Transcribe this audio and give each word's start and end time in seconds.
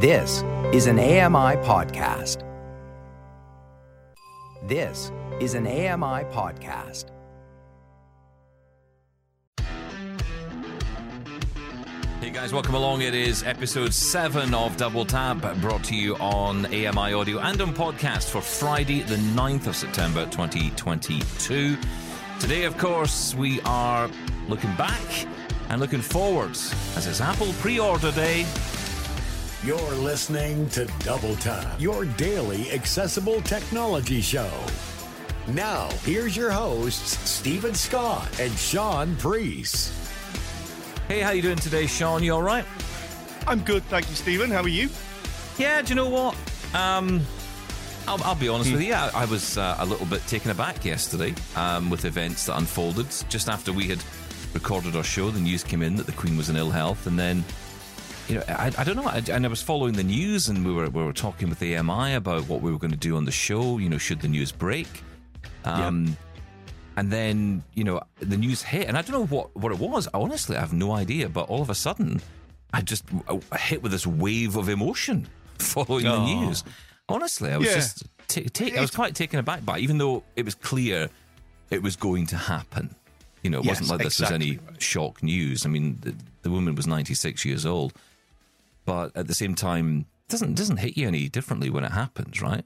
This 0.00 0.44
is 0.72 0.86
an 0.86 1.00
AMI 1.00 1.56
podcast. 1.66 2.44
This 4.68 5.10
is 5.40 5.54
an 5.54 5.66
AMI 5.66 6.22
podcast. 6.30 7.06
Hey 12.20 12.30
guys, 12.30 12.52
welcome 12.52 12.76
along. 12.76 13.02
It 13.02 13.12
is 13.12 13.42
episode 13.42 13.92
7 13.92 14.54
of 14.54 14.76
Double 14.76 15.04
Tap, 15.04 15.38
brought 15.60 15.82
to 15.86 15.96
you 15.96 16.14
on 16.18 16.66
AMI 16.66 17.12
Audio 17.12 17.40
and 17.40 17.60
on 17.60 17.74
podcast 17.74 18.30
for 18.30 18.40
Friday, 18.40 19.00
the 19.00 19.16
9th 19.16 19.66
of 19.66 19.74
September 19.74 20.26
2022. 20.26 21.76
Today, 22.38 22.62
of 22.62 22.78
course, 22.78 23.34
we 23.34 23.60
are 23.62 24.08
looking 24.46 24.72
back 24.76 25.26
and 25.70 25.80
looking 25.80 26.02
forwards 26.02 26.72
as 26.96 27.08
it's 27.08 27.20
Apple 27.20 27.52
pre 27.54 27.80
order 27.80 28.12
day. 28.12 28.46
You're 29.64 29.90
listening 29.90 30.68
to 30.68 30.84
Double 31.00 31.34
Tap, 31.34 31.80
your 31.80 32.04
daily 32.04 32.70
accessible 32.70 33.40
technology 33.40 34.20
show. 34.20 34.48
Now, 35.48 35.88
here's 36.04 36.36
your 36.36 36.52
hosts, 36.52 37.18
Stephen 37.28 37.74
Scott 37.74 38.38
and 38.38 38.52
Shaun 38.52 39.16
Preece. 39.16 39.92
Hey, 41.08 41.18
how 41.18 41.32
you 41.32 41.42
doing 41.42 41.56
today, 41.56 41.88
Sean? 41.88 42.22
You 42.22 42.34
all 42.34 42.42
right? 42.42 42.64
I'm 43.48 43.58
good, 43.64 43.82
thank 43.86 44.08
you, 44.08 44.14
Stephen. 44.14 44.48
How 44.48 44.62
are 44.62 44.68
you? 44.68 44.88
Yeah, 45.58 45.82
do 45.82 45.88
you 45.88 45.96
know 45.96 46.08
what? 46.08 46.36
Um, 46.72 47.20
I'll, 48.06 48.22
I'll 48.22 48.36
be 48.36 48.48
honest 48.48 48.70
with 48.70 48.82
you. 48.82 48.94
I, 48.94 49.10
I 49.12 49.24
was 49.24 49.58
uh, 49.58 49.74
a 49.80 49.84
little 49.84 50.06
bit 50.06 50.24
taken 50.28 50.52
aback 50.52 50.84
yesterday 50.84 51.34
um, 51.56 51.90
with 51.90 52.04
events 52.04 52.46
that 52.46 52.58
unfolded 52.58 53.08
just 53.28 53.48
after 53.48 53.72
we 53.72 53.88
had 53.88 54.04
recorded 54.54 54.94
our 54.94 55.02
show. 55.02 55.30
The 55.30 55.40
news 55.40 55.64
came 55.64 55.82
in 55.82 55.96
that 55.96 56.06
the 56.06 56.12
Queen 56.12 56.36
was 56.36 56.48
in 56.48 56.54
ill 56.54 56.70
health, 56.70 57.08
and 57.08 57.18
then 57.18 57.42
you 58.28 58.34
know, 58.36 58.44
I, 58.48 58.72
I 58.78 58.84
don't 58.84 58.96
know. 58.96 59.06
I, 59.06 59.22
and 59.30 59.44
I 59.44 59.48
was 59.48 59.62
following 59.62 59.94
the 59.94 60.04
news, 60.04 60.48
and 60.48 60.64
we 60.66 60.72
were 60.72 60.88
we 60.90 61.02
were 61.02 61.12
talking 61.12 61.48
with 61.48 61.62
AMI 61.62 62.14
about 62.14 62.46
what 62.48 62.60
we 62.60 62.70
were 62.70 62.78
going 62.78 62.90
to 62.90 62.96
do 62.96 63.16
on 63.16 63.24
the 63.24 63.32
show. 63.32 63.78
You 63.78 63.88
know, 63.88 63.98
should 63.98 64.20
the 64.20 64.28
news 64.28 64.52
break? 64.52 64.88
Um, 65.64 66.16
And 66.96 67.12
then 67.12 67.62
you 67.74 67.84
know 67.84 68.00
the 68.18 68.36
news 68.36 68.62
hit, 68.62 68.88
and 68.88 68.96
I 68.98 69.02
don't 69.02 69.12
know 69.20 69.26
what 69.36 69.56
what 69.56 69.72
it 69.72 69.78
was. 69.78 70.08
Honestly, 70.12 70.56
I 70.56 70.60
have 70.60 70.72
no 70.72 70.92
idea. 70.92 71.28
But 71.28 71.48
all 71.48 71.62
of 71.62 71.70
a 71.70 71.74
sudden, 71.74 72.20
I 72.72 72.80
just 72.82 73.04
uh, 73.28 73.38
hit 73.56 73.82
with 73.82 73.92
this 73.92 74.06
wave 74.06 74.56
of 74.56 74.68
emotion 74.68 75.28
following 75.58 76.04
the 76.04 76.12
Oh. 76.12 76.24
news. 76.26 76.64
Honestly, 77.08 77.50
I 77.52 77.56
was 77.56 77.68
Yeah. 77.68 77.74
just 77.76 78.04
ta 78.26 78.40
ta- 78.52 78.76
I 78.76 78.80
was 78.80 78.90
quite 78.90 79.14
taken 79.14 79.38
aback 79.38 79.64
by, 79.64 79.78
it, 79.78 79.82
even 79.82 79.98
though 79.98 80.24
it 80.36 80.44
was 80.44 80.54
clear 80.54 81.08
it 81.70 81.82
was 81.82 81.96
going 81.96 82.26
to 82.26 82.36
happen. 82.36 82.94
You 83.42 83.50
know, 83.50 83.60
it 83.60 83.66
wasn't 83.66 83.88
like 83.90 84.02
this 84.02 84.18
was 84.20 84.32
any 84.32 84.58
right. 84.58 84.82
shock 84.82 85.22
news. 85.22 85.64
I 85.64 85.68
mean, 85.68 85.98
the, 86.00 86.14
the 86.42 86.50
woman 86.50 86.74
was 86.74 86.86
96 86.86 87.44
years 87.44 87.64
old, 87.64 87.92
but 88.88 89.14
at 89.14 89.26
the 89.26 89.34
same 89.34 89.54
time, 89.54 90.06
it 90.26 90.30
doesn't 90.30 90.54
doesn't 90.54 90.78
hit 90.78 90.96
you 90.96 91.06
any 91.06 91.28
differently 91.28 91.68
when 91.68 91.84
it 91.84 91.92
happens, 91.92 92.40
right? 92.40 92.64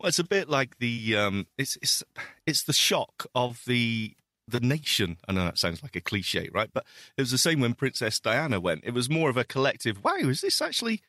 Well, 0.00 0.08
it's 0.08 0.18
a 0.18 0.24
bit 0.24 0.48
like 0.48 0.78
the 0.78 1.16
um, 1.16 1.46
it's 1.56 1.76
it's 1.80 2.02
it's 2.46 2.64
the 2.64 2.72
shock 2.72 3.26
of 3.32 3.62
the 3.64 4.14
the 4.48 4.58
nation. 4.58 5.18
I 5.28 5.32
know 5.32 5.44
that 5.44 5.56
sounds 5.58 5.84
like 5.84 5.94
a 5.94 6.00
cliche, 6.00 6.50
right? 6.52 6.68
But 6.74 6.84
it 7.16 7.22
was 7.22 7.30
the 7.30 7.38
same 7.38 7.60
when 7.60 7.74
Princess 7.74 8.18
Diana 8.18 8.58
went. 8.60 8.82
It 8.84 8.92
was 8.92 9.08
more 9.08 9.30
of 9.30 9.36
a 9.36 9.44
collective. 9.44 10.02
Wow, 10.02 10.16
has 10.24 10.40
this 10.40 10.60
actually 10.60 11.00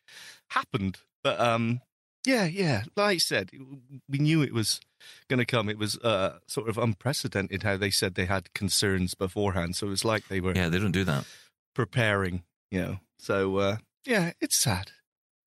happened? 0.50 1.00
But 1.24 1.40
um, 1.40 1.82
yeah, 2.28 2.46
yeah. 2.46 2.84
Like 2.96 3.16
I 3.16 3.18
said, 3.18 3.50
we 4.08 4.20
knew 4.20 4.44
it 4.44 4.54
was 4.54 4.80
going 5.30 5.40
to 5.40 5.46
come. 5.48 5.68
It 5.68 5.80
was 5.80 5.98
uh, 5.98 6.38
sort 6.46 6.70
of 6.70 6.78
unprecedented 6.78 7.64
how 7.64 7.76
they 7.78 7.90
said 7.90 8.14
they 8.14 8.26
had 8.28 8.54
concerns 8.54 9.16
beforehand. 9.16 9.76
So 9.76 9.88
it 9.88 9.90
was 9.90 10.06
like 10.06 10.28
they 10.28 10.40
were 10.42 10.54
Yeah, 10.56 10.70
they 10.70 10.78
don't 10.80 10.92
do 10.92 11.06
that. 11.06 11.26
preparing. 11.74 12.44
You 12.70 12.82
know. 12.82 13.00
So 13.18 13.58
uh, 13.58 13.78
yeah, 14.06 14.34
it's 14.42 14.56
sad. 14.56 14.92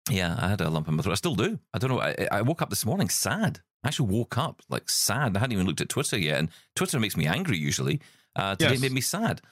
Yeah, 0.10 0.36
I 0.38 0.50
had 0.50 0.62
a 0.62 0.70
lump 0.70 0.88
in 0.88 0.96
my 0.96 1.04
throat. 1.04 1.14
I 1.14 1.16
still 1.16 1.36
do. 1.36 1.60
I 1.74 1.78
don't 1.78 1.90
know. 1.90 2.02
I, 2.02 2.28
I 2.32 2.42
woke 2.42 2.62
up 2.62 2.70
this 2.70 2.86
morning 2.86 3.10
sad. 3.10 3.62
I 3.84 3.88
actually 3.88 4.10
woke 4.14 4.38
up 4.38 4.62
like 4.70 4.90
sad. 4.90 5.36
I 5.36 5.40
hadn't 5.40 5.54
even 5.54 5.66
looked 5.66 5.82
at 5.82 5.90
Twitter 5.90 6.18
yet, 6.18 6.40
and 6.40 6.50
Twitter 6.76 7.00
makes 7.00 7.16
me 7.18 7.26
angry 7.26 7.58
usually. 7.58 8.02
Uh, 8.36 8.56
today 8.56 8.72
Yes. 8.72 8.80
it 8.80 8.82
made 8.82 8.92
me 8.94 9.02
sad. 9.02 9.42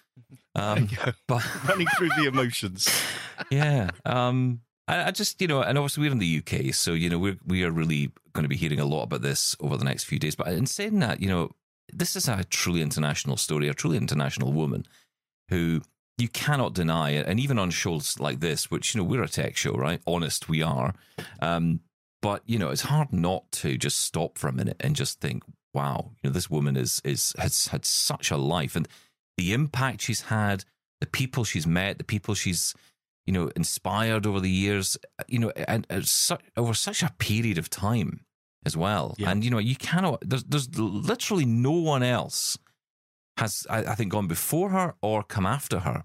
Um, 0.56 0.88
There 0.88 0.88
you 0.90 0.98
go. 1.06 1.12
but 1.28 1.66
Running 1.70 1.88
through 1.98 2.10
the 2.10 2.28
emotions. 2.28 2.90
yeah. 3.50 3.90
Um, 4.06 4.60
I, 4.90 5.06
I 5.06 5.12
just, 5.12 5.42
you 5.42 5.48
know, 5.48 5.62
and 5.62 5.78
obviously 5.78 6.02
we're 6.04 6.12
in 6.12 6.18
the 6.20 6.44
UK, 6.46 6.74
so 6.74 6.92
you 6.92 7.10
know 7.10 7.18
we're 7.18 7.38
we 7.48 7.64
are 7.64 7.72
really 7.72 8.12
going 8.34 8.44
to 8.44 8.50
be 8.50 8.58
hearing 8.58 8.80
a 8.82 8.86
lot 8.86 9.04
about 9.04 9.22
this 9.22 9.56
over 9.62 9.78
the 9.78 9.86
next 9.86 10.04
few 10.04 10.20
days. 10.20 10.36
But 10.36 10.50
in 10.50 10.66
saying 10.66 11.00
that, 11.00 11.22
you 11.22 11.30
know, 11.30 11.52
this 11.94 12.18
is 12.18 12.28
a 12.28 12.44
truly 12.44 12.82
international 12.82 13.38
story, 13.38 13.70
a 13.70 13.74
truly 13.74 13.96
international 13.98 14.52
woman 14.52 14.86
who 15.48 15.82
you 16.22 16.30
cannot 16.30 16.74
deny 16.74 17.12
it, 17.12 17.28
and 17.28 17.40
even 17.40 17.60
on 17.60 17.72
shows 17.72 18.20
like 18.20 18.40
this, 18.40 18.70
which 18.72 18.94
you 18.94 19.02
know 19.02 19.06
we're 19.06 19.24
a 19.24 19.28
tech 19.28 19.58
show, 19.58 19.74
right? 19.74 20.02
Honest, 20.08 20.48
we 20.48 20.62
are. 20.62 20.94
Um, 21.42 21.82
but 22.22 22.44
you 22.46 22.60
know, 22.60 22.70
it's 22.70 22.84
hard 22.84 23.12
not 23.12 23.52
to 23.54 23.78
just 23.78 24.00
stop 24.00 24.38
for 24.38 24.48
a 24.48 24.54
minute 24.54 24.78
and 24.80 24.96
just 24.96 25.20
think, 25.20 25.44
wow, 25.74 26.12
you 26.22 26.30
know, 26.30 26.34
this 26.34 26.50
woman 26.50 26.78
is 26.78 27.02
is 27.04 27.34
has 27.38 27.68
had 27.68 27.86
such 27.86 28.32
a 28.32 28.38
life, 28.38 28.76
and 28.76 28.88
the 29.38 29.54
impact 29.54 30.02
she's 30.02 30.22
had, 30.22 30.64
the 31.00 31.08
people 31.08 31.44
she's 31.44 31.68
met, 31.68 31.98
the 31.98 32.04
people 32.04 32.36
she's 32.36 32.74
you 33.26 33.34
know 33.34 33.52
inspired 33.56 34.26
over 34.26 34.40
the 34.40 34.50
years, 34.50 34.98
you 35.28 35.40
know, 35.40 35.52
and, 35.68 35.88
and 35.90 36.10
over 36.56 36.74
such 36.74 37.04
a 37.04 37.14
period 37.18 37.58
of 37.58 37.70
time 37.70 38.26
as 38.66 38.78
well. 38.78 39.16
Yeah. 39.18 39.32
And 39.32 39.44
you 39.44 39.50
know, 39.50 39.58
you 39.58 39.76
cannot. 39.76 40.22
There's 40.24 40.44
there's 40.44 40.70
literally 40.78 41.46
no 41.46 41.72
one 41.72 42.04
else 42.04 42.58
has 43.38 43.66
I, 43.70 43.80
I 43.80 43.96
think 43.96 44.12
gone 44.12 44.28
before 44.28 44.70
her 44.70 44.94
or 45.02 45.24
come 45.24 45.46
after 45.46 45.80
her 45.80 46.04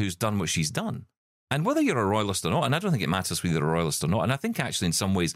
who's 0.00 0.16
done 0.16 0.38
what 0.38 0.48
she's 0.48 0.70
done. 0.70 1.06
And 1.50 1.64
whether 1.64 1.80
you're 1.80 1.98
a 1.98 2.06
royalist 2.06 2.44
or 2.44 2.50
not, 2.50 2.64
and 2.64 2.74
I 2.74 2.78
don't 2.78 2.90
think 2.90 3.02
it 3.02 3.08
matters 3.08 3.42
whether 3.42 3.54
you're 3.54 3.64
a 3.64 3.72
royalist 3.72 4.04
or 4.04 4.08
not. 4.08 4.22
And 4.22 4.32
I 4.32 4.36
think 4.36 4.60
actually, 4.60 4.86
in 4.86 4.92
some 4.92 5.14
ways, 5.14 5.34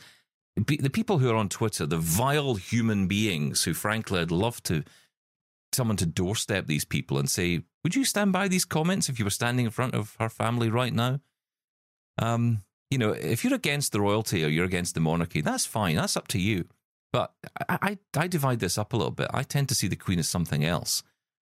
the 0.56 0.90
people 0.90 1.18
who 1.18 1.30
are 1.30 1.36
on 1.36 1.48
Twitter, 1.48 1.86
the 1.86 1.98
vile 1.98 2.54
human 2.54 3.08
beings 3.08 3.64
who, 3.64 3.74
frankly, 3.74 4.20
I'd 4.20 4.30
love 4.30 4.62
to 4.64 4.84
someone 5.72 5.96
to 5.96 6.06
doorstep 6.06 6.66
these 6.66 6.84
people 6.84 7.18
and 7.18 7.28
say, 7.28 7.64
"Would 7.82 7.96
you 7.96 8.04
stand 8.04 8.32
by 8.32 8.46
these 8.46 8.64
comments 8.64 9.08
if 9.08 9.18
you 9.18 9.24
were 9.24 9.30
standing 9.30 9.64
in 9.64 9.72
front 9.72 9.94
of 9.94 10.16
her 10.20 10.28
family 10.28 10.70
right 10.70 10.94
now?" 10.94 11.20
Um, 12.18 12.62
you 12.90 12.98
know, 12.98 13.10
if 13.10 13.42
you're 13.42 13.54
against 13.54 13.90
the 13.90 14.00
royalty 14.00 14.44
or 14.44 14.48
you're 14.48 14.64
against 14.64 14.94
the 14.94 15.00
monarchy, 15.00 15.40
that's 15.40 15.66
fine. 15.66 15.96
That's 15.96 16.16
up 16.16 16.28
to 16.28 16.38
you. 16.38 16.66
But 17.12 17.32
I, 17.68 17.78
I, 17.82 17.98
I 18.16 18.26
divide 18.28 18.60
this 18.60 18.78
up 18.78 18.92
a 18.92 18.96
little 18.96 19.10
bit. 19.10 19.28
I 19.34 19.42
tend 19.42 19.68
to 19.70 19.74
see 19.74 19.88
the 19.88 19.96
Queen 19.96 20.20
as 20.20 20.28
something 20.28 20.64
else 20.64 21.02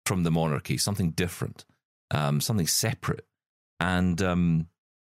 from 0.07 0.23
the 0.23 0.31
monarchy, 0.31 0.79
something 0.79 1.11
different, 1.11 1.67
um, 2.11 2.41
something 2.41 2.67
separate. 2.67 3.27
And 3.81 4.21
um, 4.23 4.69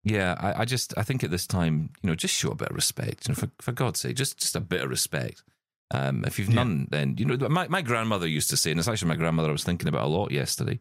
yeah, 0.04 0.36
I, 0.40 0.62
I 0.62 0.66
just 0.66 0.98
I 0.98 1.04
think 1.04 1.24
at 1.24 1.32
this 1.32 1.48
time, 1.48 1.92
you 2.02 2.10
know, 2.10 2.16
just 2.16 2.36
show 2.36 2.52
a 2.52 2.56
bit 2.56 2.70
of 2.70 2.76
respect. 2.76 3.28
You 3.28 3.34
know, 3.34 3.36
for 3.40 3.50
for 3.60 3.72
God's 3.72 4.00
sake, 4.00 4.16
just 4.16 4.38
just 4.38 4.56
a 4.56 4.62
bit 4.62 4.82
of 4.82 4.90
respect. 4.90 5.44
Um, 5.94 6.24
if 6.26 6.40
you've 6.40 6.50
Yeah. 6.50 6.56
none, 6.56 6.88
then 6.90 7.16
you 7.18 7.26
know, 7.26 7.50
my 7.50 7.68
my 7.68 7.82
grandmother 7.82 8.28
used 8.28 8.50
to 8.52 8.58
say, 8.58 8.72
and 8.72 8.80
it's 8.80 8.88
actually 8.88 9.10
my 9.10 9.16
grandmother 9.16 9.50
I 9.50 9.52
was 9.52 9.64
thinking 9.64 9.88
about 9.90 10.06
a 10.06 10.08
lot 10.08 10.32
yesterday, 10.32 10.80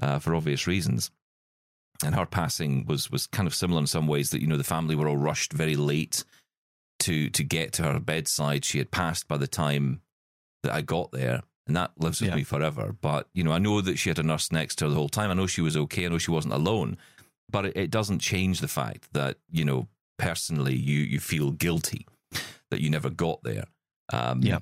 uh, 0.00 0.18
for 0.18 0.34
obvious 0.34 0.66
reasons. 0.66 1.10
And 2.04 2.14
her 2.14 2.26
passing 2.26 2.86
was 2.86 3.10
was 3.10 3.26
kind 3.26 3.46
of 3.46 3.54
similar 3.54 3.80
in 3.80 3.86
some 3.88 4.06
ways 4.06 4.30
that 4.30 4.40
you 4.40 4.46
know 4.46 4.56
the 4.56 4.64
family 4.64 4.94
were 4.94 5.08
all 5.08 5.16
rushed 5.16 5.52
very 5.52 5.74
late 5.76 6.24
to 7.00 7.28
to 7.30 7.42
get 7.44 7.72
to 7.74 7.82
her 7.82 7.98
bedside. 8.00 8.64
She 8.64 8.78
had 8.78 8.90
passed 8.90 9.26
by 9.28 9.36
the 9.36 9.48
time 9.48 10.00
that 10.62 10.72
I 10.72 10.80
got 10.80 11.10
there, 11.12 11.42
and 11.68 11.76
that 11.76 11.92
lives 11.98 12.20
with 12.20 12.30
Yeah. 12.30 12.36
me 12.36 12.42
forever. 12.42 12.96
But 13.00 13.28
you 13.32 13.44
know, 13.44 13.52
I 13.52 13.58
know 13.58 13.80
that 13.80 13.98
she 13.98 14.10
had 14.10 14.18
a 14.18 14.22
nurse 14.24 14.50
next 14.50 14.76
to 14.76 14.86
her 14.86 14.88
the 14.90 14.96
whole 14.96 15.08
time. 15.08 15.30
I 15.30 15.34
know 15.34 15.46
she 15.46 15.60
was 15.60 15.76
okay. 15.76 16.04
I 16.04 16.08
know 16.08 16.18
she 16.18 16.30
wasn't 16.32 16.54
alone. 16.54 16.96
But 17.50 17.66
it, 17.66 17.76
it 17.76 17.90
doesn't 17.90 18.18
change 18.18 18.60
the 18.60 18.68
fact 18.68 19.12
that 19.12 19.36
you 19.50 19.64
know 19.64 19.86
personally 20.18 20.74
you 20.74 20.98
you 21.00 21.20
feel 21.20 21.52
guilty 21.52 22.06
that 22.70 22.80
you 22.80 22.90
never 22.90 23.08
got 23.10 23.42
there. 23.44 23.64
Um, 24.12 24.42
Yeah. 24.42 24.58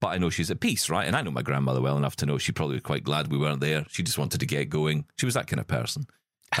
But 0.00 0.08
I 0.08 0.18
know 0.18 0.28
she's 0.28 0.50
at 0.50 0.60
peace, 0.60 0.90
right? 0.90 1.06
And 1.06 1.16
I 1.16 1.22
know 1.22 1.30
my 1.30 1.40
grandmother 1.42 1.80
well 1.80 1.96
enough 1.96 2.16
to 2.16 2.26
know 2.26 2.36
she 2.36 2.52
probably 2.52 2.74
was 2.76 2.82
quite 2.82 3.04
glad 3.04 3.28
we 3.30 3.38
weren't 3.38 3.60
there. 3.60 3.86
She 3.88 4.02
just 4.02 4.18
wanted 4.18 4.40
to 4.40 4.46
get 4.46 4.68
going. 4.68 5.06
She 5.18 5.24
was 5.24 5.34
that 5.34 5.46
kind 5.46 5.60
of 5.60 5.66
person. 5.66 6.06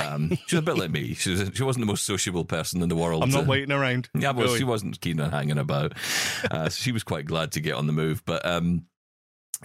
Um, 0.02 0.30
she 0.46 0.56
was 0.56 0.60
a 0.60 0.62
bit 0.62 0.78
like 0.78 0.90
me. 0.90 1.12
She 1.14 1.30
was, 1.32 1.50
she 1.52 1.62
wasn't 1.62 1.82
the 1.82 1.90
most 1.90 2.04
sociable 2.04 2.44
person 2.46 2.80
in 2.82 2.88
the 2.88 2.96
world. 2.96 3.22
I'm 3.22 3.30
not 3.30 3.42
to- 3.42 3.48
waiting 3.50 3.70
around. 3.72 4.08
yeah, 4.14 4.30
well, 4.32 4.54
she 4.56 4.64
wasn't 4.64 5.00
keen 5.00 5.20
on 5.20 5.30
hanging 5.30 5.58
about. 5.58 5.92
Uh, 6.50 6.68
so 6.70 6.80
she 6.80 6.90
was 6.92 7.02
quite 7.04 7.26
glad 7.26 7.52
to 7.52 7.60
get 7.60 7.74
on 7.74 7.86
the 7.86 7.92
move. 7.92 8.24
But 8.24 8.46
um, 8.46 8.86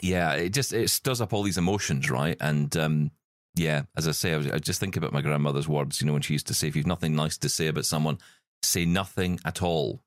yeah, 0.01 0.33
it 0.33 0.49
just 0.49 0.73
it 0.73 0.89
stirs 0.89 1.21
up 1.21 1.33
all 1.33 1.43
these 1.43 1.57
emotions, 1.57 2.09
right? 2.09 2.37
And 2.39 2.75
um, 2.77 3.11
yeah, 3.55 3.83
as 3.97 4.07
I 4.07 4.11
say, 4.11 4.33
I, 4.33 4.37
was, 4.37 4.47
I 4.51 4.59
just 4.59 4.79
think 4.79 4.95
about 4.97 5.13
my 5.13 5.21
grandmother's 5.21 5.67
words. 5.67 6.01
You 6.01 6.07
know, 6.07 6.13
when 6.13 6.21
she 6.21 6.33
used 6.33 6.47
to 6.47 6.53
say, 6.53 6.67
"If 6.67 6.75
you've 6.75 6.87
nothing 6.87 7.15
nice 7.15 7.37
to 7.39 7.49
say 7.49 7.67
about 7.67 7.85
someone, 7.85 8.17
say 8.63 8.85
nothing 8.85 9.39
at 9.45 9.61
all." 9.61 10.01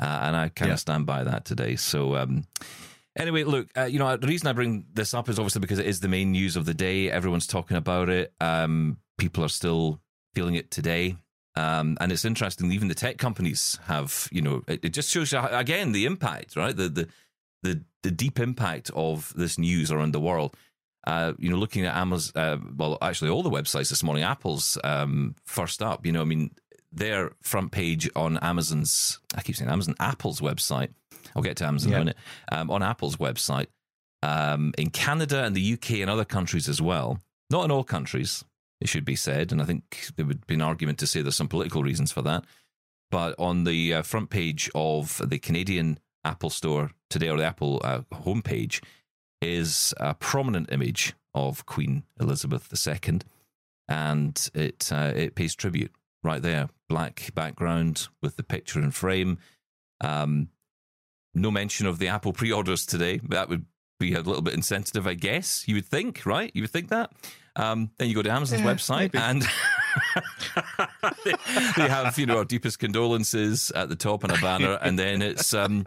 Uh, 0.00 0.20
and 0.22 0.36
I 0.36 0.48
kind 0.50 0.68
Yeah. 0.68 0.74
of 0.74 0.80
stand 0.80 1.06
by 1.06 1.24
that 1.24 1.44
today. 1.44 1.76
So. 1.76 2.16
Um, 2.16 2.44
Anyway, 3.16 3.42
look, 3.42 3.66
uh, 3.76 3.82
you 3.82 3.98
know, 3.98 4.16
the 4.16 4.28
reason 4.28 4.46
I 4.46 4.52
bring 4.52 4.84
this 4.94 5.12
up 5.12 5.28
is 5.28 5.40
obviously 5.40 5.58
because 5.60 5.80
it 5.80 5.86
is 5.86 5.98
the 5.98 6.06
main 6.06 6.30
news 6.30 6.54
of 6.54 6.66
the 6.66 6.74
day. 6.74 7.10
Everyone's 7.10 7.48
talking 7.48 7.76
about 7.76 8.08
it. 8.08 8.32
Um, 8.40 8.98
people 9.16 9.42
are 9.44 9.48
still 9.48 10.00
feeling 10.36 10.54
it 10.54 10.70
today. 10.70 11.16
Um, 11.56 11.96
and 12.00 12.12
it's 12.12 12.24
interesting, 12.24 12.70
even 12.70 12.86
the 12.86 12.94
tech 12.94 13.18
companies 13.18 13.76
have, 13.86 14.28
you 14.30 14.40
know, 14.40 14.62
it, 14.68 14.84
it 14.84 14.88
just 14.90 15.10
shows 15.10 15.32
you, 15.32 15.40
again 15.40 15.90
the 15.90 16.06
impact, 16.06 16.54
right? 16.54 16.76
The, 16.76 16.88
the, 16.88 17.08
the, 17.64 17.82
the 18.08 18.14
deep 18.14 18.40
impact 18.40 18.90
of 18.96 19.34
this 19.36 19.58
news 19.58 19.92
around 19.92 20.14
the 20.14 20.20
world. 20.20 20.56
Uh, 21.06 21.34
you 21.38 21.50
know, 21.50 21.58
looking 21.58 21.84
at 21.84 21.94
Amazon, 21.94 22.32
uh, 22.42 22.56
well, 22.74 22.96
actually, 23.02 23.28
all 23.28 23.42
the 23.42 23.50
websites 23.50 23.90
this 23.90 24.02
morning, 24.02 24.24
Apple's 24.24 24.78
um, 24.82 25.34
first 25.44 25.82
up, 25.82 26.06
you 26.06 26.12
know, 26.12 26.22
I 26.22 26.24
mean, 26.24 26.50
their 26.90 27.32
front 27.42 27.70
page 27.70 28.08
on 28.16 28.38
Amazon's, 28.38 29.20
I 29.34 29.42
keep 29.42 29.56
saying 29.56 29.70
Amazon, 29.70 29.94
Apple's 30.00 30.40
website. 30.40 30.88
I'll 31.36 31.42
get 31.42 31.58
to 31.58 31.66
Amazon 31.66 31.90
in 31.90 31.96
a 31.96 31.98
minute. 31.98 32.16
Um, 32.50 32.70
on 32.70 32.82
Apple's 32.82 33.16
website, 33.16 33.66
um, 34.22 34.72
in 34.78 34.88
Canada 34.88 35.44
and 35.44 35.54
the 35.54 35.74
UK 35.74 35.96
and 35.96 36.08
other 36.08 36.24
countries 36.24 36.66
as 36.66 36.80
well. 36.80 37.20
Not 37.50 37.66
in 37.66 37.70
all 37.70 37.84
countries, 37.84 38.42
it 38.80 38.88
should 38.88 39.04
be 39.04 39.16
said. 39.16 39.52
And 39.52 39.60
I 39.60 39.66
think 39.66 40.12
there 40.16 40.24
would 40.24 40.46
be 40.46 40.54
an 40.54 40.62
argument 40.62 40.98
to 41.00 41.06
say 41.06 41.20
there's 41.20 41.36
some 41.36 41.48
political 41.48 41.82
reasons 41.82 42.10
for 42.10 42.22
that. 42.22 42.44
But 43.10 43.34
on 43.38 43.64
the 43.64 43.94
uh, 43.94 44.02
front 44.02 44.30
page 44.30 44.70
of 44.74 45.20
the 45.22 45.38
Canadian 45.38 45.98
Apple 46.24 46.50
Store 46.50 46.90
today, 47.10 47.28
or 47.28 47.38
the 47.38 47.44
Apple 47.46 47.80
uh, 47.84 48.00
homepage, 48.12 48.82
is 49.40 49.94
a 49.98 50.14
prominent 50.14 50.70
image 50.72 51.14
of 51.34 51.64
Queen 51.66 52.02
Elizabeth 52.20 52.72
II, 52.86 53.20
and 53.88 54.50
it 54.54 54.90
uh, 54.92 55.12
it 55.14 55.34
pays 55.34 55.54
tribute 55.54 55.92
right 56.24 56.42
there, 56.42 56.68
black 56.88 57.30
background 57.34 58.08
with 58.22 58.36
the 58.36 58.42
picture 58.42 58.80
in 58.80 58.90
frame. 58.90 59.38
Um, 60.00 60.48
no 61.34 61.50
mention 61.50 61.86
of 61.86 61.98
the 61.98 62.08
Apple 62.08 62.32
pre-orders 62.32 62.84
today. 62.84 63.20
That 63.28 63.48
would 63.48 63.66
be 64.00 64.14
a 64.14 64.20
little 64.20 64.42
bit 64.42 64.54
insensitive, 64.54 65.06
I 65.06 65.14
guess. 65.14 65.66
You 65.68 65.76
would 65.76 65.86
think, 65.86 66.26
right? 66.26 66.50
You 66.54 66.62
would 66.62 66.70
think 66.70 66.88
that. 66.88 67.12
Um, 67.56 67.90
then 67.98 68.08
you 68.08 68.14
go 68.14 68.22
to 68.22 68.30
Amazon's 68.30 68.62
Yeah, 68.62 68.72
website 68.74 69.12
maybe. 69.14 69.18
and 69.18 69.42
they, 71.24 71.32
they 71.76 71.88
have, 71.88 72.18
you 72.18 72.26
know, 72.26 72.38
our 72.38 72.44
deepest 72.44 72.78
condolences 72.78 73.70
at 73.72 73.88
the 73.88 73.96
top 73.96 74.24
and 74.24 74.32
a 74.32 74.40
banner, 74.40 74.78
and 74.82 74.98
then 74.98 75.22
it's. 75.22 75.54
Um, 75.54 75.86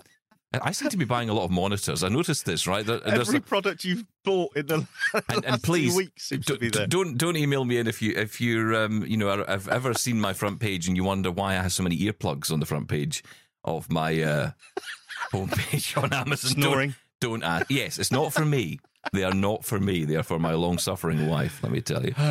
I 0.54 0.72
seem 0.72 0.90
to 0.90 0.98
be 0.98 1.06
buying 1.06 1.30
a 1.30 1.34
lot 1.34 1.46
of 1.46 1.52
monitors. 1.52 2.04
I 2.04 2.10
noticed 2.10 2.46
this, 2.46 2.68
right? 2.68 2.86
There- 2.86 3.02
Every 3.08 3.38
a- 3.38 3.42
product 3.42 3.84
you've 3.86 4.04
bought 4.26 4.56
in 4.58 4.66
the 4.66 4.76
and, 4.76 4.88
last 5.30 5.46
and 5.46 5.64
please 5.64 5.92
two 5.92 5.98
weeks 5.98 6.28
seems 6.28 6.46
to 6.46 6.54
don't, 6.54 6.60
be 6.60 6.70
there. 6.70 6.88
don't 6.88 7.18
don't 7.18 7.38
email 7.38 7.64
me 7.64 7.78
in 7.78 7.88
if 7.88 8.02
you 8.02 8.12
if 8.16 8.42
you're 8.42 8.76
um 8.76 9.06
you 9.06 9.16
know 9.18 9.30
are- 9.30 9.46
have 9.48 9.68
ever 9.70 9.94
seen 9.94 10.20
my 10.20 10.34
front 10.34 10.60
page 10.60 10.88
and 10.88 10.98
you 10.98 11.04
wonder 11.06 11.32
why 11.32 11.52
I 11.52 11.62
have 11.64 11.72
so 11.74 11.84
many 11.84 11.98
earplugs 11.98 12.52
on 12.52 12.60
the 12.60 12.66
front 12.66 12.88
page 12.90 13.24
of 13.64 13.90
my 13.92 14.22
uh 14.22 14.52
homepage 15.32 16.02
on 16.02 16.12
Amazon. 16.14 16.54
Don't- 16.60 16.62
Snoring. 16.72 16.96
Don't, 17.22 17.44
ask. 17.44 17.68
Yes, 17.70 18.00
it's 18.00 18.12
not 18.12 18.34
for 18.34 18.44
me. 18.44 18.80
They 19.14 19.24
are 19.24 19.34
not 19.34 19.64
for 19.64 19.80
me. 19.80 20.06
They 20.06 20.16
are 20.16 20.24
for 20.24 20.40
my 20.40 20.54
long 20.56 20.80
suffering 20.80 21.28
wife. 21.30 21.60
Let 21.62 21.72
me 21.72 21.80
tell 21.82 22.04
you. 22.04 22.14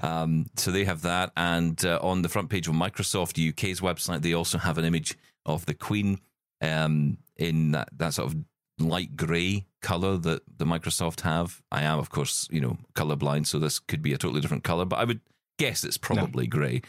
Um, 0.00 0.46
so 0.56 0.70
they 0.70 0.84
have 0.84 1.02
that, 1.02 1.32
and 1.36 1.82
uh, 1.84 1.98
on 2.02 2.22
the 2.22 2.28
front 2.28 2.50
page 2.50 2.68
of 2.68 2.74
Microsoft 2.74 3.36
UK's 3.48 3.80
website, 3.80 4.20
they 4.22 4.32
also 4.34 4.58
have 4.58 4.78
an 4.78 4.84
image 4.84 5.16
of 5.46 5.66
the 5.66 5.74
Queen 5.74 6.20
um, 6.60 7.18
in 7.38 7.72
that, 7.72 7.88
that 7.96 8.14
sort 8.14 8.32
of 8.32 8.36
light 8.78 9.16
grey 9.16 9.66
color 9.82 10.16
that 10.18 10.42
the 10.58 10.64
Microsoft 10.64 11.20
have. 11.22 11.60
I 11.72 11.82
am, 11.82 11.98
of 11.98 12.10
course, 12.10 12.48
you 12.50 12.60
know, 12.60 12.78
colorblind, 12.94 13.46
so 13.46 13.58
this 13.58 13.78
could 13.78 14.02
be 14.02 14.12
a 14.12 14.18
totally 14.18 14.40
different 14.40 14.64
color, 14.64 14.84
but 14.84 14.98
I 14.98 15.04
would 15.04 15.20
guess 15.58 15.84
it's 15.84 15.98
probably 15.98 16.46
grey. 16.46 16.82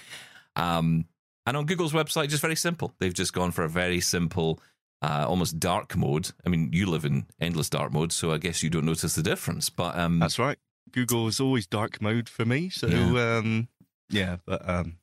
Um, 0.56 1.06
and 1.46 1.58
on 1.58 1.66
Google's 1.66 1.94
website, 1.94 2.30
just 2.30 2.42
very 2.42 2.56
simple. 2.56 2.94
They've 3.00 3.14
just 3.14 3.34
gone 3.34 3.52
for 3.52 3.64
a 3.64 3.70
very 3.70 4.02
simple, 4.02 4.60
uh, 5.02 5.26
almost 5.28 5.60
dark 5.60 5.96
mode. 5.96 6.32
I 6.46 6.50
mean, 6.50 6.70
you 6.74 6.86
live 6.86 7.06
in 7.06 7.26
endless 7.40 7.70
dark 7.70 7.92
mode, 7.92 8.12
so 8.12 8.32
I 8.32 8.38
guess 8.38 8.62
you 8.62 8.70
don't 8.70 8.86
notice 8.86 9.16
the 9.16 9.24
difference. 9.24 9.70
But 9.70 9.98
um, 9.98 10.20
That's 10.20 10.38
right. 10.38 10.58
Google 10.92 11.28
is 11.28 11.40
always 11.40 11.66
dark 11.66 12.02
mode 12.02 12.30
for 12.30 12.46
me. 12.46 12.70
So 12.70 12.88
Yeah. 12.88 13.38
um, 13.38 13.68
yeah, 14.10 14.38
but 14.46 14.68
um, 14.68 14.98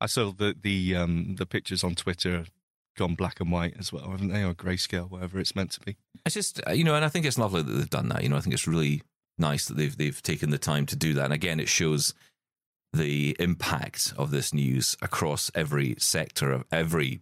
I 0.00 0.06
saw 0.06 0.32
the 0.32 0.54
the 0.58 0.94
um, 0.96 1.36
the 1.36 1.46
pictures 1.46 1.82
on 1.82 1.94
Twitter 1.94 2.44
gone 2.96 3.14
black 3.14 3.40
and 3.40 3.50
white 3.50 3.74
as 3.78 3.92
well, 3.92 4.10
haven't 4.10 4.28
they? 4.28 4.42
Or 4.44 4.54
grayscale, 4.54 5.10
whatever 5.10 5.38
it's 5.38 5.54
meant 5.56 5.72
to 5.72 5.80
be. 5.80 5.96
It's 6.24 6.34
just 6.34 6.60
uh, 6.66 6.72
you 6.72 6.84
know, 6.84 6.94
and 6.94 7.04
I 7.04 7.08
think 7.08 7.26
it's 7.26 7.38
lovely 7.38 7.62
that 7.62 7.72
they've 7.72 7.90
done 7.90 8.08
that. 8.10 8.22
You 8.22 8.28
know, 8.28 8.36
I 8.36 8.40
think 8.40 8.54
it's 8.54 8.66
really 8.68 9.02
nice 9.38 9.66
that 9.66 9.76
they've 9.76 9.96
they've 9.96 10.22
taken 10.22 10.50
the 10.50 10.58
time 10.58 10.86
to 10.86 10.96
do 10.96 11.12
that. 11.14 11.24
And 11.24 11.32
again, 11.32 11.60
it 11.60 11.68
shows 11.68 12.14
the 12.92 13.36
impact 13.40 14.12
of 14.16 14.30
this 14.30 14.54
news 14.54 14.96
across 15.02 15.50
every 15.54 15.96
sector 15.98 16.52
of 16.52 16.64
every 16.70 17.20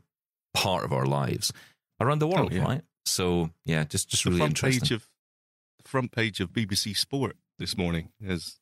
part 0.52 0.84
of 0.84 0.92
our 0.92 1.06
lives 1.06 1.52
around 2.00 2.18
the 2.18 2.26
world, 2.26 2.50
Oh, 2.52 2.56
yeah. 2.56 2.62
right? 2.62 2.82
So 3.06 3.50
yeah, 3.64 3.84
just 3.84 4.08
just 4.10 4.24
the 4.24 4.30
really 4.30 4.40
front 4.40 4.50
interesting. 4.50 4.80
page 4.82 4.90
of 4.92 5.08
the 5.82 5.88
front 5.88 6.12
page 6.12 6.40
of 6.40 6.52
BBC 6.52 6.94
Sport 6.96 7.36
this 7.58 7.76
morning 7.76 8.10
has 8.26 8.58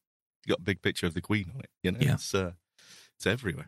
got 0.48 0.60
a 0.60 0.62
big 0.62 0.80
picture 0.82 1.06
of 1.06 1.14
the 1.14 1.20
Queen 1.20 1.50
on 1.54 1.60
it. 1.60 1.70
You 1.82 1.90
know, 1.92 1.98
Yeah. 2.00 2.14
it's 2.14 2.32
uh, 2.34 2.52
it's 3.16 3.26
everywhere. 3.26 3.66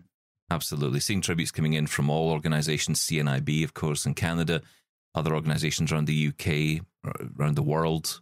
Absolutely. 0.53 1.01
Seeing 1.01 1.23
tributes 1.23 1.51
coming 1.51 1.73
in 1.73 1.87
from 1.87 2.11
all 2.11 2.29
organisations, 2.29 3.01
CNIB, 3.01 3.65
of 3.65 3.73
course, 3.73 4.05
in 4.05 4.13
Canada, 4.13 4.61
other 5.15 5.35
organisations 5.35 5.91
around 5.91 6.07
the 6.07 6.29
UK, 6.29 6.85
around 7.41 7.57
the 7.57 7.63
world, 7.63 8.21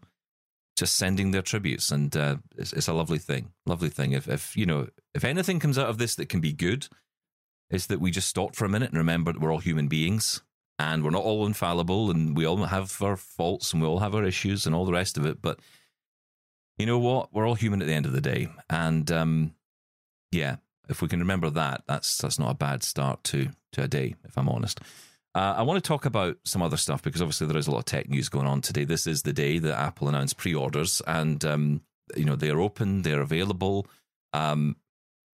just 0.77 0.97
sending 0.97 1.33
their 1.33 1.43
tributes. 1.43 1.91
And 1.91 2.17
uh, 2.17 2.37
it's, 2.57 2.73
it's 2.73 2.87
a 2.87 2.93
lovely 2.93 3.19
thing. 3.19 3.51
Lovely 3.67 3.89
thing. 3.89 4.13
If, 4.13 4.29
if, 4.29 4.57
you 4.57 4.65
know, 4.65 4.87
if 5.13 5.25
anything 5.25 5.59
comes 5.59 5.77
out 5.77 5.89
of 5.89 5.99
this 5.99 6.15
that 6.15 6.29
can 6.29 6.41
be 6.41 6.53
good, 6.53 6.87
is 7.69 7.89
that 7.89 8.01
we 8.01 8.13
just 8.13 8.29
stop 8.29 8.55
for 8.55 8.65
a 8.65 8.69
minute 8.69 8.91
and 8.91 8.99
remember 8.99 9.33
that 9.33 9.41
we're 9.41 9.53
all 9.53 9.59
human 9.59 9.89
beings 9.89 10.41
and 10.79 11.03
we're 11.03 11.11
not 11.11 11.25
all 11.25 11.47
infallible 11.47 12.13
and 12.13 12.37
we 12.37 12.47
all 12.47 12.59
have 12.59 13.03
our 13.03 13.17
faults 13.17 13.73
and 13.73 13.83
we 13.83 13.89
all 13.89 13.99
have 13.99 14.15
our 14.15 14.25
issues 14.25 14.67
and 14.67 14.75
all 14.75 14.85
the 14.85 14.93
rest 14.93 15.19
of 15.19 15.27
it. 15.27 15.43
But 15.43 15.59
you 16.79 16.87
know 16.87 17.01
what? 17.01 17.35
We're 17.35 17.49
all 17.49 17.57
human 17.57 17.83
at 17.83 17.89
the 17.89 17.95
end 17.95 18.07
of 18.07 18.13
the 18.13 18.21
day. 18.21 18.49
And 18.69 19.11
um, 19.11 19.55
yeah, 20.31 20.57
if 20.91 21.01
we 21.01 21.09
can 21.09 21.21
remember 21.21 21.49
that, 21.51 21.85
that's 21.87 22.19
that's 22.19 22.39
not 22.39 22.51
a 22.51 22.55
bad 22.55 22.83
start 22.83 23.25
to 23.25 23.49
to 23.73 23.83
a 23.85 23.89
day, 23.89 24.17
if 24.25 24.37
I'm 24.37 24.49
honest. 24.49 24.81
Uh, 25.35 25.55
I 25.57 25.63
want 25.63 25.83
to 25.83 25.87
talk 25.87 26.07
about 26.07 26.39
some 26.45 26.61
other 26.61 26.77
stuff 26.77 27.03
because 27.03 27.23
obviously 27.23 27.47
there 27.47 27.57
is 27.57 27.69
a 27.69 27.71
lot 27.71 27.79
of 27.79 27.85
tech 27.85 28.09
news 28.09 28.29
going 28.29 28.49
on 28.49 28.61
today. 28.61 28.85
This 28.85 29.07
is 29.07 29.23
the 29.23 29.33
day 29.33 29.61
that 29.61 29.79
Apple 29.79 30.09
announced 30.09 30.37
pre-orders, 30.37 31.01
and 31.07 31.45
um, 31.45 31.83
you 32.17 32.25
know 32.25 32.37
they 32.37 32.51
are 32.51 32.61
open, 32.61 33.03
they're 33.03 33.21
available. 33.23 33.87
Um, 34.33 34.77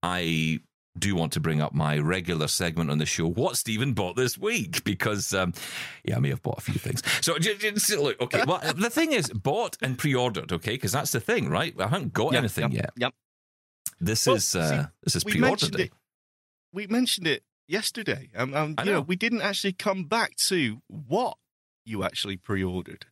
I 0.02 0.60
do 0.98 1.16
want 1.16 1.32
to 1.32 1.40
bring 1.40 1.60
up 1.60 1.74
my 1.74 1.98
regular 1.98 2.46
segment 2.46 2.90
on 2.90 2.98
the 2.98 3.06
show, 3.06 3.26
what 3.26 3.56
Stephen 3.56 3.94
bought 3.94 4.16
this 4.16 4.38
week, 4.38 4.84
because 4.84 5.32
um, 5.34 5.52
yeah, 6.04 6.16
I 6.16 6.20
may 6.20 6.28
have 6.30 6.42
bought 6.42 6.58
a 6.58 6.60
few 6.60 6.78
things. 6.78 7.02
So 7.20 7.34
look, 7.34 8.20
okay, 8.20 8.42
well 8.46 8.60
the 8.76 8.90
thing 8.90 9.12
is, 9.12 9.28
bought 9.30 9.76
and 9.82 9.98
pre-ordered, 9.98 10.52
okay, 10.52 10.72
because 10.72 10.92
that's 10.92 11.12
the 11.12 11.20
thing, 11.20 11.48
right? 11.48 11.74
I 11.78 11.88
haven't 11.88 12.12
got 12.12 12.32
Yep, 12.32 12.38
anything 12.40 12.72
yep, 12.72 12.72
yet. 12.72 12.90
Yep. 12.96 13.14
This 14.00 14.26
Well, 14.26 14.36
is 14.36 14.54
uh, 14.54 14.82
see, 14.84 14.88
this 15.02 15.16
is 15.16 15.24
we 15.24 15.32
pre-order 15.32 15.50
mentioned 15.50 15.72
day. 15.76 15.82
it. 15.84 15.92
We 16.72 16.86
mentioned 16.86 17.26
it 17.26 17.42
yesterday. 17.68 18.30
Um, 18.36 18.54
um, 18.54 18.74
I 18.78 18.82
you 18.82 18.90
know. 18.90 18.96
know. 18.98 19.00
we 19.02 19.16
didn't 19.16 19.42
actually 19.42 19.72
come 19.72 20.04
back 20.04 20.36
to 20.48 20.82
what 20.88 21.36
you 21.86 22.02
actually 22.04 22.36
pre-ordered. 22.36 23.06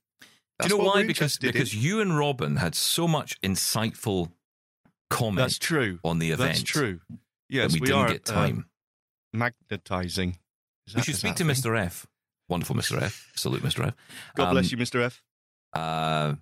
Do 0.60 0.68
you 0.68 0.78
know 0.78 0.84
why? 0.84 1.00
we're 1.00 1.06
Because 1.06 1.36
in. 1.42 1.50
because 1.50 1.74
you 1.74 2.00
and 2.00 2.16
Robin 2.16 2.56
had 2.56 2.74
so 2.74 3.08
much 3.08 3.40
insightful 3.40 4.30
comment 5.10 5.38
that's 5.38 5.58
true. 5.58 5.98
on 6.04 6.18
the 6.18 6.30
event. 6.30 6.50
That's 6.50 6.62
true. 6.62 7.00
that 7.10 7.18
Yes, 7.48 7.74
we, 7.74 7.80
we, 7.80 7.86
didn't 7.86 8.00
are 8.02 8.08
get 8.08 8.30
uh, 8.30 8.34
time. 8.34 8.66
magnetizing. 9.32 10.38
Is 10.86 10.94
we 10.96 11.02
should 11.02 11.16
speak 11.16 11.34
to 11.36 11.44
thing? 11.44 11.54
Mr. 11.54 11.78
F. 11.78 12.06
Wonderful 12.48 12.76
Mr. 12.76 13.00
F. 13.00 13.30
Salute 13.36 13.62
Mr. 13.62 13.86
F. 13.88 13.94
God 14.36 14.48
Um, 14.48 14.54
bless 14.54 14.70
you, 14.72 14.78
Mr. 14.78 15.02
F. 15.04 15.22
Uh, 15.72 16.34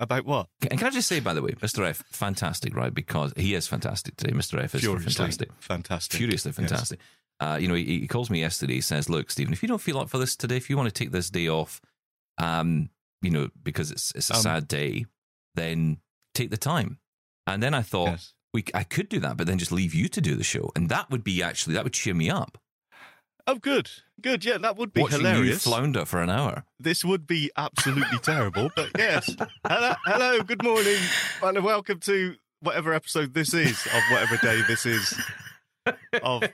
About 0.00 0.24
what? 0.24 0.48
and 0.70 0.78
can 0.78 0.88
I 0.88 0.90
just 0.90 1.06
say, 1.08 1.20
by 1.20 1.34
the 1.34 1.42
way, 1.42 1.50
Mr. 1.52 1.86
F, 1.86 2.02
fantastic, 2.10 2.74
right? 2.74 2.92
Because 2.92 3.32
he 3.36 3.54
is 3.54 3.68
fantastic 3.68 4.16
today. 4.16 4.32
Mr. 4.32 4.58
F 4.62 4.74
is 4.74 4.80
Furiously 4.80 5.12
fantastic. 5.12 5.50
Fantastic. 5.60 6.18
Furiously 6.18 6.48
Yes. 6.48 6.56
fantastic. 6.56 7.00
Uh, 7.38 7.58
you 7.60 7.68
know, 7.68 7.74
he, 7.74 8.00
he 8.00 8.06
calls 8.08 8.30
me 8.30 8.40
yesterday. 8.40 8.74
He 8.74 8.80
says, 8.80 9.08
"Look, 9.10 9.30
Stephen, 9.30 9.52
if 9.52 9.62
you 9.62 9.68
don't 9.68 9.80
feel 9.80 9.98
up 9.98 10.08
for 10.10 10.18
this 10.18 10.34
today, 10.36 10.56
if 10.56 10.68
you 10.70 10.76
want 10.76 10.88
to 10.88 10.92
take 11.04 11.12
this 11.12 11.28
day 11.30 11.48
off, 11.48 11.80
um, 12.38 12.90
you 13.22 13.30
know, 13.30 13.48
because 13.62 13.90
it's 13.90 14.10
it's 14.14 14.30
a 14.30 14.34
Um, 14.36 14.40
sad 14.42 14.68
day, 14.68 15.04
then 15.54 15.98
take 16.34 16.50
the 16.50 16.56
time." 16.56 16.98
And 17.46 17.62
then 17.62 17.74
I 17.74 17.82
thought, 17.82 18.08
Yes. 18.10 18.34
we 18.54 18.64
I 18.74 18.84
could 18.84 19.08
do 19.08 19.20
that, 19.20 19.36
but 19.36 19.46
then 19.46 19.58
just 19.58 19.72
leave 19.72 19.94
you 19.94 20.08
to 20.08 20.20
do 20.20 20.34
the 20.34 20.44
show, 20.44 20.70
and 20.76 20.88
that 20.88 21.10
would 21.10 21.24
be 21.24 21.42
actually 21.42 21.74
that 21.74 21.84
would 21.84 21.92
cheer 21.94 22.14
me 22.14 22.30
up. 22.30 22.58
Oh, 23.50 23.56
good. 23.56 23.90
Good. 24.20 24.44
Yeah, 24.44 24.58
that 24.58 24.76
would 24.76 24.92
be 24.92 25.00
Watching 25.02 25.22
you 25.22 25.26
hilarious. 25.26 25.64
flounder 25.64 26.04
for 26.04 26.22
an 26.22 26.30
hour. 26.30 26.62
this 26.78 27.04
would 27.04 27.26
be 27.26 27.50
absolutely 27.56 28.18
terrible, 28.22 28.70
but 28.76 28.90
yes. 28.96 29.34
Hello, 29.66 29.92
hello, 30.04 30.40
good 30.44 30.62
morning, 30.62 30.98
and 31.42 31.64
welcome 31.64 31.98
to 32.00 32.36
whatever 32.60 32.92
episode 32.92 33.34
this 33.34 33.52
is 33.52 33.84
of 33.86 34.02
whatever 34.12 34.36
day 34.36 34.62
this 34.68 34.86
is 34.86 35.20
of 36.22 36.44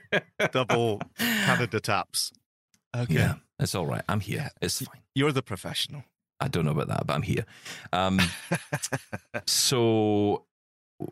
double 0.51 0.99
Canada 1.19 1.79
taps. 1.79 2.31
Okay, 2.95 3.13
Yeah, 3.13 3.35
it's 3.59 3.75
all 3.75 3.85
right. 3.85 4.01
I'm 4.09 4.21
here. 4.21 4.49
It's 4.59 4.81
fine. 4.81 5.01
you're 5.13 5.31
the 5.31 5.43
professional. 5.43 6.03
I 6.39 6.47
don't 6.47 6.65
know 6.65 6.71
about 6.71 6.87
that, 6.87 7.05
but 7.05 7.13
I'm 7.13 7.21
here. 7.21 7.45
Um, 7.93 8.19
so 9.45 10.45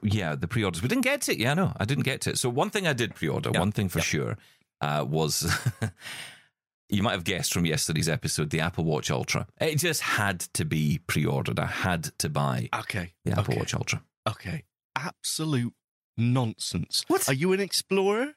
yeah, 0.02 0.34
the 0.34 0.48
pre-orders. 0.48 0.82
We 0.82 0.88
didn't 0.88 1.04
get 1.04 1.22
to 1.24 1.34
it. 1.34 1.38
Yeah, 1.38 1.54
no, 1.54 1.74
I 1.78 1.86
didn't 1.86 2.06
get 2.06 2.22
to 2.22 2.32
it. 2.32 2.40
So 2.40 2.50
one 2.50 2.72
thing 2.72 2.88
I 2.88 2.94
did 2.94 3.14
pre-order, 3.14 3.52
Yeah. 3.54 3.60
one 3.60 3.72
thing 3.72 3.88
for 3.88 4.00
Yeah. 4.00 4.04
sure, 4.06 4.38
uh, 4.86 5.04
was 5.04 5.52
you 6.90 7.02
might 7.04 7.12
have 7.14 7.24
guessed 7.24 7.54
from 7.54 7.66
yesterday's 7.66 8.08
episode, 8.10 8.50
the 8.52 8.60
Apple 8.60 8.84
Watch 8.84 9.10
Ultra. 9.10 9.48
It 9.60 9.78
just 9.78 10.02
had 10.02 10.42
to 10.54 10.66
be 10.66 11.00
pre-ordered. 11.08 11.60
I 11.60 11.66
had 11.66 12.04
to 12.20 12.30
buy 12.30 12.70
Okay, 12.78 13.14
the 13.26 13.32
Apple 13.32 13.54
okay. 13.54 13.58
Watch 13.60 13.74
Ultra. 13.74 14.04
Okay, 14.28 14.64
absolute 14.96 15.74
nonsense. 16.18 17.04
What? 17.08 17.28
Are 17.28 17.34
you 17.34 17.54
an 17.54 17.60
explorer? 17.60 18.34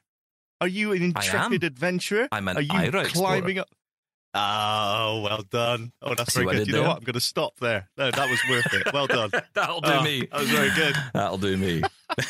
Are 0.61 0.67
you 0.67 0.91
an 0.91 1.01
intrepid 1.01 1.63
adventurer? 1.63 2.27
I'm 2.31 2.47
an 2.49 2.57
Are 2.57 2.61
you 2.61 2.69
Ira 2.71 3.01
explorer. 3.01 3.37
climbing 3.39 3.59
up? 3.59 3.69
Oh, 4.33 5.21
well 5.23 5.43
done. 5.49 5.91
Oh, 6.01 6.13
that's 6.15 6.33
See 6.33 6.43
very 6.43 6.57
good. 6.57 6.67
You 6.67 6.73
know 6.73 6.79
there? 6.81 6.87
what? 6.89 6.97
I'm 6.97 7.03
going 7.03 7.13
to 7.13 7.19
stop 7.21 7.53
there. 7.59 7.89
No, 7.97 8.11
that 8.11 8.29
was 8.29 8.39
worth 8.49 8.73
it. 8.73 8.93
Well 8.93 9.07
done. 9.07 9.31
That'll 9.55 9.81
do 9.81 9.89
Oh, 9.91 10.03
me. 10.03 10.27
That 10.31 10.39
was 10.41 10.49
very 10.49 10.69
good. 10.75 10.95
That'll 11.13 11.37
do 11.39 11.57
me. 11.57 11.81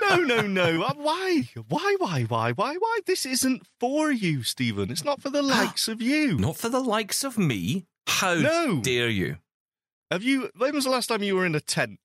no, 0.00 0.16
no, 0.16 0.42
no. 0.42 0.82
Uh, 0.82 0.94
Why? 0.96 1.48
Why, 1.68 1.96
why, 1.98 2.22
why, 2.24 2.52
why, 2.52 2.74
why? 2.76 2.98
This 3.06 3.24
isn't 3.26 3.66
for 3.80 4.10
you, 4.10 4.42
Stephen. 4.42 4.90
It's 4.90 5.04
not 5.04 5.20
for 5.22 5.30
the 5.30 5.42
likes 5.42 5.88
of 5.88 6.00
you. 6.02 6.36
Not 6.38 6.56
for 6.56 6.68
the 6.68 6.80
likes 6.80 7.24
of 7.24 7.38
me. 7.38 7.86
How 8.06 8.34
No. 8.34 8.80
dare 8.80 9.08
you? 9.08 9.36
Have 10.10 10.22
you? 10.22 10.50
When 10.56 10.74
was 10.74 10.84
the 10.84 10.90
last 10.90 11.08
time 11.08 11.22
you 11.22 11.36
were 11.36 11.46
in 11.46 11.54
a 11.54 11.60
tent? 11.60 11.98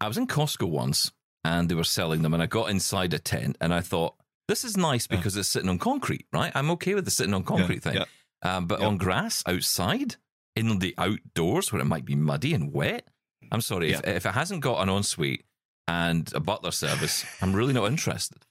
I 0.00 0.08
was 0.08 0.16
in 0.16 0.26
Costco 0.26 0.68
once 0.68 1.12
and 1.44 1.68
they 1.68 1.74
were 1.74 1.84
selling 1.84 2.22
them, 2.22 2.32
and 2.32 2.42
I 2.42 2.46
got 2.46 2.70
inside 2.70 3.12
a 3.12 3.18
tent 3.18 3.56
and 3.60 3.74
I 3.74 3.80
thought, 3.80 4.14
this 4.48 4.64
is 4.64 4.76
nice 4.76 5.06
Yeah. 5.10 5.16
because 5.18 5.36
it's 5.36 5.48
sitting 5.48 5.68
on 5.68 5.78
concrete, 5.78 6.26
right? 6.32 6.52
I'm 6.54 6.70
okay 6.72 6.94
with 6.94 7.04
the 7.04 7.10
sitting 7.10 7.34
on 7.34 7.44
concrete 7.44 7.82
thing. 7.82 7.94
yeah. 7.96 8.04
Um, 8.42 8.66
but 8.66 8.80
Yeah. 8.80 8.86
on 8.86 8.96
grass 8.98 9.42
outside, 9.46 10.16
in 10.56 10.78
the 10.78 10.94
outdoors 10.98 11.72
where 11.72 11.82
it 11.82 11.86
might 11.86 12.04
be 12.04 12.14
muddy 12.14 12.54
and 12.54 12.72
wet, 12.72 13.08
I'm 13.52 13.60
sorry, 13.60 13.92
if, 13.92 14.06
if 14.06 14.26
it 14.26 14.32
hasn't 14.34 14.60
got 14.60 14.82
an 14.82 14.88
ensuite 14.88 15.44
and 15.88 16.30
a 16.34 16.40
butler 16.40 16.70
service, 16.70 17.24
I'm 17.42 17.54
really 17.54 17.72
not 17.74 17.86
interested. 17.86 18.38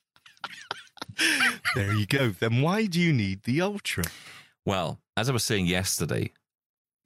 There 1.75 1.93
you 1.93 2.05
go. 2.05 2.29
Then 2.29 2.61
why 2.61 2.85
do 2.85 2.99
you 2.99 3.13
need 3.13 3.43
the 3.43 3.61
Ultra? 3.61 4.03
Well, 4.65 4.99
as 5.17 5.29
I 5.29 5.33
was 5.33 5.43
saying 5.43 5.65
yesterday, 5.67 6.31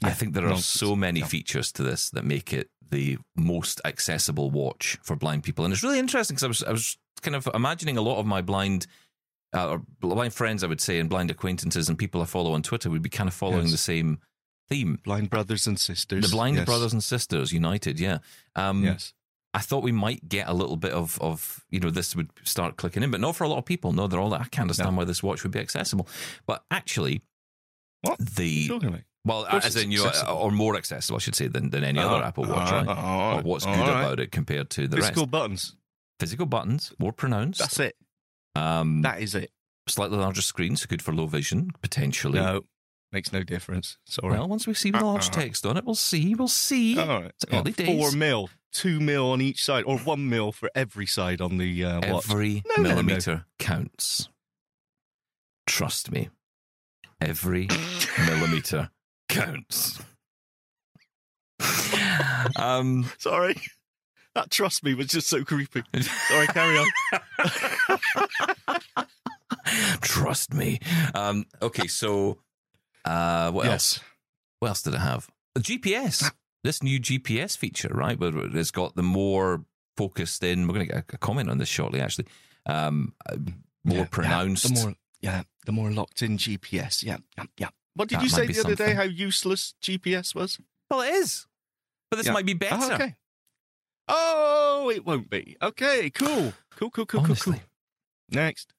I 0.04 0.12
think 0.12 0.34
there 0.34 0.48
are 0.48 0.58
so 0.58 0.96
many 0.96 1.22
Yeah. 1.22 1.26
features 1.28 1.72
to 1.74 1.84
this 1.84 2.10
that 2.12 2.24
make 2.26 2.54
it 2.54 2.70
the 2.90 3.18
most 3.36 3.82
accessible 3.86 4.50
watch 4.52 4.98
for 5.04 5.16
blind 5.16 5.44
people, 5.44 5.66
and 5.66 5.74
it's 5.74 5.84
really 5.84 6.00
interesting 6.00 6.36
because 6.36 6.44
I 6.44 6.48
was 6.48 6.64
I 6.64 6.72
was 6.72 6.98
kind 7.22 7.36
of 7.36 7.48
imagining 7.54 7.98
a 7.98 8.02
lot 8.02 8.18
of 8.20 8.26
my 8.26 8.42
blind. 8.42 8.88
Uh, 9.56 9.70
or 9.70 9.82
blind 10.02 10.34
friends, 10.34 10.62
I 10.62 10.68
would 10.68 10.82
say, 10.82 11.00
and 11.00 11.10
blind 11.10 11.32
acquaintances 11.32 11.88
and 11.88 11.98
people 11.98 12.22
I 12.22 12.26
follow 12.26 12.52
on 12.52 12.62
Twitter 12.64 12.90
would 12.90 13.02
be 13.02 13.10
kind 13.10 13.30
of 13.30 13.34
following 13.34 13.64
Yes. 13.64 13.72
the 13.72 13.78
same 13.78 14.20
theme. 14.70 15.00
Blind 15.04 15.30
brothers 15.30 15.68
and 15.68 15.80
sisters. 15.80 16.24
The 16.30 16.36
blind 16.36 16.58
Yes. 16.58 16.66
brothers 16.66 16.94
and 16.94 17.04
sisters 17.04 17.52
united, 17.52 18.00
yeah. 18.00 18.20
Um, 18.56 18.84
Yes. 18.84 19.14
I 19.54 19.60
thought 19.60 19.82
we 19.82 19.92
might 19.92 20.28
get 20.30 20.48
a 20.48 20.54
little 20.54 20.76
bit 20.78 20.92
of, 20.92 21.20
of 21.20 21.66
you 21.72 21.80
know, 21.80 21.90
this 21.90 22.16
would 22.16 22.30
start 22.44 22.78
clicking 22.78 23.02
in, 23.02 23.10
but 23.10 23.20
not 23.22 23.36
for 23.36 23.44
a 23.44 23.48
lot 23.48 23.58
of 23.58 23.66
people. 23.66 23.92
No, 23.92 24.06
they're 24.08 24.20
all 24.20 24.30
like, 24.30 24.42
I 24.42 24.48
can't 24.50 24.64
understand 24.66 24.96
why 24.98 25.04
this 25.06 25.24
watch 25.24 25.42
would 25.44 25.52
be 25.52 25.60
accessible. 25.60 26.08
But 26.46 26.64
actually, 26.70 27.22
What? 28.02 28.20
the 28.20 28.70
well, 29.26 29.48
as 29.48 29.76
in 29.76 29.90
you 29.92 30.08
or 30.30 30.52
more 30.52 30.76
accessible, 30.76 31.18
I 31.18 31.20
should 31.20 31.34
say, 31.36 31.48
than, 31.48 31.72
than 31.72 31.84
any 31.84 31.98
other 32.00 32.18
Oh, 32.24 32.28
Apple 32.28 32.44
Watch, 32.46 32.72
all 32.72 32.84
right? 32.86 33.38
Or 33.40 33.42
what's 33.42 33.66
good 33.66 33.72
right. 33.72 33.90
about 34.04 34.20
it 34.20 34.32
compared 34.32 34.70
to 34.72 34.88
the 34.88 34.98
Physical 34.98 35.24
rest? 35.24 35.32
buttons. 35.32 35.76
Physical 36.20 36.46
buttons, 36.46 36.94
more 37.00 37.12
pronounced. 37.14 37.60
That's 37.60 37.80
it. 37.80 37.96
um, 38.56 39.02
That 39.02 39.22
is 39.22 39.34
it. 39.34 39.52
slightly 39.88 40.18
larger 40.18 40.42
screen, 40.42 40.76
so 40.76 40.86
good 40.88 41.02
for 41.02 41.14
low 41.14 41.26
vision 41.26 41.72
potentially. 41.82 42.40
No, 42.40 42.64
makes 43.12 43.32
no 43.32 43.44
difference. 43.44 43.98
Sorry. 44.06 44.32
Well, 44.34 44.48
once 44.48 44.68
we 44.68 44.74
see 44.74 44.92
the 44.92 45.00
large 45.04 45.28
Uh-uh. 45.28 45.34
text 45.42 45.66
on 45.66 45.78
it, 45.78 45.86
we'll 45.86 45.96
see. 45.96 46.36
We'll 46.36 46.48
see. 46.48 46.98
All 47.00 47.08
right. 47.08 47.26
It's 47.32 47.46
early 47.52 47.74
Yeah, 47.78 47.86
days. 47.86 48.00
Four 48.12 48.12
mil, 48.18 48.50
two 48.74 49.00
mil 49.00 49.32
on 49.32 49.42
each 49.42 49.64
side, 49.64 49.84
or 49.86 49.98
one 50.00 50.30
mil 50.30 50.52
for 50.52 50.70
every 50.76 51.06
side 51.06 51.40
on 51.42 51.58
the 51.58 51.84
uh, 51.86 52.12
watch. 52.12 52.30
Every 52.30 52.64
No, 52.68 52.84
no, 52.84 52.90
no. 52.90 52.90
millimeter 52.90 53.46
counts. 53.60 54.30
Trust 55.66 56.12
me. 56.12 56.30
Every 57.20 57.68
millimeter 58.26 58.92
counts. 59.30 60.00
um, 62.58 63.10
Sorry. 63.18 63.56
That 64.36 64.52
trust 64.52 64.84
me 64.84 64.94
was 64.94 65.08
just 65.08 65.28
so 65.28 65.44
creepy. 65.44 65.82
Sorry, 66.00 66.46
carry 66.48 66.78
on. 66.78 66.88
trust 70.02 70.54
me. 70.54 70.80
Um, 71.16 71.46
okay, 71.62 71.88
so 71.88 72.38
uh, 73.08 73.52
what 73.52 73.66
else? 73.68 74.00
What 74.60 74.70
else 74.70 74.82
did 74.82 74.94
it 74.94 75.00
have? 75.00 75.28
The 75.56 75.62
GPS. 75.62 76.32
This 76.64 76.82
new 76.84 77.00
GPS 77.00 77.58
feature, 77.58 77.90
right? 77.94 78.20
Where 78.20 78.32
it's 78.56 78.72
got 78.72 78.96
the 78.96 79.04
more 79.04 79.64
focused 79.96 80.44
in. 80.44 80.68
We're 80.68 80.74
going 80.74 80.88
to 80.88 80.94
get 80.94 81.06
a 81.14 81.18
comment 81.18 81.50
on 81.50 81.58
this 81.60 81.70
shortly, 81.70 82.02
actually. 82.02 82.28
Um, 82.66 83.14
uh, 83.30 83.38
more 83.84 84.00
Yeah, 84.00 84.06
pronounced. 84.06 84.66
Yeah, 84.66 84.74
the 84.74 84.80
more, 84.88 84.96
yeah, 85.22 85.44
the 85.66 85.72
more 85.72 85.92
locked 85.92 86.22
in 86.22 86.38
GPS. 86.38 87.04
Yeah, 87.04 87.18
yeah, 87.38 87.46
yeah. 87.58 87.70
What 87.94 88.10
did 88.10 88.20
That 88.20 88.24
you 88.24 88.30
say 88.30 88.48
the 88.48 88.60
other 88.60 88.76
day? 88.76 88.94
How 88.94 89.04
useless 89.04 89.76
GPS 89.82 90.36
was? 90.36 90.60
well, 90.90 91.02
it 91.02 91.14
is. 91.14 91.46
But 92.12 92.18
this 92.18 92.28
Yeah. 92.28 92.34
might 92.34 92.46
be 92.46 92.54
better. 92.54 92.76
Oh, 92.80 92.94
okay. 92.94 93.16
Oh, 94.08 94.92
it 94.94 95.06
won't 95.06 95.30
be. 95.30 95.58
Okay, 95.62 96.10
cool, 96.10 96.54
cool, 96.76 96.90
cool, 96.90 97.06
cool, 97.06 97.06
cool, 97.06 97.20
Honestly. 97.22 97.54
cool. 97.54 97.64
Next. 98.32 98.74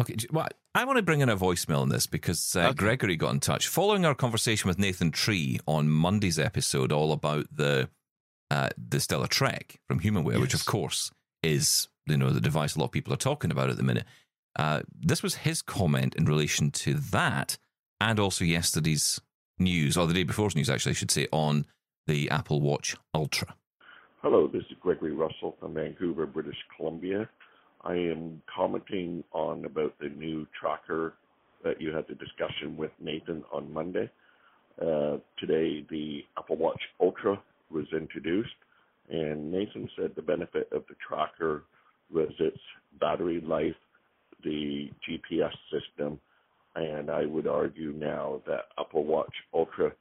Okay, 0.00 0.16
well, 0.30 0.48
I 0.76 0.84
want 0.84 0.98
to 0.98 1.02
bring 1.02 1.20
in 1.22 1.30
a 1.30 1.36
voicemail 1.38 1.80
on 1.80 1.88
this 1.88 2.06
because 2.06 2.54
uh, 2.54 2.66
Okay. 2.66 2.74
Gregory 2.74 3.16
got 3.16 3.32
in 3.32 3.40
touch 3.40 3.66
following 3.66 4.04
our 4.04 4.14
conversation 4.14 4.68
with 4.68 4.78
Nathan 4.78 5.10
Tree 5.10 5.58
on 5.66 5.88
Monday's 5.88 6.38
episode, 6.38 6.92
all 6.92 7.12
about 7.12 7.46
the 7.50 7.88
uh, 8.50 8.68
the 8.76 9.00
Stellar 9.00 9.26
Trek 9.26 9.80
from 9.88 10.00
Humanware, 10.00 10.38
which 10.38 10.52
of 10.52 10.66
course 10.66 11.10
is 11.42 11.88
you 12.06 12.18
know 12.18 12.28
the 12.28 12.42
device 12.42 12.76
a 12.76 12.78
lot 12.78 12.86
of 12.86 12.92
people 12.92 13.14
are 13.14 13.16
talking 13.16 13.50
about 13.50 13.70
at 13.70 13.78
the 13.78 13.82
minute. 13.82 14.04
Uh, 14.58 14.82
this 14.94 15.22
was 15.22 15.36
his 15.36 15.62
comment 15.62 16.14
in 16.14 16.26
relation 16.26 16.70
to 16.72 16.92
that, 16.94 17.56
and 17.98 18.20
also 18.20 18.44
yesterday's 18.44 19.18
news, 19.58 19.96
or 19.96 20.06
the 20.06 20.12
day 20.14 20.24
before's 20.24 20.54
news, 20.54 20.68
actually, 20.68 20.90
I 20.90 20.94
should 20.94 21.10
say, 21.10 21.26
on 21.32 21.64
the 22.06 22.28
Apple 22.30 22.60
Watch 22.60 22.96
Ultra. 23.14 23.54
Hello, 24.20 24.46
this 24.46 24.62
is 24.70 24.76
Gregory 24.80 25.12
Russell 25.12 25.56
from 25.58 25.72
Vancouver, 25.74 26.26
British 26.26 26.56
Columbia. 26.76 27.28
I 27.86 27.94
am 27.94 28.42
commenting 28.52 29.22
on 29.32 29.64
about 29.64 29.94
the 30.00 30.08
new 30.08 30.44
tracker 30.60 31.14
that 31.62 31.80
you 31.80 31.94
had 31.94 32.06
the 32.08 32.16
discussion 32.16 32.76
with 32.76 32.90
Nathan 33.00 33.44
on 33.52 33.72
Monday. 33.72 34.10
Uh, 34.80 35.18
today, 35.38 35.86
the 35.88 36.22
Apple 36.36 36.56
Watch 36.56 36.80
Ultra 37.00 37.40
was 37.70 37.86
introduced, 37.92 38.56
and 39.08 39.52
Nathan 39.52 39.88
said 39.96 40.10
the 40.16 40.22
benefit 40.22 40.68
of 40.72 40.82
the 40.88 40.96
tracker 41.06 41.62
was 42.12 42.30
its 42.40 42.58
battery 43.00 43.40
life, 43.40 43.76
the 44.42 44.90
GPS 45.08 45.54
system, 45.70 46.18
and 46.74 47.08
I 47.08 47.24
would 47.24 47.46
argue 47.46 47.92
now 47.92 48.42
that 48.48 48.64
Apple 48.80 49.04
Watch 49.04 49.32
Ultra 49.54 49.92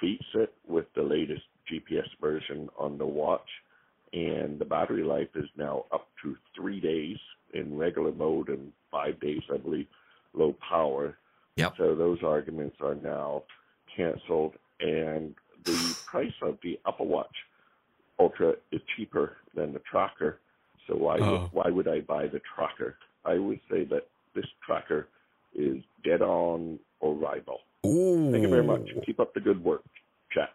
beats 0.00 0.24
it 0.34 0.54
with 0.68 0.86
the 0.94 1.02
latest 1.02 1.42
GPS 1.72 2.06
version 2.20 2.68
on 2.78 2.98
the 2.98 3.06
watch, 3.06 3.48
and 4.16 4.58
the 4.58 4.64
battery 4.64 5.04
life 5.04 5.28
is 5.34 5.44
now 5.58 5.84
up 5.92 6.08
to 6.22 6.34
three 6.56 6.80
days 6.80 7.18
in 7.52 7.76
regular 7.76 8.12
mode 8.12 8.48
and 8.48 8.72
five 8.90 9.20
days, 9.20 9.42
I 9.52 9.58
believe, 9.58 9.86
low 10.32 10.54
power. 10.68 11.16
Yep. 11.56 11.74
So 11.76 11.94
those 11.94 12.18
arguments 12.22 12.76
are 12.80 12.94
now 12.96 13.42
canceled, 13.94 14.54
and 14.80 15.34
the 15.64 15.94
price 16.06 16.32
of 16.42 16.56
the 16.62 16.78
Apple 16.86 17.06
Watch 17.06 17.34
Ultra 18.18 18.54
is 18.72 18.80
cheaper 18.96 19.36
than 19.54 19.72
the 19.74 19.80
tracker. 19.90 20.38
So 20.86 20.96
why 20.96 21.18
Oh. 21.18 21.32
would, 21.32 21.52
why 21.52 21.70
would 21.70 21.88
I 21.88 22.00
buy 22.00 22.26
the 22.28 22.40
tracker? 22.54 22.96
I 23.26 23.34
would 23.38 23.60
say 23.70 23.84
that 23.84 24.06
this 24.34 24.46
tracker 24.64 25.08
is 25.54 25.82
dead 26.04 26.22
on 26.22 26.78
arrival. 27.02 27.60
Oh, 27.84 28.30
Thank 28.32 28.42
you 28.42 28.48
very 28.48 28.64
much. 28.64 28.88
Keep 29.04 29.20
up 29.20 29.34
the 29.34 29.40
good 29.40 29.62
work. 29.62 29.82
Chat. 30.32 30.50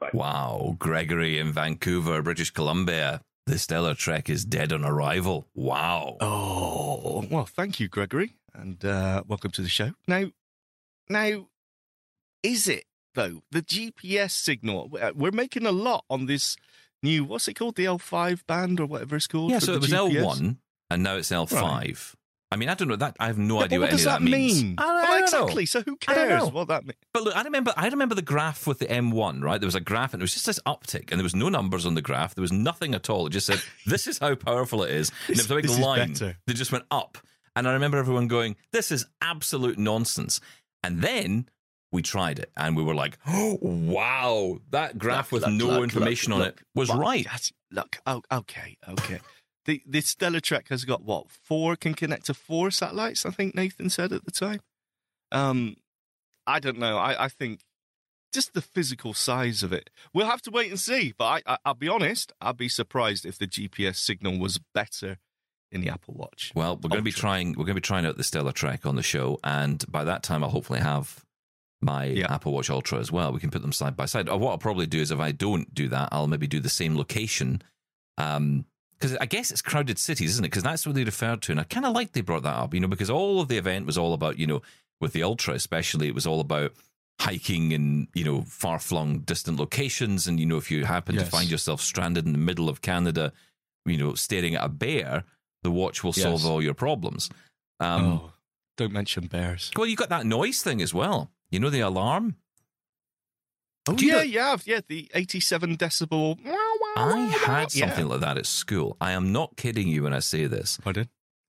Bye. 0.00 0.10
Wow, 0.14 0.76
Gregory 0.78 1.38
in 1.38 1.52
Vancouver, 1.52 2.22
British 2.22 2.50
Columbia. 2.50 3.20
The 3.46 3.58
Stellar 3.58 3.94
Trek 3.94 4.30
is 4.30 4.44
dead 4.44 4.72
on 4.72 4.84
arrival. 4.84 5.46
Wow. 5.54 6.16
Oh, 6.20 7.24
well, 7.30 7.44
thank 7.46 7.78
you, 7.80 7.88
Gregory, 7.88 8.34
and 8.54 8.82
uh, 8.84 9.22
welcome 9.28 9.50
to 9.52 9.62
the 9.62 9.68
show. 9.68 9.92
Now, 10.06 10.30
now, 11.08 11.48
is 12.42 12.66
it 12.68 12.84
though 13.14 13.42
the 13.50 13.62
GPS 13.62 14.30
signal? 14.30 14.90
uh, 15.00 15.12
We're 15.14 15.32
making 15.32 15.66
a 15.66 15.72
lot 15.72 16.04
on 16.08 16.26
this 16.26 16.56
new. 17.02 17.24
What's 17.24 17.48
it 17.48 17.54
called? 17.54 17.76
The 17.76 17.84
L5 17.86 18.46
band 18.46 18.80
or 18.80 18.86
whatever 18.86 19.16
it's 19.16 19.26
called. 19.26 19.50
Yeah, 19.50 19.58
so 19.58 19.74
it 19.74 19.80
was 19.80 19.90
GPS? 19.90 20.22
L1 20.22 20.56
and 20.90 21.02
now 21.02 21.16
it's 21.16 21.30
L5. 21.30 22.14
I 22.52 22.56
mean, 22.56 22.68
I 22.68 22.74
don't 22.74 22.88
know 22.88 22.96
that. 22.96 23.16
I 23.20 23.26
have 23.28 23.38
no 23.38 23.58
Yeah, 23.58 23.64
idea 23.66 23.78
what, 23.78 23.86
what 23.86 23.90
does 23.92 24.06
any 24.06 24.14
of 24.16 24.20
that 24.20 24.24
that 24.24 24.30
means. 24.38 24.62
mean? 24.64 24.74
I 24.78 24.82
don't, 24.82 24.96
I 24.96 25.02
Well, 25.02 25.10
don't 25.20 25.20
know. 25.32 25.38
exactly. 25.44 25.66
So 25.66 25.82
who 25.82 25.96
cares 25.96 26.50
what 26.50 26.68
that 26.68 26.84
means? 26.84 26.96
But 27.14 27.22
look, 27.22 27.36
I 27.36 27.42
remember 27.42 27.72
I 27.76 27.88
remember 27.88 28.14
the 28.16 28.22
graph 28.22 28.66
with 28.66 28.80
the 28.80 28.86
M1, 28.86 29.42
right? 29.42 29.60
There 29.60 29.66
was 29.68 29.74
a 29.76 29.80
graph 29.80 30.12
and 30.14 30.20
it 30.20 30.24
was 30.24 30.32
just 30.32 30.46
this 30.46 30.58
uptick 30.66 31.10
and 31.12 31.18
there 31.20 31.22
was 31.22 31.36
no 31.36 31.48
numbers 31.48 31.86
on 31.86 31.94
the 31.94 32.02
graph. 32.02 32.34
There 32.34 32.42
was 32.42 32.50
nothing 32.52 32.94
at 32.94 33.08
all. 33.08 33.26
It 33.26 33.30
just 33.30 33.46
said, 33.46 33.62
this 33.86 34.06
is 34.08 34.18
how 34.18 34.34
powerful 34.34 34.82
it 34.82 34.90
is. 34.90 35.12
And 35.28 35.36
This- 35.38 35.46
there 35.46 35.56
was 35.56 35.64
a 35.66 35.68
big 35.68 35.78
line 35.80 36.12
that 36.14 36.54
just 36.54 36.72
went 36.72 36.84
up. 36.90 37.18
And 37.56 37.68
I 37.68 37.72
remember 37.72 37.98
everyone 37.98 38.26
going, 38.28 38.56
this 38.72 38.90
is 38.90 39.06
absolute 39.20 39.78
nonsense. 39.78 40.40
And 40.82 41.02
then 41.02 41.48
we 41.92 42.00
tried 42.02 42.38
it 42.38 42.50
and 42.56 42.76
we 42.76 42.82
were 42.82 42.94
like, 42.94 43.18
oh, 43.26 43.58
wow, 43.60 44.58
that 44.70 44.98
graph 44.98 45.32
Look, 45.32 45.42
with 45.42 45.50
look, 45.52 45.58
no 45.68 45.74
look, 45.74 45.82
information 45.84 46.32
on 46.32 46.42
it 46.42 46.58
was 46.74 46.88
right. 46.92 47.26
Look, 47.72 47.98
oh, 48.06 48.22
okay, 48.32 48.76
okay. 48.88 49.20
The 49.66 49.82
the 49.86 50.00
Stellar 50.00 50.40
Trek 50.40 50.68
has 50.68 50.84
got 50.84 51.02
what 51.02 51.30
four 51.30 51.76
can 51.76 51.94
connect 51.94 52.26
to 52.26 52.34
four 52.34 52.70
satellites. 52.70 53.26
I 53.26 53.30
think 53.30 53.54
Nathan 53.54 53.90
said 53.90 54.12
at 54.12 54.24
the 54.24 54.30
time. 54.30 54.60
Um, 55.32 55.76
I 56.46 56.58
don't 56.60 56.78
know. 56.78 56.96
I, 56.96 57.24
I 57.24 57.28
think 57.28 57.60
just 58.32 58.54
the 58.54 58.62
physical 58.62 59.12
size 59.14 59.62
of 59.62 59.72
it. 59.72 59.90
We'll 60.14 60.26
have 60.26 60.42
to 60.42 60.50
wait 60.50 60.70
and 60.70 60.78
see. 60.80 61.12
But 61.16 61.24
I, 61.46 61.52
I, 61.54 61.58
I'll 61.64 61.74
be 61.74 61.88
honest. 61.88 62.32
I'd 62.40 62.56
be 62.56 62.68
surprised 62.68 63.24
if 63.26 63.38
the 63.38 63.46
GPS 63.46 63.96
signal 63.96 64.38
was 64.38 64.58
better 64.74 65.18
in 65.72 65.80
the 65.82 65.88
Apple 65.88 66.14
Watch. 66.14 66.52
Well, 66.54 66.76
we're 66.76 66.88
going 66.88 67.00
to 67.00 67.02
be 67.02 67.12
trying. 67.12 67.50
We're 67.50 67.64
going 67.64 67.68
to 67.68 67.74
be 67.74 67.80
trying 67.80 68.06
out 68.06 68.16
the 68.16 68.24
Stellar 68.24 68.52
Trek 68.52 68.86
on 68.86 68.96
the 68.96 69.02
show, 69.02 69.38
and 69.44 69.84
by 69.90 70.04
that 70.04 70.22
time, 70.22 70.42
I'll 70.42 70.50
hopefully 70.50 70.80
have 70.80 71.24
my 71.82 72.04
Yeah. 72.06 72.32
Apple 72.32 72.52
Watch 72.52 72.70
Ultra 72.70 72.98
as 72.98 73.10
well. 73.12 73.32
We 73.32 73.40
can 73.40 73.50
put 73.50 73.62
them 73.62 73.72
side 73.72 73.96
by 73.96 74.06
side. 74.06 74.28
Or 74.28 74.38
what 74.38 74.50
I'll 74.50 74.58
probably 74.58 74.86
do 74.86 75.00
is, 75.00 75.10
if 75.10 75.20
I 75.20 75.32
don't 75.32 75.72
do 75.74 75.88
that, 75.88 76.08
I'll 76.12 76.26
maybe 76.26 76.46
do 76.46 76.60
the 76.60 76.68
same 76.68 76.96
location 76.96 77.62
Um, 78.18 78.64
because 79.00 79.16
I 79.20 79.26
guess 79.26 79.50
it's 79.50 79.62
crowded 79.62 79.98
cities, 79.98 80.30
isn't 80.32 80.44
it? 80.44 80.48
Because 80.50 80.62
that's 80.62 80.86
what 80.86 80.94
they 80.94 81.04
referred 81.04 81.40
to, 81.42 81.52
and 81.52 81.60
I 81.60 81.64
kind 81.64 81.86
of 81.86 81.94
like 81.94 82.12
they 82.12 82.20
brought 82.20 82.42
that 82.42 82.54
up, 82.56 82.74
you 82.74 82.80
know, 82.80 82.88
because 82.88 83.10
all 83.10 83.40
of 83.40 83.48
the 83.48 83.56
event 83.56 83.86
was 83.86 83.96
all 83.96 84.12
about, 84.12 84.38
you 84.38 84.46
know, 84.46 84.62
with 85.00 85.12
the 85.14 85.22
ultra 85.22 85.54
especially, 85.54 86.08
it 86.08 86.14
was 86.14 86.26
all 86.26 86.40
about 86.40 86.72
hiking 87.20 87.72
and 87.74 88.08
you 88.14 88.24
know 88.24 88.42
far 88.42 88.78
flung, 88.78 89.18
distant 89.20 89.58
locations, 89.58 90.26
and 90.26 90.38
you 90.40 90.46
know 90.46 90.56
if 90.56 90.70
you 90.70 90.84
happen 90.84 91.14
Yes. 91.14 91.24
to 91.24 91.30
find 91.30 91.50
yourself 91.50 91.80
stranded 91.80 92.26
in 92.26 92.32
the 92.32 92.38
middle 92.38 92.68
of 92.68 92.82
Canada, 92.82 93.32
you 93.86 93.96
know, 93.96 94.14
staring 94.14 94.54
at 94.54 94.64
a 94.64 94.68
bear, 94.68 95.24
the 95.62 95.70
watch 95.70 96.02
will 96.04 96.12
solve 96.12 96.44
all 96.46 96.62
your 96.62 96.74
problems. 96.74 97.30
Um, 97.78 98.04
oh, 98.06 98.32
don't 98.76 98.92
mention 98.92 99.26
bears. 99.26 99.70
Well, 99.76 99.86
you 99.86 99.96
got 99.96 100.08
that 100.10 100.26
noise 100.26 100.62
thing 100.62 100.80
as 100.82 100.92
well. 100.94 101.30
You 101.50 101.60
know 101.60 101.70
the 101.70 101.80
alarm. 101.80 102.36
Oh 103.90 103.96
yeah, 104.00 104.14
know- 104.14 104.20
yeah, 104.22 104.56
yeah. 104.64 104.80
The 104.88 105.10
eighty-seven 105.14 105.76
decibel. 105.76 106.38
I 106.96 107.18
had 107.44 107.74
Yeah. 107.74 107.86
something 107.88 108.08
like 108.08 108.20
that 108.20 108.38
at 108.38 108.46
school. 108.46 108.96
I 109.00 109.12
am 109.12 109.32
not 109.32 109.56
kidding 109.56 109.88
you 109.88 110.02
when 110.04 110.12
I 110.12 110.18
say 110.20 110.46
this. 110.46 110.78
Pardon? 110.82 111.08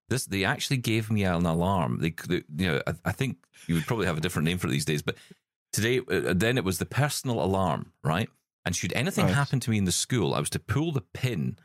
This 0.10 0.25
they 0.25 0.43
actually 0.43 0.77
gave 0.77 1.10
me 1.10 1.24
an 1.24 1.45
alarm. 1.45 2.00
They, 2.00 2.13
they 2.27 2.43
you 2.57 2.67
know, 2.67 2.81
I, 2.86 2.93
I 3.05 3.12
think 3.12 3.38
you 3.67 3.75
would 3.75 3.86
probably 3.88 4.05
have 4.05 4.17
a 4.17 4.21
different 4.21 4.45
name 4.45 4.57
for 4.57 4.67
it 4.67 4.71
these 4.71 4.86
days, 4.86 5.01
but 5.01 5.15
today, 5.71 6.00
uh, 6.00 6.33
then 6.36 6.57
it 6.57 6.63
was 6.65 6.77
the 6.79 6.86
personal 6.86 7.41
alarm, 7.43 7.93
right? 8.03 8.29
And 8.65 8.75
should 8.75 8.93
anything 8.93 9.25
Right. 9.25 9.33
happen 9.36 9.60
to 9.62 9.69
me 9.71 9.77
in 9.77 9.86
the 9.86 9.91
school, 9.91 10.33
I 10.36 10.39
was 10.39 10.50
to 10.51 10.60
pull 10.60 10.91
the 10.91 11.01
pin 11.13 11.57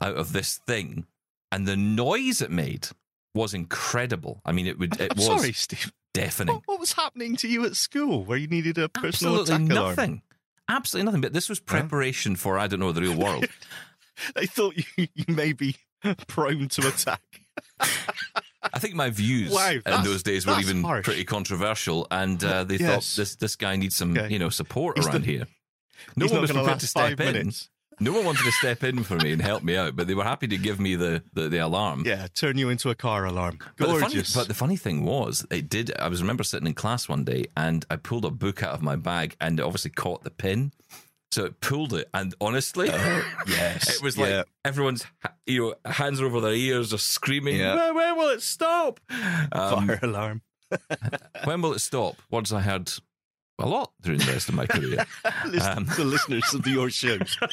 out 0.00 0.16
of 0.16 0.32
this 0.32 0.58
thing, 0.66 1.06
and 1.52 1.66
the 1.68 1.76
noise 1.76 2.40
it 2.40 2.50
made 2.50 2.88
was 3.34 3.54
incredible. 3.54 4.40
I 4.44 4.52
mean, 4.52 4.66
it 4.66 4.78
would 4.78 5.00
it 5.00 5.12
I'm 5.12 5.16
was 5.16 5.26
sorry, 5.26 5.52
Steve. 5.52 5.92
deafening. 6.14 6.54
What, 6.56 6.62
what 6.66 6.80
was 6.80 6.92
happening 6.92 7.36
to 7.36 7.48
you 7.48 7.64
at 7.64 7.76
school 7.76 8.24
where 8.24 8.38
you 8.38 8.46
needed 8.48 8.78
a 8.78 8.88
personal 8.88 9.40
Absolutely 9.40 9.66
attack 9.66 9.76
alarm? 9.78 9.96
nothing. 9.96 10.22
Absolutely 10.68 11.04
nothing. 11.06 11.20
But 11.20 11.32
this 11.32 11.48
was 11.48 11.60
preparation 11.60 12.36
for 12.36 12.58
I 12.58 12.66
don't 12.66 12.80
know 12.80 12.92
the 12.92 13.02
real 13.02 13.16
world. 13.18 13.46
They 14.34 14.46
thought 14.46 14.76
you, 14.76 15.06
you 15.14 15.34
may 15.34 15.52
be 15.52 15.76
prone 16.28 16.68
to 16.68 16.88
attack. 16.88 17.22
I 18.62 18.78
think 18.78 18.94
my 18.94 19.10
views 19.10 19.52
Wow, 19.52 19.70
in 19.70 20.04
those 20.04 20.22
days 20.22 20.46
were 20.46 20.58
even 20.60 20.82
harsh. 20.82 21.04
pretty 21.04 21.24
controversial, 21.24 22.06
and 22.10 22.42
uh, 22.44 22.64
they 22.64 22.76
Yes. 22.76 22.90
thought 23.14 23.16
this 23.20 23.36
this 23.36 23.56
guy 23.56 23.76
needs 23.76 23.96
some 23.96 24.16
Okay. 24.16 24.28
you 24.32 24.38
know 24.38 24.50
support 24.50 24.98
He's 24.98 25.06
around 25.06 25.22
the- 25.24 25.32
here. 25.32 25.46
No 26.16 26.26
one 26.26 26.40
was 26.42 26.50
prepared 26.52 26.80
to 26.80 26.86
step 26.86 27.18
in. 27.20 27.32
minutes. 27.34 27.68
No 28.02 28.12
one 28.12 28.24
wanted 28.24 28.44
to 28.44 28.52
step 28.52 28.82
in 28.82 29.04
for 29.04 29.16
me 29.16 29.32
and 29.32 29.42
help 29.42 29.62
me 29.62 29.76
out, 29.76 29.94
but 29.94 30.06
they 30.06 30.14
were 30.14 30.24
happy 30.24 30.48
to 30.48 30.56
give 30.56 30.80
me 30.80 30.96
the 30.96 31.22
the, 31.34 31.48
the 31.50 31.58
alarm. 31.58 32.04
Yeah, 32.06 32.28
turn 32.34 32.56
you 32.56 32.70
into 32.70 32.88
a 32.88 32.94
car 32.94 33.26
alarm. 33.26 33.58
But 33.76 33.88
the, 33.88 33.92
funny, 33.92 34.00
Gorgeous. 34.00 34.34
but 34.34 34.48
the 34.48 34.54
funny 34.54 34.76
thing 34.76 35.04
was, 35.04 35.46
it 35.50 35.68
did. 35.68 35.94
I 35.98 36.08
was 36.08 36.22
remember 36.22 36.42
sitting 36.42 36.66
in 36.66 36.72
class 36.72 37.08
one 37.08 37.24
day, 37.24 37.44
and 37.56 37.84
I 37.90 37.96
pulled 37.96 38.24
a 38.24 38.30
book 38.30 38.62
out 38.62 38.72
of 38.72 38.80
my 38.80 38.96
bag, 38.96 39.36
and 39.38 39.60
it 39.60 39.62
obviously 39.62 39.90
caught 39.90 40.24
the 40.24 40.30
pin, 40.30 40.72
so 41.30 41.44
it 41.44 41.60
pulled 41.60 41.92
it. 41.92 42.08
And 42.14 42.34
honestly, 42.40 42.86
yes, 43.46 43.96
it 43.96 44.02
was 44.02 44.16
like 44.16 44.30
yeah. 44.30 44.42
everyone's 44.64 45.04
you 45.46 45.60
know 45.60 45.90
hands 45.90 46.22
are 46.22 46.26
over 46.26 46.40
their 46.40 46.54
ears, 46.54 46.90
just 46.90 47.08
screaming. 47.08 47.56
Yeah. 47.56 47.74
When, 47.74 47.96
when 47.96 48.16
will 48.16 48.30
it 48.30 48.40
stop? 48.40 48.98
Um, 49.52 49.86
fire 49.86 50.00
alarm. 50.02 50.42
when 51.44 51.60
will 51.60 51.74
it 51.74 51.80
stop? 51.80 52.16
Once 52.30 52.50
I 52.50 52.60
heard 52.60 52.90
a 53.60 53.66
lot 53.66 53.92
during 54.02 54.18
the 54.20 54.26
rest 54.32 54.48
of 54.48 54.54
my 54.54 54.66
career. 54.66 55.04
Listen 55.46 55.78
Um, 55.78 55.86
to 55.86 56.04
listeners 56.04 56.54
of 56.54 56.66
your 56.66 56.90
shows. 56.90 57.38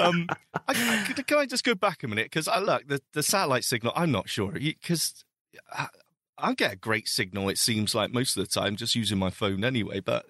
Um, 0.00 0.26
I, 0.68 1.04
I, 1.08 1.12
can 1.22 1.38
I 1.38 1.46
just 1.46 1.64
go 1.64 1.74
back 1.74 2.02
a 2.04 2.08
minute? 2.08 2.26
Because 2.26 2.46
I 2.46 2.60
look 2.60 2.86
the, 2.86 3.00
the 3.14 3.22
satellite 3.22 3.64
signal. 3.64 3.92
I'm 3.96 4.12
not 4.12 4.28
sure 4.28 4.52
because 4.52 5.24
I, 5.72 5.88
I 6.38 6.54
get 6.54 6.72
a 6.72 6.76
great 6.76 7.08
signal. 7.08 7.48
It 7.48 7.58
seems 7.58 7.94
like 7.94 8.12
most 8.12 8.36
of 8.36 8.44
the 8.44 8.48
time, 8.60 8.76
just 8.76 8.94
using 8.94 9.18
my 9.18 9.30
phone 9.30 9.64
anyway. 9.64 9.98
But 10.00 10.26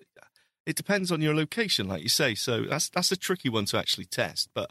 it 0.65 0.75
depends 0.77 1.13
on 1.13 1.21
your 1.21 1.35
location, 1.35 1.87
like 1.89 2.03
you 2.03 2.09
say. 2.09 2.35
So 2.35 2.63
that's 2.63 2.89
that's 2.89 3.13
a 3.13 3.17
tricky 3.17 3.49
one 3.51 3.67
to 3.67 3.79
actually 3.79 4.07
test. 4.07 4.49
But 4.55 4.71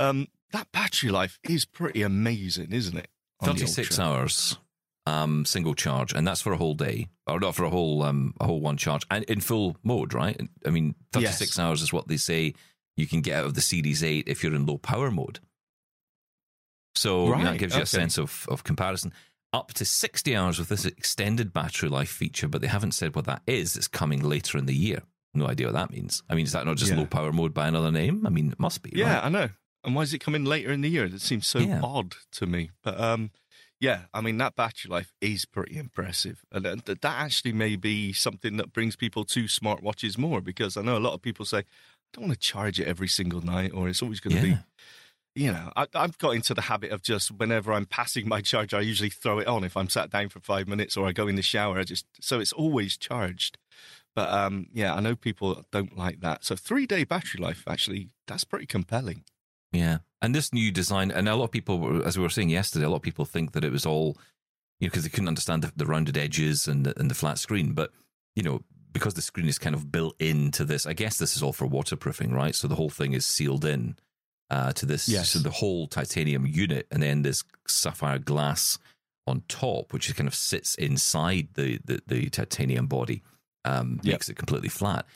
um, 0.00 0.26
that 0.50 0.72
battery 0.72 1.10
life 1.10 1.38
is 1.48 1.64
pretty 1.64 2.02
amazing, 2.02 2.72
isn't 2.72 2.96
it? 2.96 3.08
the 3.40 3.46
36 3.48 3.98
hours 3.98 4.58
um 5.06 5.44
single 5.44 5.74
charge 5.74 6.12
and 6.12 6.26
that's 6.26 6.40
for 6.42 6.52
a 6.52 6.56
whole 6.56 6.74
day 6.74 7.08
or 7.26 7.40
not 7.40 7.54
for 7.56 7.64
a 7.64 7.70
whole 7.70 8.02
um 8.02 8.34
a 8.40 8.46
whole 8.46 8.60
one 8.60 8.76
charge 8.76 9.04
and 9.10 9.24
in 9.24 9.40
full 9.40 9.76
mode 9.82 10.14
right 10.14 10.40
i 10.64 10.70
mean 10.70 10.94
36 11.12 11.40
Yes. 11.40 11.58
hours 11.58 11.82
is 11.82 11.92
what 11.92 12.06
they 12.08 12.16
say 12.16 12.54
you 12.96 13.06
can 13.08 13.20
get 13.20 13.36
out 13.38 13.46
of 13.46 13.54
the 13.54 13.60
series 13.60 14.04
8 14.04 14.28
if 14.28 14.42
you're 14.44 14.54
in 14.54 14.64
low 14.66 14.78
power 14.78 15.10
mode 15.10 15.40
so 16.94 17.24
you 17.24 17.30
know, 17.32 17.38
that 17.44 17.50
Right, 17.50 17.58
gives 17.58 17.76
you 17.76 17.82
a 17.82 17.86
sense 17.86 18.18
of 18.18 18.46
of 18.48 18.64
comparison 18.64 19.12
up 19.52 19.72
to 19.74 19.84
60 19.84 20.34
hours 20.36 20.58
with 20.58 20.68
this 20.68 20.84
extended 20.86 21.52
battery 21.52 21.88
life 21.88 22.08
feature 22.10 22.48
but 22.48 22.60
they 22.60 22.68
haven't 22.68 22.92
said 22.92 23.14
what 23.14 23.24
that 23.26 23.42
is 23.46 23.76
it's 23.76 23.88
coming 23.88 24.22
later 24.22 24.56
in 24.58 24.66
the 24.66 24.74
year 24.74 25.02
no 25.34 25.46
idea 25.48 25.66
what 25.66 25.74
that 25.74 25.90
means 25.90 26.22
i 26.30 26.34
mean 26.34 26.44
is 26.46 26.52
that 26.52 26.66
not 26.66 26.76
just 26.76 26.92
Yeah. 26.92 26.98
low 26.98 27.06
power 27.06 27.32
mode 27.32 27.52
by 27.54 27.66
another 27.68 27.90
name 27.90 28.26
i 28.26 28.30
mean 28.30 28.50
it 28.52 28.60
must 28.60 28.82
be 28.82 28.92
Yeah, 28.94 29.16
right? 29.16 29.24
I 29.24 29.28
know. 29.30 29.48
And 29.84 29.96
why 29.96 30.02
is 30.02 30.14
it 30.14 30.20
coming 30.20 30.44
later 30.44 30.70
in 30.70 30.80
the 30.80 30.88
year? 30.88 31.06
It 31.06 31.20
seems 31.20 31.44
so 31.48 31.58
Yeah. 31.58 31.80
odd 31.82 32.14
to 32.32 32.46
me. 32.46 32.70
But 32.84 33.00
um, 33.00 33.32
yeah, 33.82 34.02
I 34.14 34.20
mean 34.20 34.38
that 34.38 34.54
battery 34.54 34.88
life 34.88 35.12
is 35.20 35.44
pretty 35.44 35.76
impressive, 35.76 36.44
and 36.52 36.64
th- 36.64 37.00
that 37.00 37.04
actually 37.04 37.52
may 37.52 37.74
be 37.74 38.12
something 38.12 38.56
that 38.58 38.72
brings 38.72 38.94
people 38.94 39.24
to 39.24 39.44
smartwatches 39.44 40.16
more 40.16 40.40
because 40.40 40.76
I 40.76 40.82
know 40.82 40.96
a 40.96 41.00
lot 41.06 41.14
of 41.14 41.20
people 41.20 41.44
say, 41.44 41.58
"I 41.58 41.64
don't 42.12 42.28
want 42.28 42.40
to 42.40 42.48
charge 42.48 42.78
it 42.78 42.86
every 42.86 43.08
single 43.08 43.40
night," 43.40 43.72
or 43.74 43.88
it's 43.88 44.00
always 44.00 44.20
going 44.20 44.36
to 44.40 44.48
Yeah. 44.48 44.54
be. 44.54 44.60
You 45.34 45.50
know, 45.50 45.72
I, 45.74 45.86
I've 45.94 46.16
got 46.18 46.32
into 46.36 46.54
the 46.54 46.60
habit 46.62 46.92
of 46.92 47.02
just 47.02 47.32
whenever 47.32 47.72
I'm 47.72 47.86
passing 47.86 48.28
my 48.28 48.40
charger, 48.40 48.76
I 48.76 48.82
usually 48.82 49.10
throw 49.10 49.38
it 49.40 49.48
on 49.48 49.64
if 49.64 49.76
I'm 49.76 49.88
sat 49.88 50.10
down 50.10 50.28
for 50.28 50.40
five 50.40 50.68
minutes 50.68 50.96
or 50.96 51.08
I 51.08 51.12
go 51.12 51.26
in 51.26 51.36
the 51.36 51.42
shower. 51.42 51.78
I 51.80 51.84
just 51.84 52.06
so 52.20 52.38
it's 52.38 52.52
always 52.52 52.96
charged. 52.96 53.58
But 54.14 54.28
um, 54.30 54.66
yeah, 54.72 54.94
I 54.94 55.00
know 55.00 55.16
people 55.16 55.64
don't 55.72 55.96
like 55.98 56.20
that. 56.20 56.44
So 56.44 56.54
three 56.54 56.86
day 56.86 57.02
battery 57.04 57.40
life 57.42 57.64
actually 57.66 58.10
that's 58.28 58.44
pretty 58.44 58.66
compelling. 58.66 59.24
Yeah. 59.72 59.98
And 60.22 60.34
this 60.34 60.52
new 60.52 60.70
design, 60.70 61.10
and 61.10 61.28
a 61.28 61.36
lot 61.36 61.44
of 61.46 61.50
people, 61.50 62.02
as 62.06 62.16
we 62.16 62.22
were 62.22 62.30
saying 62.30 62.48
yesterday, 62.48 62.86
a 62.86 62.88
lot 62.88 62.96
of 62.96 63.02
people 63.02 63.24
think 63.24 63.52
that 63.52 63.64
it 63.64 63.72
was 63.72 63.84
all, 63.84 64.16
you 64.80 64.86
know, 64.86 64.90
because 64.90 65.02
they 65.02 65.08
couldn't 65.10 65.28
understand 65.28 65.62
the, 65.62 65.72
the 65.76 65.84
rounded 65.84 66.16
edges 66.16 66.66
and 66.68 66.86
the, 66.86 66.98
and 66.98 67.10
the 67.10 67.14
flat 67.14 67.38
screen. 67.38 67.72
But, 67.72 67.90
you 68.36 68.42
know, 68.42 68.62
because 68.92 69.14
the 69.14 69.22
screen 69.22 69.48
is 69.48 69.58
kind 69.58 69.74
of 69.74 69.90
built 69.90 70.14
into 70.20 70.64
this, 70.64 70.86
I 70.86 70.92
guess 70.92 71.18
this 71.18 71.36
is 71.36 71.42
all 71.42 71.52
for 71.52 71.66
waterproofing, 71.66 72.32
right? 72.32 72.54
So 72.54 72.68
the 72.68 72.76
whole 72.76 72.88
thing 72.90 73.12
is 73.14 73.26
sealed 73.26 73.64
in 73.64 73.96
uh, 74.48 74.72
to 74.74 74.86
this, 74.86 75.08
Yes. 75.08 75.30
so 75.30 75.38
the 75.40 75.50
whole 75.50 75.86
titanium 75.88 76.46
unit, 76.46 76.86
and 76.90 77.02
then 77.02 77.22
this 77.22 77.42
sapphire 77.66 78.18
glass 78.18 78.78
on 79.26 79.42
top, 79.48 79.92
which 79.92 80.14
kind 80.14 80.28
of 80.28 80.34
sits 80.34 80.74
inside 80.76 81.48
the, 81.54 81.78
the, 81.84 82.00
the 82.06 82.28
titanium 82.28 82.86
body, 82.86 83.22
um, 83.64 83.98
Yep. 84.02 84.12
makes 84.12 84.28
it 84.28 84.36
completely 84.36 84.68
flat. 84.68 85.06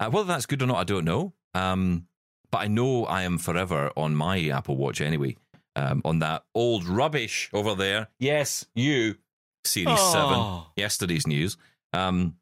Uh, 0.00 0.08
whether 0.10 0.26
that's 0.26 0.46
good 0.46 0.62
or 0.62 0.66
not, 0.66 0.78
I 0.78 0.84
don't 0.84 1.04
know. 1.04 1.34
Um, 1.54 2.06
but 2.50 2.58
I 2.58 2.66
know 2.68 3.04
I 3.04 3.22
am 3.22 3.38
forever 3.38 3.90
on 3.96 4.14
my 4.14 4.48
Apple 4.48 4.76
Watch 4.76 5.00
anyway. 5.00 5.36
Um, 5.74 6.00
on 6.06 6.20
that 6.20 6.44
old 6.54 6.86
rubbish 6.86 7.50
over 7.52 7.74
there. 7.74 8.08
Yes, 8.18 8.64
you, 8.74 9.16
Series 9.64 10.00
Seven. 10.00 10.32
Oh. 10.38 10.66
Yesterday's 10.74 11.26
news. 11.26 11.58
Um, 11.92 12.36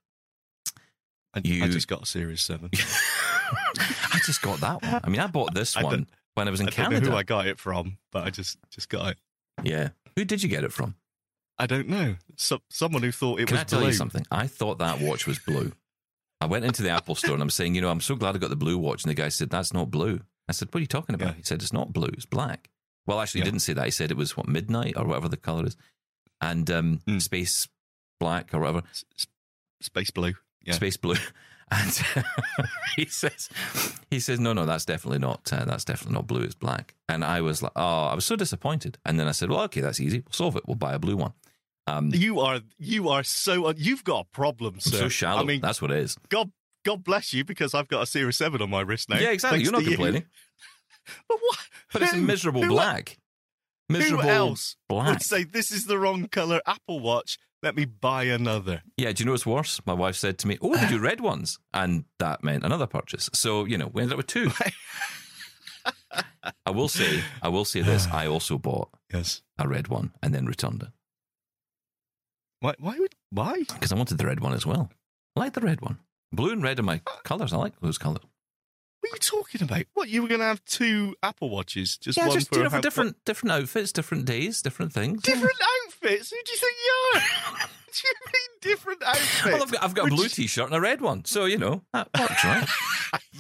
I, 1.35 1.41
You- 1.43 1.65
I 1.65 1.69
just 1.69 1.89
got 1.89 2.03
a 2.03 2.07
Series 2.07 2.41
Seven. 2.43 2.71
I 4.13 4.21
just 4.25 4.41
got 4.41 4.61
that 4.61 4.83
one. 4.83 5.01
I 5.03 5.09
mean, 5.09 5.21
I 5.21 5.27
bought 5.27 5.53
this 5.55 5.77
I 5.77 5.83
one 5.83 6.07
when 6.35 6.47
I 6.49 6.51
was 6.51 6.61
in 6.61 6.67
I 6.69 6.71
don't 6.71 6.77
Canada. 6.77 7.07
know 7.07 7.11
who 7.13 7.17
I 7.17 7.23
got 7.25 7.47
it 7.47 7.59
from, 7.59 7.99
but 8.13 8.25
I 8.25 8.31
just 8.31 8.57
just 8.71 8.89
got 8.89 9.11
it. 9.13 9.19
yeah, 9.65 9.89
who 10.17 10.25
did 10.25 10.43
you 10.43 10.49
get 10.49 10.65
it 10.65 10.73
from? 10.73 10.95
I 11.59 11.67
don't 11.67 11.89
know. 11.89 12.17
So, 12.37 12.61
someone 12.71 13.03
who 13.03 13.13
thought 13.13 13.41
it 13.41 13.47
Can 13.47 13.55
was 13.57 13.61
I 13.63 13.65
tell 13.65 13.79
blue. 13.81 13.89
you 13.89 13.95
something? 13.95 14.25
I 14.31 14.47
thought 14.47 14.79
that 14.79 15.01
watch 15.01 15.27
was 15.27 15.39
blue. 15.39 15.73
I 16.45 16.47
went 16.47 16.65
into 16.65 16.83
the 16.83 16.91
Apple 16.91 17.15
store 17.15 17.35
and 17.35 17.43
I'm 17.43 17.51
saying, 17.51 17.75
you 17.75 17.81
know, 17.81 17.91
I'm 17.91 18.01
so 18.01 18.15
glad 18.15 18.35
I 18.35 18.39
got 18.39 18.51
the 18.51 18.57
blue 18.57 18.79
watch. 18.79 19.03
And 19.05 19.11
the 19.11 19.15
guy 19.15 19.29
said, 19.29 19.51
that's 19.51 19.73
not 19.73 19.91
blue. 19.91 20.21
I 20.49 20.53
said, 20.53 20.69
what 20.69 20.77
are 20.79 20.81
you 20.81 20.87
talking 20.87 21.15
about? 21.15 21.29
Yeah. 21.29 21.35
He 21.35 21.43
said, 21.43 21.63
it's 21.63 21.73
not 21.73 21.93
blue, 21.93 22.11
it's 22.13 22.27
black. 22.27 22.69
Well, 23.07 23.21
actually, 23.21 23.43
he 23.43 23.45
didn't 23.47 23.61
say 23.61 23.73
that. 23.75 23.85
He 23.85 23.91
said 23.91 24.11
it 24.11 24.17
was 24.17 24.37
what, 24.37 24.49
midnight 24.49 24.95
or 24.97 25.05
whatever 25.07 25.29
the 25.29 25.37
color 25.37 25.67
is. 25.67 25.77
And 26.41 26.71
um, 26.71 27.01
Mm. 27.07 27.21
space 27.23 27.69
black 28.21 28.53
or 28.55 28.61
whatever, 28.61 28.83
s- 28.91 29.05
Space 29.81 30.11
blue. 30.11 30.35
Yeah. 30.65 30.75
space 30.75 30.97
blue. 30.97 31.17
And 31.71 31.91
he 32.97 33.07
says, 33.07 33.49
he 34.11 34.21
says, 34.21 34.39
no, 34.39 34.53
no, 34.53 34.67
that's 34.67 34.85
definitely 34.85 35.19
not, 35.19 35.51
uh, 35.51 35.65
that's 35.65 35.85
definitely 35.85 36.15
not 36.15 36.27
blue. 36.27 36.43
It's 36.43 36.55
black. 36.55 36.95
And 37.09 37.25
I 37.25 37.41
was 37.41 37.63
like, 37.63 37.73
oh, 37.75 38.05
I 38.05 38.15
was 38.15 38.27
so 38.27 38.37
disappointed. 38.37 38.99
And 39.05 39.19
then 39.19 39.27
I 39.27 39.33
said, 39.33 39.49
well, 39.49 39.63
okay, 39.63 39.81
that's 39.81 39.99
easy. 39.99 40.19
We'll 40.21 40.33
solve 40.33 40.57
it. 40.57 40.65
We'll 40.67 40.75
buy 40.77 40.93
a 40.93 40.99
blue 40.99 41.17
one. 41.17 41.33
Um, 41.87 42.11
You 42.15 42.41
are 42.41 42.61
you 42.79 43.09
are 43.11 43.23
so 43.23 43.71
you've 43.77 44.05
got 44.05 44.21
a 44.21 44.25
problem, 44.33 44.81
sir. 44.81 44.97
so 44.97 45.09
shallow. 45.09 45.43
I 45.43 45.45
mean, 45.45 45.61
that's 45.61 45.83
what 45.83 45.91
it 45.91 45.99
is. 45.99 46.17
God 46.31 46.51
God 46.85 47.05
bless 47.05 47.33
you 47.33 47.45
because 47.45 47.75
I've 47.75 47.89
got 47.89 48.03
a 48.03 48.07
Series 48.07 48.37
Seven 48.37 48.63
on 48.63 48.71
my 48.71 48.81
wrist 48.81 49.09
now. 49.11 49.19
yeah, 49.19 49.31
exactly. 49.31 49.63
You're 49.63 49.73
not 49.73 49.79
to 49.85 49.91
you. 49.91 49.97
complaining. 49.97 50.25
But 51.29 51.39
what? 51.41 51.59
But 51.93 52.03
it's 52.03 52.13
a 52.15 52.17
miserable 52.17 52.63
who- 52.63 52.69
black. 52.71 53.19
Miserable 53.91 54.23
Who 54.23 54.29
else 54.31 54.77
black. 54.89 55.09
would 55.09 55.23
say 55.23 55.45
this 55.45 55.71
is 55.71 55.85
the 55.85 55.99
wrong 55.99 56.27
color 56.29 56.63
Apple 56.67 57.01
Watch? 57.01 57.39
Let 57.63 57.77
me 57.77 57.85
buy 57.85 58.25
another. 58.25 58.83
Yeah, 58.97 59.13
do 59.13 59.21
you 59.23 59.27
know 59.27 59.33
what's 59.33 59.45
worse? 59.45 59.79
My 59.85 59.93
wife 59.93 60.17
said 60.17 60.39
to 60.39 60.49
me, 60.49 60.57
"Oh, 60.63 60.75
they 60.75 60.89
do 60.89 60.99
red 60.99 61.21
ones," 61.21 61.59
and 61.75 62.05
that 62.19 62.43
meant 62.43 62.65
another 62.65 62.87
purchase. 62.87 63.29
So 63.35 63.67
you 63.67 63.77
know, 63.77 63.89
we 63.89 64.01
ended 64.01 64.15
up 64.15 64.17
with 64.19 64.27
two. 64.27 64.51
I 66.67 66.71
will 66.71 66.89
say, 66.89 67.23
I 67.43 67.49
will 67.49 67.65
say 67.67 67.83
this: 67.83 68.07
I 68.09 68.27
also 68.27 68.57
bought 68.59 68.89
Yes. 69.13 69.43
a 69.59 69.69
red 69.69 69.89
one 69.89 70.13
and 70.23 70.35
then 70.35 70.47
returned 70.47 70.83
it 70.83 70.89
Why? 72.65 72.75
Why 72.79 72.99
would? 72.99 73.15
Why? 73.29 73.59
because 73.59 73.93
I 73.93 73.97
wanted 73.97 74.17
the 74.17 74.25
red 74.25 74.41
one 74.41 74.55
as 74.55 74.65
well. 74.65 74.91
I 75.37 75.41
like 75.41 75.53
the 75.53 75.61
red 75.61 75.83
one. 75.83 75.99
Blue 76.33 76.51
and 76.51 76.63
red 76.63 76.81
are 76.81 76.83
my 76.83 77.03
colours. 77.23 77.53
I 77.53 77.59
like 77.59 77.79
those 77.81 77.99
colours. 77.99 78.23
What 79.01 79.13
are 79.13 79.17
you 79.17 79.19
talking 79.19 79.63
about? 79.63 79.83
What 79.93 80.09
you 80.09 80.23
were 80.23 80.29
going 80.29 80.41
to 80.41 80.47
have 80.47 80.65
two 80.65 81.15
Apple 81.23 81.51
Watches, 81.51 81.99
just 81.99 82.17
Yeah, 82.17 82.29
one 82.29 82.39
just 82.39 82.49
for, 82.49 82.57
you 82.57 82.63
know, 82.63 82.71
for 82.71 82.81
different 82.81 83.23
different 83.27 83.53
outfits, 83.53 83.93
different 83.93 84.25
days, 84.25 84.63
different 84.63 84.95
things. 84.95 85.21
different 85.21 85.59
outfits. 85.87 86.31
Who 86.31 86.37
do 86.43 86.53
you 86.53 86.57
think 86.59 86.75
you 86.87 87.19
are? 87.19 87.21
what 87.59 87.71
do 87.93 88.09
you 88.09 88.15
mean 88.33 88.51
different 88.63 89.03
outfits? 89.03 89.45
Well, 89.45 89.63
I've 89.63 89.71
got, 89.71 89.85
I've 89.85 89.95
got 89.95 90.07
a 90.07 90.09
blue 90.09 90.23
Which- 90.23 90.37
T-shirt 90.37 90.65
and 90.65 90.75
a 90.75 90.81
red 90.81 91.03
one, 91.03 91.27
so 91.27 91.45
you 91.45 91.59
know 91.59 91.83
that 91.93 92.09
works, 92.19 92.45
right? 92.45 92.67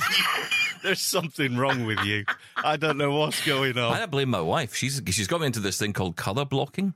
There's 0.83 1.01
something 1.01 1.57
wrong 1.57 1.87
with 1.87 2.01
you. 2.05 2.27
I 2.59 2.77
don't 2.77 2.99
know 2.99 3.13
what's 3.13 3.43
going 3.47 3.79
on. 3.79 3.95
I 3.95 4.01
don't 4.01 4.11
blame 4.11 4.29
my 4.29 4.43
wife. 4.43 4.75
She's 4.75 5.01
she's 5.09 5.29
got 5.29 5.41
me 5.41 5.47
into 5.47 5.61
this 5.61 5.79
thing 5.79 5.95
called 5.95 6.17
color 6.17 6.45
blocking. 6.45 6.89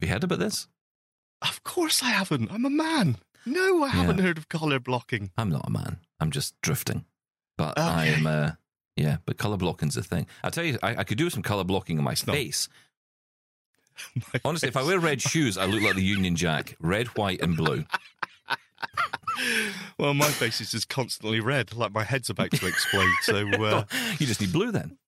Have 0.00 0.08
you 0.08 0.12
heard 0.12 0.24
about 0.24 0.40
this? 0.40 0.66
Of 1.42 1.62
course 1.64 2.02
I 2.02 2.10
haven't. 2.10 2.50
I'm 2.52 2.64
a 2.64 2.70
man. 2.70 3.18
No, 3.46 3.82
I 3.84 3.88
haven't 3.88 4.18
heard 4.18 4.36
of 4.38 4.48
color 4.48 4.78
blocking. 4.78 5.30
I'm 5.38 5.48
not 5.50 5.66
a 5.66 5.70
man. 5.70 5.98
I'm 6.20 6.30
just 6.30 6.54
drifting. 6.60 7.04
But 7.56 7.78
Okay. 7.78 7.86
I 7.86 8.06
am, 8.06 8.26
uh, 8.26 8.50
yeah, 8.96 9.18
but 9.24 9.38
color 9.38 9.56
blocking's 9.56 9.96
a 9.96 10.02
thing. 10.02 10.26
I 10.44 10.50
tell 10.50 10.64
you, 10.64 10.78
I, 10.82 10.96
I 10.96 11.04
could 11.04 11.16
do 11.18 11.30
some 11.30 11.42
color 11.42 11.64
blocking 11.64 11.96
on 11.98 12.04
my 12.04 12.14
No. 12.26 12.32
face. 12.34 12.68
Honestly, 14.44 14.68
if 14.68 14.76
I 14.76 14.82
wear 14.82 14.98
red 14.98 15.20
shoes, 15.22 15.56
I 15.58 15.64
look 15.66 15.82
like 15.82 15.94
the 15.94 16.02
Union 16.02 16.36
Jack 16.36 16.76
red, 16.80 17.06
white, 17.16 17.40
and 17.40 17.56
blue. 17.56 17.84
Well, 19.98 20.12
my 20.14 20.26
face 20.28 20.60
is 20.60 20.70
just 20.70 20.88
constantly 20.88 21.40
red, 21.40 21.74
like 21.74 21.92
my 21.92 22.04
head's 22.04 22.28
about 22.28 22.50
to 22.50 22.66
explode. 22.66 23.08
So 23.22 23.48
uh, 23.64 23.84
you 24.18 24.26
just 24.26 24.40
need 24.40 24.52
blue 24.52 24.70
then. 24.72 24.98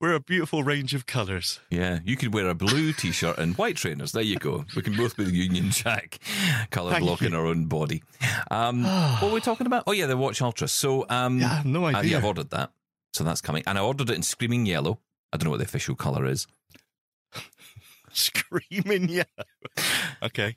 We're 0.00 0.14
a 0.14 0.20
beautiful 0.20 0.62
range 0.64 0.94
of 0.94 1.06
colours. 1.06 1.60
Yeah, 1.70 1.98
you 2.04 2.16
could 2.16 2.32
wear 2.32 2.48
a 2.48 2.54
blue 2.54 2.92
t 2.92 3.12
shirt 3.12 3.38
and 3.38 3.56
white 3.56 3.76
trainers. 3.76 4.12
There 4.12 4.22
you 4.22 4.38
go. 4.38 4.64
We 4.74 4.82
can 4.82 4.96
both 4.96 5.16
be 5.16 5.24
the 5.24 5.30
Union 5.32 5.70
Jack, 5.70 6.18
color 6.70 6.92
Thank 6.92 7.04
blocking 7.04 7.32
you. 7.32 7.36
our 7.38 7.46
own 7.46 7.66
body. 7.66 8.02
Um, 8.50 8.84
what 8.84 9.22
were 9.24 9.34
we 9.34 9.40
talking 9.40 9.66
about? 9.66 9.84
Oh, 9.86 9.92
yeah, 9.92 10.06
the 10.06 10.16
Watch 10.16 10.40
Ultra. 10.40 10.68
So, 10.68 11.04
um, 11.10 11.38
Yeah, 11.38 11.62
no 11.64 11.84
uh, 11.84 11.88
idea. 11.88 12.12
yeah, 12.12 12.16
I've 12.18 12.24
ordered 12.24 12.50
that. 12.50 12.72
So 13.12 13.24
that's 13.24 13.40
coming. 13.40 13.62
And 13.66 13.76
I 13.76 13.82
ordered 13.82 14.08
it 14.10 14.16
in 14.16 14.22
Screaming 14.22 14.66
Yellow. 14.66 14.98
I 15.32 15.36
don't 15.36 15.44
know 15.44 15.50
what 15.50 15.58
the 15.58 15.64
official 15.64 15.94
color 15.94 16.24
is. 16.26 16.46
Screaming 18.12 19.08
yellow. 19.08 19.24
Okay. 20.22 20.56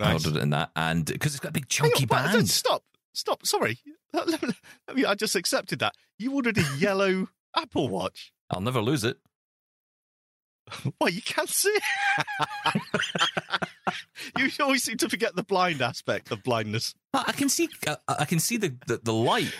I 0.00 0.12
ordered 0.12 0.36
it 0.36 0.42
in 0.42 0.50
that. 0.50 0.70
And 0.76 1.04
because 1.04 1.34
it's 1.34 1.40
got 1.40 1.50
a 1.50 1.52
big 1.52 1.64
on, 1.64 1.68
chunky 1.68 2.06
what? 2.06 2.32
band. 2.32 2.48
Stop. 2.48 2.82
Stop. 3.12 3.46
Sorry. 3.46 3.78
I 4.14 5.14
just 5.14 5.34
accepted 5.36 5.80
that. 5.80 5.94
You 6.18 6.34
ordered 6.34 6.58
a 6.58 6.64
yellow 6.78 7.28
Apple 7.56 7.88
Watch. 7.88 8.32
I'll 8.50 8.60
never 8.60 8.80
lose 8.80 9.04
it. 9.04 9.18
Well, 10.98 11.10
you 11.10 11.20
can't 11.20 11.48
see 11.48 11.76
you 14.38 14.48
always 14.60 14.82
seem 14.82 14.96
to 14.98 15.08
forget 15.10 15.36
the 15.36 15.42
blind 15.42 15.82
aspect 15.82 16.30
of 16.30 16.42
blindness. 16.42 16.94
I 17.12 17.32
can 17.32 17.50
see. 17.50 17.68
I, 17.86 17.96
I 18.08 18.24
can 18.24 18.38
see 18.38 18.56
the, 18.56 18.74
the, 18.86 18.98
the 19.02 19.12
light. 19.12 19.52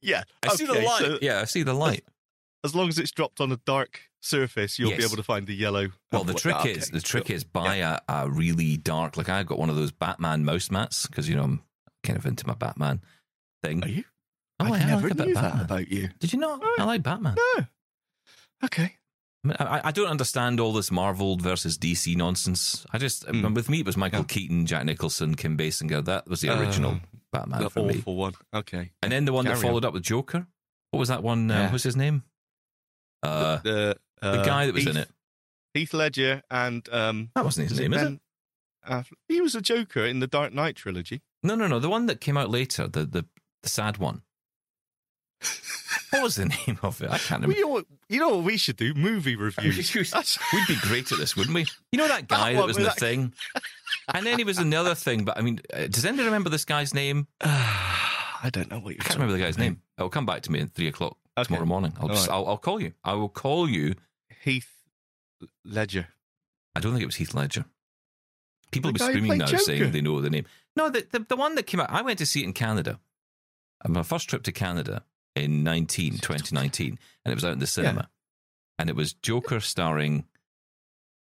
Yeah. 0.00 0.22
I 0.42 0.54
see 0.54 0.66
the 0.66 0.74
light. 0.74 1.00
so 1.00 1.18
yeah, 1.20 1.40
I 1.40 1.44
see 1.44 1.62
the 1.64 1.74
light. 1.74 2.04
as 2.64 2.74
long 2.74 2.88
as 2.88 2.98
it's 2.98 3.10
dropped 3.10 3.40
on 3.40 3.50
a 3.52 3.56
dark 3.66 4.02
surface, 4.20 4.78
you'll 4.78 4.96
be 4.96 5.04
able 5.04 5.16
to 5.16 5.22
find 5.22 5.46
the 5.46 5.54
yellow. 5.54 5.88
Well, 6.12 6.24
the 6.24 6.34
trick 6.34 6.56
Ah, 6.56 6.66
is 6.66 6.90
the 6.90 7.00
trick 7.00 7.30
is 7.30 7.44
buy 7.44 7.76
a, 7.76 7.98
a 8.08 8.30
really 8.30 8.76
dark. 8.76 9.16
Like 9.16 9.28
I 9.28 9.42
got 9.42 9.58
one 9.58 9.70
of 9.70 9.76
those 9.76 9.92
Batman 9.92 10.44
mouse 10.44 10.70
mats 10.70 11.06
because 11.06 11.28
you 11.28 11.36
know 11.36 11.42
I'm 11.44 11.62
kind 12.04 12.16
of 12.18 12.26
into 12.26 12.46
my 12.46 12.54
Batman 12.54 13.00
thing. 13.62 13.82
Are 13.84 13.88
you? 13.88 14.04
Oh, 14.60 14.72
I 14.72 14.78
yeah, 14.78 14.86
never 14.86 15.08
like 15.08 15.18
knew 15.26 15.34
that 15.34 15.62
about 15.62 15.90
you. 15.90 16.08
Did 16.20 16.32
you 16.32 16.38
not? 16.38 16.62
I 16.78 16.84
like 16.84 17.02
Batman. 17.02 17.34
No. 17.36 17.64
Okay. 18.64 18.96
I, 19.44 19.48
mean, 19.48 19.56
I, 19.58 19.80
I 19.88 19.90
don't 19.90 20.06
understand 20.08 20.60
all 20.60 20.72
this 20.72 20.90
Marvel 20.90 21.36
versus 21.36 21.76
DC 21.76 22.16
nonsense. 22.16 22.86
I 22.92 22.98
just 22.98 23.24
Hmm. 23.28 23.54
with 23.54 23.68
me 23.68 23.80
it 23.80 23.86
was 23.86 23.96
Michael 23.96 24.20
Yeah. 24.20 24.24
Keaton, 24.26 24.66
Jack 24.66 24.84
Nicholson, 24.84 25.34
Kim 25.34 25.56
Basinger. 25.58 26.04
That 26.04 26.28
was 26.28 26.40
the 26.42 26.56
original 26.56 26.92
Uh, 26.92 26.98
Batman 27.32 27.62
the 27.62 27.70
for 27.70 27.84
me. 27.86 27.98
awful 27.98 28.16
one. 28.16 28.34
Okay. 28.54 28.92
And 29.02 29.10
then 29.10 29.24
the 29.24 29.32
one 29.32 29.44
that 29.46 29.52
Carry 29.54 29.64
on. 29.66 29.70
followed 29.70 29.84
up 29.84 29.94
with 29.94 30.04
Joker. 30.04 30.46
What 30.90 31.00
was 31.00 31.08
that 31.08 31.22
one? 31.22 31.50
Uh, 31.50 31.54
Yeah. 31.54 31.72
What's 31.72 31.84
his 31.84 31.96
name? 31.96 32.22
Uh, 33.22 33.58
the 33.58 33.96
the 34.20 34.28
uh, 34.40 34.44
guy 34.44 34.66
that 34.66 34.74
was 34.74 34.84
Heath, 34.84 34.90
in 34.94 34.96
it. 35.02 35.10
Heath 35.74 35.94
Ledger 35.94 36.42
and 36.50 36.88
um, 36.92 37.30
That 37.34 37.44
wasn't 37.44 37.64
his 37.68 37.72
was 37.72 37.80
name, 37.80 37.92
is 37.94 38.02
it? 38.02 38.20
Ben 38.88 39.04
He 39.28 39.40
was 39.40 39.54
a 39.54 39.60
Joker 39.62 40.04
in 40.04 40.20
the 40.20 40.26
Dark 40.26 40.52
Knight 40.52 40.76
trilogy. 40.76 41.22
No, 41.42 41.54
no, 41.56 41.66
no. 41.66 41.78
The 41.80 41.88
one 41.88 42.06
that 42.06 42.20
came 42.20 42.36
out 42.36 42.50
later, 42.50 42.86
the 42.86 43.04
the, 43.06 43.26
the 43.62 43.68
sad 43.68 43.98
one. 43.98 44.22
What 46.10 46.22
was 46.22 46.36
the 46.36 46.46
name 46.66 46.78
of 46.82 47.00
it? 47.02 47.10
I 47.10 47.18
can't 47.18 47.42
remember. 47.42 47.56
you, 47.56 47.62
know 47.62 47.68
what, 47.72 47.86
you 48.08 48.20
know 48.20 48.28
what 48.30 48.44
we 48.44 48.56
should 48.56 48.76
do? 48.76 48.94
Movie 48.94 49.36
reviews. 49.36 49.94
We'd 50.52 50.66
be 50.68 50.76
great 50.82 51.10
at 51.12 51.18
this, 51.18 51.36
wouldn't 51.36 51.54
we? 51.54 51.66
You 51.90 51.98
know 51.98 52.08
that 52.08 52.28
guy 52.28 52.52
That 52.54 52.60
that 52.60 52.66
was 52.66 52.76
in 52.76 52.82
the 52.84 52.88
that- 52.90 52.98
thing, 52.98 53.32
and 54.14 54.26
then 54.26 54.38
he 54.38 54.44
was 54.44 54.58
in 54.58 54.70
the 54.70 54.76
other 54.76 54.94
thing. 54.94 55.24
But 55.24 55.38
I 55.38 55.42
mean, 55.42 55.60
uh, 55.72 55.86
does 55.88 56.04
anybody 56.04 56.26
remember 56.26 56.50
this 56.50 56.64
guy's 56.64 56.94
name? 56.94 57.26
I 57.40 58.50
don't 58.50 58.70
know 58.70 58.78
what 58.80 58.94
you're 58.94 59.02
I 59.02 59.04
can't 59.04 59.16
remember 59.20 59.34
the 59.38 59.42
guy's 59.44 59.58
name. 59.58 59.80
It'll 59.98 60.10
come 60.10 60.26
back 60.26 60.42
to 60.42 60.52
me 60.52 60.60
at 60.60 60.70
three 60.72 60.88
o'clock 60.88 61.16
Okay. 61.38 61.44
tomorrow 61.46 61.64
morning. 61.66 61.92
I'll 62.00 62.08
just, 62.08 62.28
right. 62.28 62.34
I'll, 62.34 62.46
I'll 62.46 62.58
call 62.58 62.80
you. 62.80 62.92
I 63.04 63.14
will 63.14 63.28
call 63.28 63.68
you. 63.68 63.94
Heath 64.42 64.68
Ledger. 65.64 66.08
I 66.74 66.80
don't 66.80 66.92
think 66.92 67.02
it 67.02 67.06
was 67.06 67.16
Heath 67.16 67.34
Ledger. 67.34 67.64
People 68.72 68.92
The 68.92 68.98
will 69.04 69.08
be 69.08 69.12
screaming 69.18 69.38
now, 69.38 69.46
played 69.46 69.60
saying 69.60 69.92
they 69.92 70.00
know 70.00 70.20
the 70.20 70.30
name. 70.30 70.46
No, 70.76 70.88
the, 70.90 71.06
the 71.10 71.20
the 71.20 71.36
one 71.36 71.54
that 71.54 71.64
came 71.66 71.78
out. 71.80 71.90
I 71.90 72.02
went 72.02 72.18
to 72.18 72.26
see 72.26 72.40
it 72.40 72.44
in 72.44 72.52
Canada. 72.52 72.98
My 73.86 74.02
first 74.02 74.28
trip 74.28 74.42
to 74.44 74.52
Canada 74.52 75.04
in 75.34 75.62
19, 75.64 76.18
2019, 76.18 76.98
and 77.24 77.32
it 77.32 77.34
was 77.34 77.44
out 77.44 77.52
in 77.52 77.58
the 77.58 77.66
cinema, 77.66 78.08
and 78.78 78.88
it 78.90 78.96
was 78.96 79.12
Joker 79.14 79.60
starring 79.60 80.24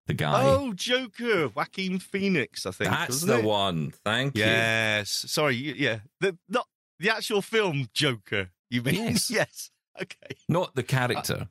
the 0.08 0.14
guy. 0.14 0.44
Oh, 0.44 0.74
Joker, 0.74 1.50
Joaquin 1.50 2.00
Phoenix. 2.00 2.66
I 2.66 2.72
think 2.72 2.90
That's 2.90 3.22
the 3.22 3.40
it? 3.40 3.46
one. 3.46 3.92
Thank 4.04 4.36
you. 4.36 4.44
Yes. 4.44 5.10
Sorry. 5.28 5.56
Yeah. 5.56 6.00
The 6.20 6.38
not 6.50 6.68
the 7.00 7.10
actual 7.12 7.42
film 7.42 7.88
Joker. 7.94 8.50
You 8.70 8.82
mean? 8.82 8.96
Yes. 9.12 9.30
yes. 9.30 9.72
Okay. 10.02 10.36
Not 10.50 10.74
the 10.76 10.84
character, 10.84 11.50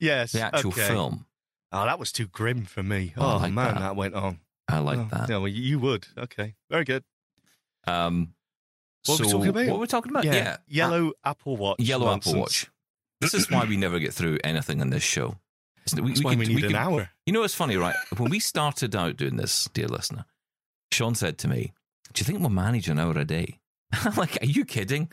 Yes. 0.00 0.32
the 0.32 0.42
actual 0.42 0.70
okay. 0.72 0.88
film. 0.88 1.26
Oh, 1.72 1.84
that 1.84 1.98
was 1.98 2.12
too 2.12 2.26
grim 2.26 2.64
for 2.64 2.82
me. 2.82 3.14
Oh, 3.16 3.34
Oh, 3.34 3.36
like 3.38 3.52
man, 3.52 3.74
that. 3.74 3.80
that. 3.80 3.96
went 3.96 4.14
on. 4.14 4.40
I 4.68 4.80
like 4.80 4.98
Oh, 4.98 5.08
that. 5.12 5.28
Yeah, 5.30 5.38
well, 5.38 5.48
you 5.48 5.78
would. 5.78 6.06
Okay. 6.18 6.54
Very 6.70 6.84
good. 6.84 7.04
Um, 7.86 8.34
What 9.06 9.18
so 9.18 9.24
were 9.24 9.26
we 9.26 9.32
talking 9.32 9.48
about? 9.48 9.66
what 9.66 9.72
were 9.74 9.80
we 9.80 9.86
talking 9.86 10.10
about? 10.12 10.24
yeah. 10.24 10.56
Yellow 10.68 11.12
Apple 11.24 11.56
Watch. 11.56 11.80
Yellow 11.80 12.06
nonsense. 12.06 12.32
Apple 12.34 12.40
Watch. 12.40 12.66
This 13.20 13.34
is 13.34 13.50
why 13.50 13.64
we 13.64 13.76
never 13.76 13.98
get 13.98 14.12
through 14.12 14.38
anything 14.44 14.80
in 14.80 14.90
this 14.90 15.02
show. 15.02 15.36
We, 15.94 16.12
why 16.20 16.32
could- 16.34 16.38
we 16.40 16.46
need 16.48 16.64
an 16.64 16.70
could- 16.70 16.76
hour. 16.76 17.10
You 17.24 17.32
know, 17.32 17.42
it's 17.44 17.54
funny, 17.54 17.76
right? 17.76 17.94
When 18.16 18.30
we 18.30 18.40
started 18.40 18.94
out 18.96 19.16
doing 19.16 19.36
this, 19.36 19.68
dear 19.72 19.86
listener, 19.88 20.24
Sean 20.92 21.14
said 21.14 21.38
to 21.38 21.48
me, 21.48 21.72
"Do 22.12 22.20
you 22.20 22.24
think 22.24 22.40
we'll 22.40 22.50
manage 22.50 22.88
an 22.88 22.98
hour 22.98 23.16
a 23.16 23.24
day?" 23.24 23.60
I'm 23.92 24.14
like, 24.16 24.36
"Are 24.42 24.46
you 24.46 24.64
kidding? 24.64 25.10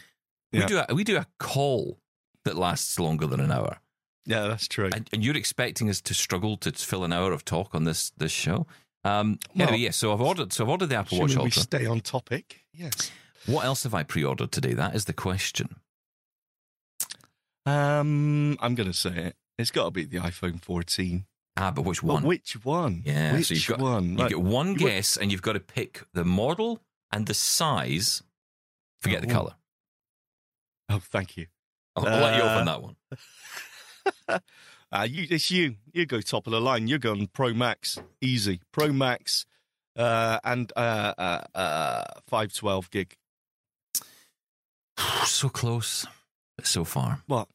We 0.52 0.66
do 0.66 0.78
a, 0.88 0.94
we 0.94 1.04
do 1.04 1.18
a 1.18 1.26
call 1.40 2.00
that 2.46 2.56
lasts 2.58 3.00
longer 3.00 3.26
than 3.26 3.40
an 3.40 3.52
hour, 3.52 3.78
Yeah, 4.26 4.48
that's 4.48 4.68
true. 4.68 4.90
and, 4.94 5.10
and 5.14 5.24
you're 5.26 5.36
expecting 5.38 5.90
us 5.90 6.00
to 6.02 6.14
struggle 6.14 6.58
to 6.58 6.72
fill 6.72 7.04
an 7.04 7.14
hour 7.14 7.32
of 7.32 7.46
talk 7.46 7.74
on 7.74 7.84
this 7.86 8.12
this 8.18 8.32
show." 8.32 8.66
Um, 9.06 9.40
Well, 9.56 9.68
anyway, 9.68 9.84
yeah. 9.84 9.92
So 9.92 10.12
I've 10.14 10.22
ordered. 10.22 10.54
So 10.54 10.64
I've 10.64 10.70
ordered 10.70 10.88
the 10.88 10.96
Apple 10.96 11.20
Watch 11.20 11.32
Assuming 11.32 11.46
we 11.46 11.52
stay 11.52 11.86
on 11.86 12.02
topic. 12.02 12.64
Yes. 12.74 13.12
What 13.46 13.66
else 13.66 13.84
have 13.84 13.94
I 13.94 14.04
pre-ordered 14.04 14.52
today? 14.52 14.74
That 14.74 14.96
is 14.96 15.06
the 15.06 15.14
question. 15.14 15.76
Um, 17.66 18.58
I'm 18.62 18.76
going 18.76 18.92
to 18.92 18.98
say 18.98 19.12
it. 19.16 19.36
It's 19.58 19.72
got 19.72 19.86
to 19.86 19.92
be 19.92 20.06
the 20.06 20.18
iPhone 20.18 20.62
14. 20.62 21.26
Ah, 21.58 21.72
but 21.72 21.84
which 21.84 22.02
But 22.02 22.08
one? 22.14 22.24
which 22.24 22.54
one? 22.66 23.04
Yeah, 23.06 23.34
Which 23.34 23.48
so 23.48 23.54
you've 23.54 23.68
got- 23.68 23.80
one? 23.80 24.12
You 24.12 24.18
Like, 24.18 24.30
get 24.30 24.42
one 24.42 24.70
you 24.74 24.78
guess, 24.80 25.18
and 25.18 25.32
you've 25.32 25.42
got 25.44 25.54
to 25.54 25.60
pick 25.60 26.04
the 26.14 26.26
model 26.26 26.82
and 27.12 27.28
the 27.28 27.34
size. 27.36 28.24
Forget 29.02 29.22
the 29.22 29.30
Oh. 29.30 29.34
color. 29.34 29.56
oh, 30.90 31.00
thank 31.00 31.38
you. 31.38 31.48
I'll, 31.96 32.08
I'll 32.08 32.20
let 32.22 32.38
you 32.38 32.44
Uh, 32.44 32.54
open 32.54 32.66
that 32.66 32.82
one. 32.82 32.96
Uh, 34.92 35.08
you, 35.10 35.26
it's 35.32 35.50
you. 35.50 35.76
You 35.92 36.06
go 36.06 36.22
top 36.22 36.46
of 36.46 36.52
the 36.52 36.62
line. 36.62 36.86
You're 36.88 37.00
going 37.00 37.26
Pro 37.26 37.52
Max, 37.52 37.98
easy. 38.22 38.62
Pro 38.72 38.94
Max, 38.94 39.48
uh, 39.96 40.38
and 40.44 40.72
uh, 40.76 41.14
uh, 41.18 41.42
uh, 41.58 42.04
five 42.28 42.54
twelve 42.54 42.92
gig. 42.92 43.16
So 45.26 45.50
close, 45.50 46.06
but 46.58 46.68
so 46.68 46.84
far. 46.84 47.22
What? 47.28 47.48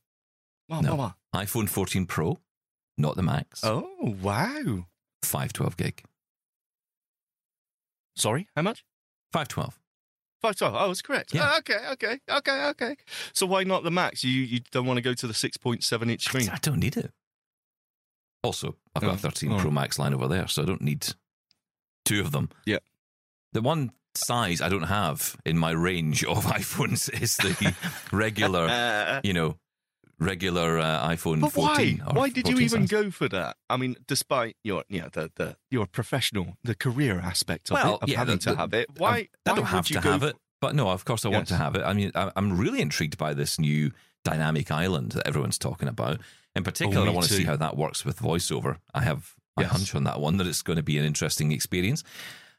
What? 0.66 0.82
No. 0.82 0.94
what, 0.94 1.14
what? 1.32 1.44
iPhone 1.46 1.68
14 1.68 2.06
Pro, 2.06 2.38
not 2.96 3.16
the 3.16 3.22
Max. 3.22 3.60
Oh 3.64 3.88
wow! 4.22 4.86
512 5.22 5.76
gig. 5.76 6.02
Sorry, 8.16 8.48
how 8.56 8.62
much? 8.62 8.84
512. 9.32 9.78
Five 10.40 10.54
twelve. 10.54 10.74
Oh, 10.78 10.90
it's 10.92 11.02
correct. 11.02 11.34
Yeah. 11.34 11.50
Oh, 11.54 11.58
okay, 11.58 11.78
okay, 11.94 12.18
okay, 12.30 12.66
okay. 12.66 12.96
So 13.32 13.44
why 13.44 13.64
not 13.64 13.82
the 13.82 13.90
Max? 13.90 14.22
You 14.22 14.30
you 14.30 14.60
don't 14.70 14.86
want 14.86 14.96
to 14.98 15.02
go 15.02 15.12
to 15.12 15.26
the 15.26 15.34
six 15.34 15.56
point 15.56 15.82
seven 15.82 16.08
inch 16.10 16.22
screen? 16.22 16.48
I 16.48 16.58
don't 16.62 16.78
need 16.78 16.96
it. 16.96 17.10
Also, 18.44 18.76
I've 18.94 19.02
got 19.02 19.10
Oh, 19.10 19.14
a 19.14 19.16
13 19.16 19.52
oh. 19.52 19.58
Pro 19.58 19.72
Max 19.72 19.98
line 19.98 20.14
over 20.14 20.28
there, 20.28 20.46
so 20.46 20.62
I 20.62 20.66
don't 20.66 20.80
need 20.80 21.08
two 22.04 22.20
of 22.20 22.30
them. 22.30 22.50
Yeah. 22.66 22.78
The 23.52 23.62
one 23.62 23.90
size 24.14 24.60
I 24.60 24.68
don't 24.68 24.82
have 24.84 25.36
in 25.44 25.58
my 25.58 25.70
range 25.70 26.24
of 26.24 26.44
iPhones 26.60 27.08
is 27.22 27.36
the 27.36 27.74
regular, 28.12 29.20
you 29.24 29.32
know, 29.32 29.56
regular 30.18 30.78
uh, 30.78 31.08
iPhone 31.08 31.40
but 31.40 31.52
14. 31.52 31.98
why? 32.04 32.12
Why 32.12 32.28
did 32.28 32.48
you 32.48 32.58
even 32.58 32.86
size. 32.86 32.90
go 32.90 33.10
for 33.10 33.28
that? 33.28 33.56
I 33.70 33.76
mean, 33.76 33.96
despite 34.06 34.56
your 34.64 34.84
yeah 34.88 35.08
the 35.12 35.30
the 35.36 35.56
your 35.70 35.86
professional 35.86 36.56
the 36.64 36.74
career 36.74 37.20
aspect 37.20 37.70
of 37.70 37.74
Well, 37.74 37.94
it 37.96 38.02
of 38.02 38.08
yeah, 38.08 38.18
having 38.18 38.38
the- 38.38 38.50
to 38.52 38.56
have 38.56 38.72
it. 38.74 38.88
Why? 38.96 39.08
I 39.10 39.28
why 39.50 39.56
don't 39.56 39.64
have 39.66 39.88
you 39.88 39.94
to 40.00 40.08
have 40.08 40.20
for- 40.22 40.28
it, 40.28 40.36
but 40.60 40.74
no, 40.74 40.88
of 40.90 41.04
course 41.04 41.24
I 41.24 41.28
want 41.28 41.48
to 41.48 41.56
have 41.56 41.74
it. 41.76 41.82
I 41.82 41.92
mean, 41.92 42.10
I- 42.14 42.32
I'm 42.36 42.58
really 42.58 42.80
intrigued 42.80 43.16
by 43.18 43.34
this 43.34 43.58
new 43.58 43.92
dynamic 44.24 44.70
island 44.70 45.12
that 45.12 45.26
everyone's 45.26 45.58
talking 45.58 45.88
about. 45.88 46.20
In 46.56 46.64
particular, 46.64 47.06
Oh, 47.06 47.10
I 47.10 47.14
want 47.14 47.28
to 47.28 47.34
see 47.34 47.44
how 47.44 47.56
that 47.56 47.76
works 47.76 48.04
with 48.04 48.18
voiceover. 48.18 48.78
I 48.92 49.02
have 49.02 49.34
a 49.56 49.62
Yes. 49.62 49.70
hunch 49.70 49.94
on 49.94 50.02
that 50.04 50.18
one 50.20 50.38
that 50.38 50.46
it's 50.48 50.62
going 50.62 50.76
to 50.78 50.82
be 50.82 50.98
an 50.98 51.04
interesting 51.04 51.52
experience. 51.52 52.02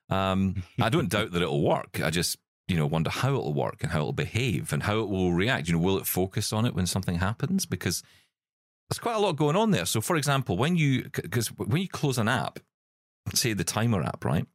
Um, 0.09 0.63
I 0.81 0.89
don't 0.89 1.09
doubt 1.15 1.31
that 1.31 1.41
it'll 1.41 1.63
work. 1.63 1.99
I 2.03 2.09
just, 2.09 2.37
you 2.67 2.77
know, 2.77 2.85
wonder 2.85 3.09
how 3.09 3.29
it'll 3.29 3.53
work 3.53 3.77
and 3.81 3.91
how 3.91 3.99
it'll 3.99 4.13
behave 4.13 4.73
and 4.73 4.83
how 4.83 4.99
it 4.99 5.09
will 5.09 5.33
react. 5.33 5.67
You 5.67 5.73
know, 5.73 5.79
will 5.79 5.97
it 5.97 6.05
focus 6.07 6.51
on 6.53 6.65
it 6.65 6.73
when 6.75 6.85
something 6.87 7.15
happens? 7.19 7.65
Because 7.65 8.01
there's 8.89 8.99
quite 8.99 9.15
a 9.15 9.19
lot 9.19 9.35
going 9.35 9.55
on 9.55 9.71
there. 9.71 9.85
So, 9.85 10.01
for 10.01 10.15
example, 10.15 10.57
when 10.57 10.75
you 10.75 11.09
because 11.13 11.47
when 11.49 11.81
you 11.81 11.87
close 11.89 12.17
an 12.17 12.27
app, 12.27 12.59
say 13.33 13.53
the 13.53 13.63
timer 13.63 14.01
app, 14.01 14.25
right? 14.25 14.45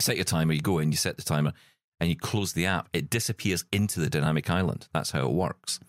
Set 0.00 0.16
your 0.16 0.24
timer, 0.24 0.52
you 0.52 0.60
go 0.60 0.78
in, 0.78 0.90
you 0.92 0.96
set 0.98 1.16
the 1.16 1.22
timer, 1.22 1.52
and 2.00 2.08
you 2.10 2.16
close 2.16 2.52
the 2.52 2.66
app. 2.66 2.88
It 2.92 3.10
disappears 3.10 3.64
into 3.72 4.00
the 4.00 4.10
dynamic 4.10 4.48
island. 4.50 4.88
That's 4.92 5.10
how 5.12 5.26
it 5.26 5.32
works. 5.32 5.80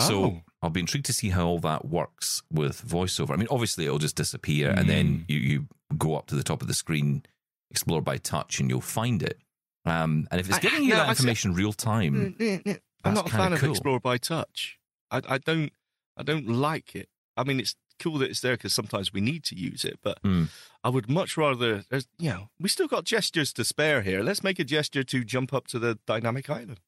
So 0.00 0.24
Oh. 0.24 0.40
I'll 0.62 0.70
be 0.70 0.80
intrigued 0.80 1.06
to 1.06 1.12
see 1.12 1.30
how 1.30 1.46
all 1.46 1.58
that 1.60 1.86
works 1.86 2.42
with 2.50 2.82
voiceover. 2.86 3.30
I 3.32 3.36
mean, 3.36 3.46
obviously 3.50 3.84
it'll 3.86 3.98
just 3.98 4.16
disappear, 4.16 4.70
and 4.70 4.88
then 4.88 5.06
Mm. 5.20 5.24
you 5.28 5.38
you 5.38 5.68
go 5.96 6.16
up 6.16 6.26
to 6.26 6.34
the 6.34 6.42
top 6.42 6.60
of 6.62 6.68
the 6.68 6.74
screen, 6.74 7.22
explore 7.70 8.02
by 8.02 8.16
touch, 8.18 8.60
and 8.60 8.68
you'll 8.70 8.80
find 8.80 9.22
it. 9.22 9.38
Um, 9.84 10.26
and 10.30 10.40
if 10.40 10.48
it's 10.48 10.58
I- 10.58 10.60
giving 10.60 10.82
you 10.84 10.90
no, 10.90 10.96
that 10.96 11.08
I 11.08 11.12
see- 11.12 11.20
information 11.20 11.54
real 11.54 11.72
time, 11.72 12.14
Mm, 12.14 12.36
mm, 12.38 12.62
mm. 12.64 12.80
I'm 13.04 13.14
not 13.14 13.28
a 13.28 13.30
fan 13.30 13.52
of 13.52 13.60
cool. 13.60 13.70
Explore 13.70 14.00
by 14.00 14.18
Touch. 14.18 14.78
I, 15.10 15.20
I 15.28 15.38
don't. 15.38 15.72
I 16.16 16.22
don't 16.24 16.48
like 16.48 16.96
it. 16.96 17.08
I 17.36 17.44
mean, 17.44 17.60
it's 17.60 17.76
cool 18.00 18.18
that 18.18 18.30
it's 18.30 18.40
there 18.40 18.54
because 18.56 18.72
sometimes 18.72 19.12
we 19.12 19.20
need 19.20 19.44
to 19.44 19.54
use 19.54 19.84
it, 19.84 19.98
but 20.02 20.18
Hmm. 20.24 20.44
I 20.82 20.88
would 20.88 21.08
much 21.08 21.36
rather. 21.36 21.84
You 22.18 22.30
know, 22.30 22.48
we 22.58 22.68
still 22.68 22.88
got 22.88 23.04
gestures 23.04 23.52
to 23.52 23.64
spare 23.64 24.02
here. 24.02 24.22
Let's 24.24 24.42
make 24.42 24.58
a 24.58 24.64
gesture 24.64 25.04
to 25.04 25.22
jump 25.24 25.52
up 25.54 25.68
to 25.68 25.78
the 25.78 25.98
dynamic 26.06 26.50
island. 26.50 26.80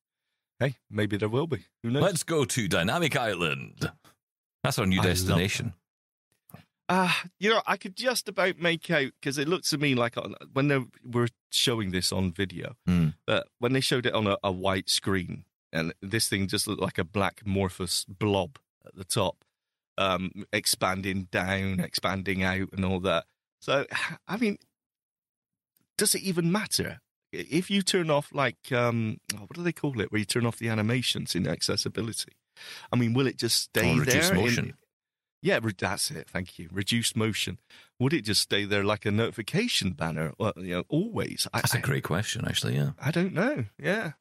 Hey, 0.59 0.75
maybe 0.91 1.17
there 1.17 1.29
will 1.29 1.47
be. 1.47 1.67
Who 1.85 1.91
knows? 1.91 2.03
let's 2.03 2.23
go 2.25 2.45
to 2.45 2.67
Dynamic 2.67 3.17
Island. 3.17 3.93
That's 4.65 4.77
our 4.81 4.87
new 4.87 5.01
I 5.01 5.05
destination. 5.05 5.75
Ah, 6.91 7.25
you 7.39 7.51
know, 7.51 7.61
I 7.67 7.77
could 7.77 7.97
just 7.97 8.29
about 8.29 8.59
make 8.59 8.91
out 8.91 9.11
because 9.21 9.37
it 9.37 9.47
looks 9.49 9.71
to 9.71 9.79
me 9.79 9.95
like 9.95 10.17
on, 10.17 10.35
when 10.55 10.69
they 10.69 10.81
were 11.05 11.29
showing 11.51 11.91
this 11.91 12.13
on 12.13 12.33
video, 12.33 12.77
Mm. 12.89 13.15
uh, 13.27 13.43
when 13.59 13.73
they 13.75 13.81
showed 13.81 14.07
it 14.07 14.15
on 14.15 14.27
a, 14.27 14.37
a 14.43 14.51
white 14.51 14.89
screen, 14.89 15.45
and 15.73 15.93
this 16.01 16.29
thing 16.29 16.49
just 16.49 16.67
looked 16.67 16.81
like 16.81 16.97
a 16.99 17.05
black 17.05 17.43
amorphous 17.45 18.05
blob 18.07 18.59
at 18.87 18.95
the 18.97 19.05
top, 19.05 19.45
um, 19.99 20.31
expanding 20.53 21.29
down, 21.31 21.81
expanding 21.81 22.43
out, 22.43 22.69
and 22.73 22.85
all 22.87 23.01
that. 23.01 23.25
So, 23.61 23.85
I 24.29 24.39
mean, 24.39 24.57
does 25.99 26.15
it 26.15 26.23
even 26.23 26.51
matter 26.51 27.01
if 27.33 27.71
you 27.71 27.83
turn 27.83 28.09
off 28.11 28.31
like 28.33 28.73
um, 28.73 29.19
oh, 29.35 29.41
what 29.41 29.55
do 29.57 29.63
they 29.63 29.73
call 29.73 30.01
it? 30.01 30.11
Where 30.11 30.19
you 30.21 30.25
turn 30.25 30.47
off 30.47 30.57
the 30.59 30.69
animations 30.69 31.35
in 31.35 31.47
accessibility? 31.47 32.33
I 32.91 32.97
mean, 32.97 33.13
will 33.13 33.27
it 33.27 33.37
just 33.37 33.61
stay 33.65 33.99
there? 33.99 34.31
in- 34.31 34.37
motion. 34.37 34.75
Yeah, 35.41 35.61
that's 35.61 36.11
it. 36.11 36.29
Thank 36.29 36.59
you. 36.59 36.69
Reduced 36.73 37.17
motion. 37.17 37.59
Would 38.01 38.13
it 38.13 38.23
just 38.23 38.43
stay 38.43 38.65
there 38.65 38.85
like 38.85 39.07
a 39.07 39.11
notification 39.11 39.93
banner? 39.93 40.33
Well, 40.39 40.53
you 40.57 40.77
know, 40.77 40.85
always. 40.89 41.47
I, 41.53 41.61
That's 41.61 41.75
a 41.75 41.81
great 41.81 42.05
question, 42.05 42.45
actually. 42.47 42.77
Yeah. 42.77 42.91
I 43.01 43.11
don't 43.11 43.33
know. 43.33 43.65
Yeah. 43.79 44.13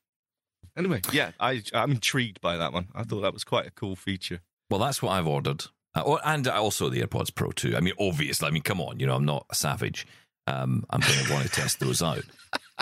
Anyway, 0.78 1.02
yeah, 1.12 1.32
I, 1.40 1.64
I'm 1.74 1.92
intrigued 1.92 2.40
by 2.40 2.58
that 2.58 2.72
one. 2.72 2.90
I 2.94 3.04
thought 3.04 3.22
that 3.22 3.34
was 3.34 3.44
quite 3.44 3.66
a 3.66 3.72
cool 3.72 3.96
feature. 3.96 4.42
Well, 4.70 4.80
that's 4.80 5.02
what 5.02 5.12
I've 5.12 5.26
ordered. 5.26 5.66
Uh, 5.96 6.04
oh, 6.06 6.20
and 6.24 6.48
also 6.48 6.90
the 6.90 7.02
AirPods 7.02 7.34
Pro 7.34 7.50
2. 7.50 7.76
I 7.76 7.80
mean, 7.80 7.94
obviously, 8.00 8.48
I 8.48 8.52
mean, 8.52 8.62
come 8.62 8.80
on, 8.80 9.00
you 9.00 9.08
know, 9.08 9.16
I'm 9.16 9.26
not 9.26 9.48
a 9.50 9.56
savage. 9.56 10.06
Um, 10.46 10.86
I'm 10.92 11.00
going 11.00 11.26
to 11.26 11.34
want 11.34 11.46
to 11.46 11.52
test 11.52 11.80
those 11.80 12.02
out. 12.02 12.24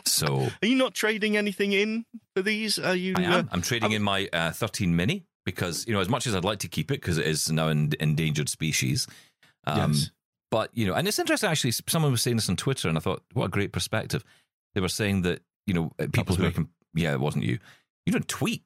So 0.04 0.50
Are 0.62 0.68
you 0.68 0.76
not 0.76 0.94
trading 0.94 1.38
anything 1.38 1.72
in 1.72 2.06
for 2.36 2.42
these? 2.42 2.78
Are 2.78 2.96
you? 2.96 3.16
I 3.18 3.26
uh, 3.26 3.38
am. 3.40 3.50
I'm 3.52 3.62
trading 3.62 3.94
in 3.94 4.04
my 4.04 4.28
uh, 4.34 4.52
13 4.52 4.94
Mini 4.94 5.24
because 5.46 5.88
you 5.88 5.94
know, 5.94 6.02
as 6.02 6.10
much 6.10 6.28
as 6.28 6.36
I'd 6.36 6.44
like 6.44 6.60
to 6.60 6.68
keep 6.68 6.92
it 6.92 7.02
because 7.02 7.18
it 7.18 7.26
is 7.26 7.52
now 7.52 7.70
an 7.70 7.94
endangered 8.00 8.50
species. 8.50 9.08
Um, 9.66 9.94
Yes. 9.94 10.12
But 10.52 10.70
you 10.74 10.86
know, 10.86 10.94
and 10.94 11.08
it's 11.08 11.20
interesting 11.20 11.50
actually. 11.50 11.72
Someone 11.72 12.12
was 12.12 12.22
saying 12.22 12.38
this 12.38 12.50
on 12.50 12.56
Twitter, 12.56 12.88
and 12.88 12.98
I 12.98 13.02
thought, 13.02 13.24
what 13.34 13.46
a 13.46 13.50
great 13.50 13.72
perspective. 13.72 14.24
They 14.74 14.82
were 14.82 14.88
saying 14.88 15.24
that 15.24 15.42
you 15.66 15.74
know 15.74 15.92
uh, 16.00 16.08
people 16.14 16.36
who 16.36 16.44
are 16.44 16.48
me. 16.48 16.54
com- 16.54 16.70
yeah, 16.94 17.14
it 17.14 17.20
wasn't 17.20 17.44
you. 17.44 17.60
You 18.06 18.14
don't 18.14 18.28
tweet, 18.28 18.64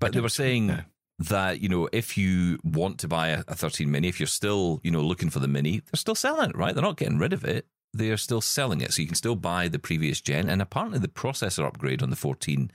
but 0.00 0.12
they 0.12 0.20
were 0.20 0.28
saying 0.28 0.68
no. 0.68 0.80
that 1.18 1.60
you 1.60 1.68
know 1.68 1.88
if 1.92 2.16
you 2.16 2.58
want 2.64 2.98
to 3.00 3.08
buy 3.08 3.28
a, 3.28 3.44
a 3.46 3.54
13 3.54 3.90
Mini, 3.90 4.08
if 4.08 4.18
you're 4.18 4.26
still 4.26 4.80
you 4.82 4.90
know 4.90 5.02
looking 5.02 5.30
for 5.30 5.38
the 5.38 5.46
Mini, 5.46 5.78
they're 5.78 5.96
still 5.98 6.14
selling 6.14 6.50
it, 6.50 6.56
right? 6.56 6.74
They're 6.74 6.82
not 6.82 6.96
getting 6.96 7.18
rid 7.18 7.32
of 7.32 7.44
it. 7.44 7.66
They 7.94 8.10
are 8.10 8.16
still 8.16 8.40
selling 8.40 8.80
it, 8.80 8.92
so 8.92 9.02
you 9.02 9.08
can 9.08 9.16
still 9.16 9.36
buy 9.36 9.68
the 9.68 9.78
previous 9.78 10.20
gen. 10.20 10.48
And 10.48 10.60
apparently, 10.60 10.98
the 10.98 11.08
processor 11.08 11.66
upgrade 11.66 12.02
on 12.02 12.10
the 12.10 12.16
14 12.16 12.70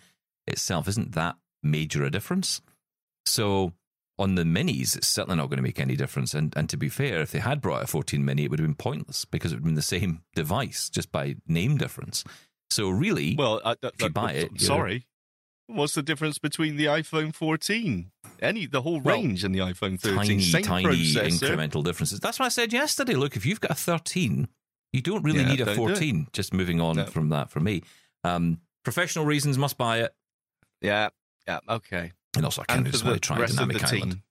itself 0.48 0.88
isn't 0.88 1.14
that 1.14 1.36
major 1.64 2.04
a 2.04 2.12
difference. 2.12 2.62
So 3.26 3.74
on 4.20 4.36
the 4.36 4.44
minis, 4.44 4.96
it's 4.96 5.08
certainly 5.08 5.38
not 5.38 5.48
going 5.50 5.58
to 5.58 5.64
make 5.64 5.80
any 5.80 5.96
difference. 5.96 6.34
And 6.34 6.54
and 6.56 6.70
to 6.70 6.78
be 6.78 6.90
fair, 6.90 7.22
if 7.22 7.32
they 7.32 7.40
had 7.40 7.62
brought 7.62 7.84
a 7.84 7.88
14 7.88 8.24
mini, 8.24 8.44
it 8.46 8.52
would 8.52 8.60
have 8.60 8.68
been 8.68 8.76
pointless 8.76 9.26
because 9.26 9.52
it 9.52 9.56
would 9.56 9.60
have 9.62 9.66
been 9.66 9.76
the 9.76 9.82
same 9.82 10.22
device 10.36 10.90
just 10.90 11.12
by 11.12 11.36
name 11.48 11.78
difference. 11.78 12.24
So 12.70 12.90
really, 12.90 13.36
Well, 13.36 13.62
I, 13.66 13.76
If 13.84 14.02
you 14.02 14.10
buy 14.10 14.34
it, 14.34 14.62
sorry. 14.62 15.08
What's 15.68 15.94
the 15.94 16.04
difference 16.04 16.38
between 16.40 16.76
the 16.76 16.86
iPhone 16.86 17.34
14? 17.34 18.12
Any 18.42 18.66
the 18.66 18.82
whole 18.82 19.00
Well, 19.00 19.16
range 19.16 19.44
and 19.44 19.54
the 19.54 19.60
iPhone 19.60 20.00
13, 20.00 20.16
tiny, 20.18 20.40
same 20.42 20.64
tiny 20.64 20.88
processor. 20.88 21.30
incremental 21.56 21.84
differences. 21.84 22.20
That's 22.20 22.40
what 22.40 22.48
I 22.48 22.50
said 22.50 22.74
yesterday. 22.74 23.14
Look, 23.14 23.36
if 23.38 23.46
you've 23.46 23.62
got 23.62 23.72
a 23.72 23.76
13, 23.76 24.48
you 24.94 25.02
don't 25.02 25.24
really 25.24 25.42
Yeah, 25.42 25.50
need 25.50 25.62
a 25.62 25.66
don't 25.66 25.76
do 25.76 25.88
14. 25.88 26.28
Just 26.34 26.54
moving 26.54 26.82
on 26.82 26.96
No. 26.98 27.06
from 27.06 27.30
that 27.30 27.50
for 27.52 27.60
me. 27.60 27.84
Um, 28.24 28.60
professional 28.84 29.26
reasons 29.26 29.58
must 29.58 29.78
buy 29.78 30.00
it. 30.00 30.14
Yeah, 30.82 31.10
yeah, 31.48 31.60
okay. 31.70 32.12
And 32.36 32.46
also, 32.46 32.62
I 32.62 32.66
kind 32.66 32.86
of 32.86 32.92
just 32.92 33.04
want 33.04 33.16
to 33.16 33.20
try 33.20 33.46
Dynamic 33.46 33.84
Island. 33.84 34.12
team. 34.12 34.24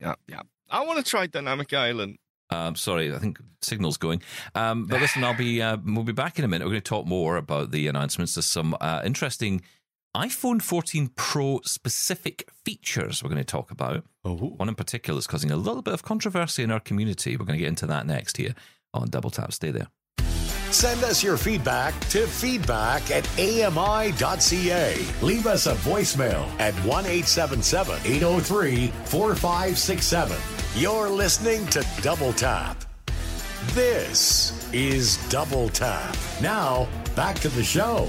Yeah, 0.00 0.14
yeah. 0.28 0.42
I 0.70 0.84
want 0.84 1.04
to 1.04 1.10
try 1.10 1.26
Dynamic 1.26 1.72
Island. 1.72 2.18
Um, 2.50 2.76
sorry, 2.76 3.14
I 3.14 3.18
think 3.18 3.38
signal's 3.62 3.96
going. 3.96 4.22
Um, 4.54 4.86
but 4.86 5.00
listen, 5.00 5.24
I'll 5.24 5.36
be 5.36 5.60
uh, 5.62 5.78
we'll 5.84 6.04
be 6.04 6.12
back 6.12 6.38
in 6.38 6.44
a 6.44 6.48
minute. 6.48 6.64
We're 6.64 6.72
going 6.72 6.82
to 6.82 6.88
talk 6.88 7.06
more 7.06 7.36
about 7.36 7.70
the 7.70 7.88
announcements. 7.88 8.34
There's 8.34 8.46
some 8.46 8.76
uh, 8.80 9.02
interesting 9.04 9.62
iPhone 10.16 10.60
14 10.62 11.10
Pro 11.16 11.60
specific 11.64 12.48
features 12.64 13.22
we're 13.22 13.30
going 13.30 13.38
to 13.40 13.44
talk 13.44 13.70
about. 13.70 14.04
Oh, 14.24 14.34
One 14.36 14.68
in 14.68 14.74
particular 14.74 15.18
is 15.18 15.26
causing 15.26 15.50
a 15.50 15.56
little 15.56 15.82
bit 15.82 15.94
of 15.94 16.02
controversy 16.02 16.62
in 16.62 16.70
our 16.70 16.80
community. 16.80 17.36
We're 17.36 17.44
going 17.46 17.58
to 17.58 17.62
get 17.62 17.68
into 17.68 17.86
that 17.86 18.06
next 18.06 18.36
here 18.36 18.54
on 18.94 19.10
Double 19.10 19.30
Tap. 19.30 19.52
Stay 19.52 19.70
there. 19.70 19.88
Send 20.70 21.02
us 21.02 21.22
your 21.22 21.38
feedback 21.38 21.98
to 22.10 22.26
feedback 22.26 23.10
at 23.10 23.26
ami.ca. 23.38 25.06
Leave 25.22 25.46
us 25.46 25.66
a 25.66 25.74
voicemail 25.76 26.46
at 26.60 26.74
1 26.74 27.06
877 27.06 27.94
803 28.04 28.88
4567. 29.06 30.36
You're 30.76 31.08
listening 31.08 31.66
to 31.68 31.86
Double 32.02 32.34
Tap. 32.34 32.84
This 33.72 34.68
is 34.74 35.16
Double 35.28 35.70
Tap. 35.70 36.14
Now, 36.42 36.86
back 37.16 37.38
to 37.40 37.48
the 37.48 37.64
show. 37.64 38.08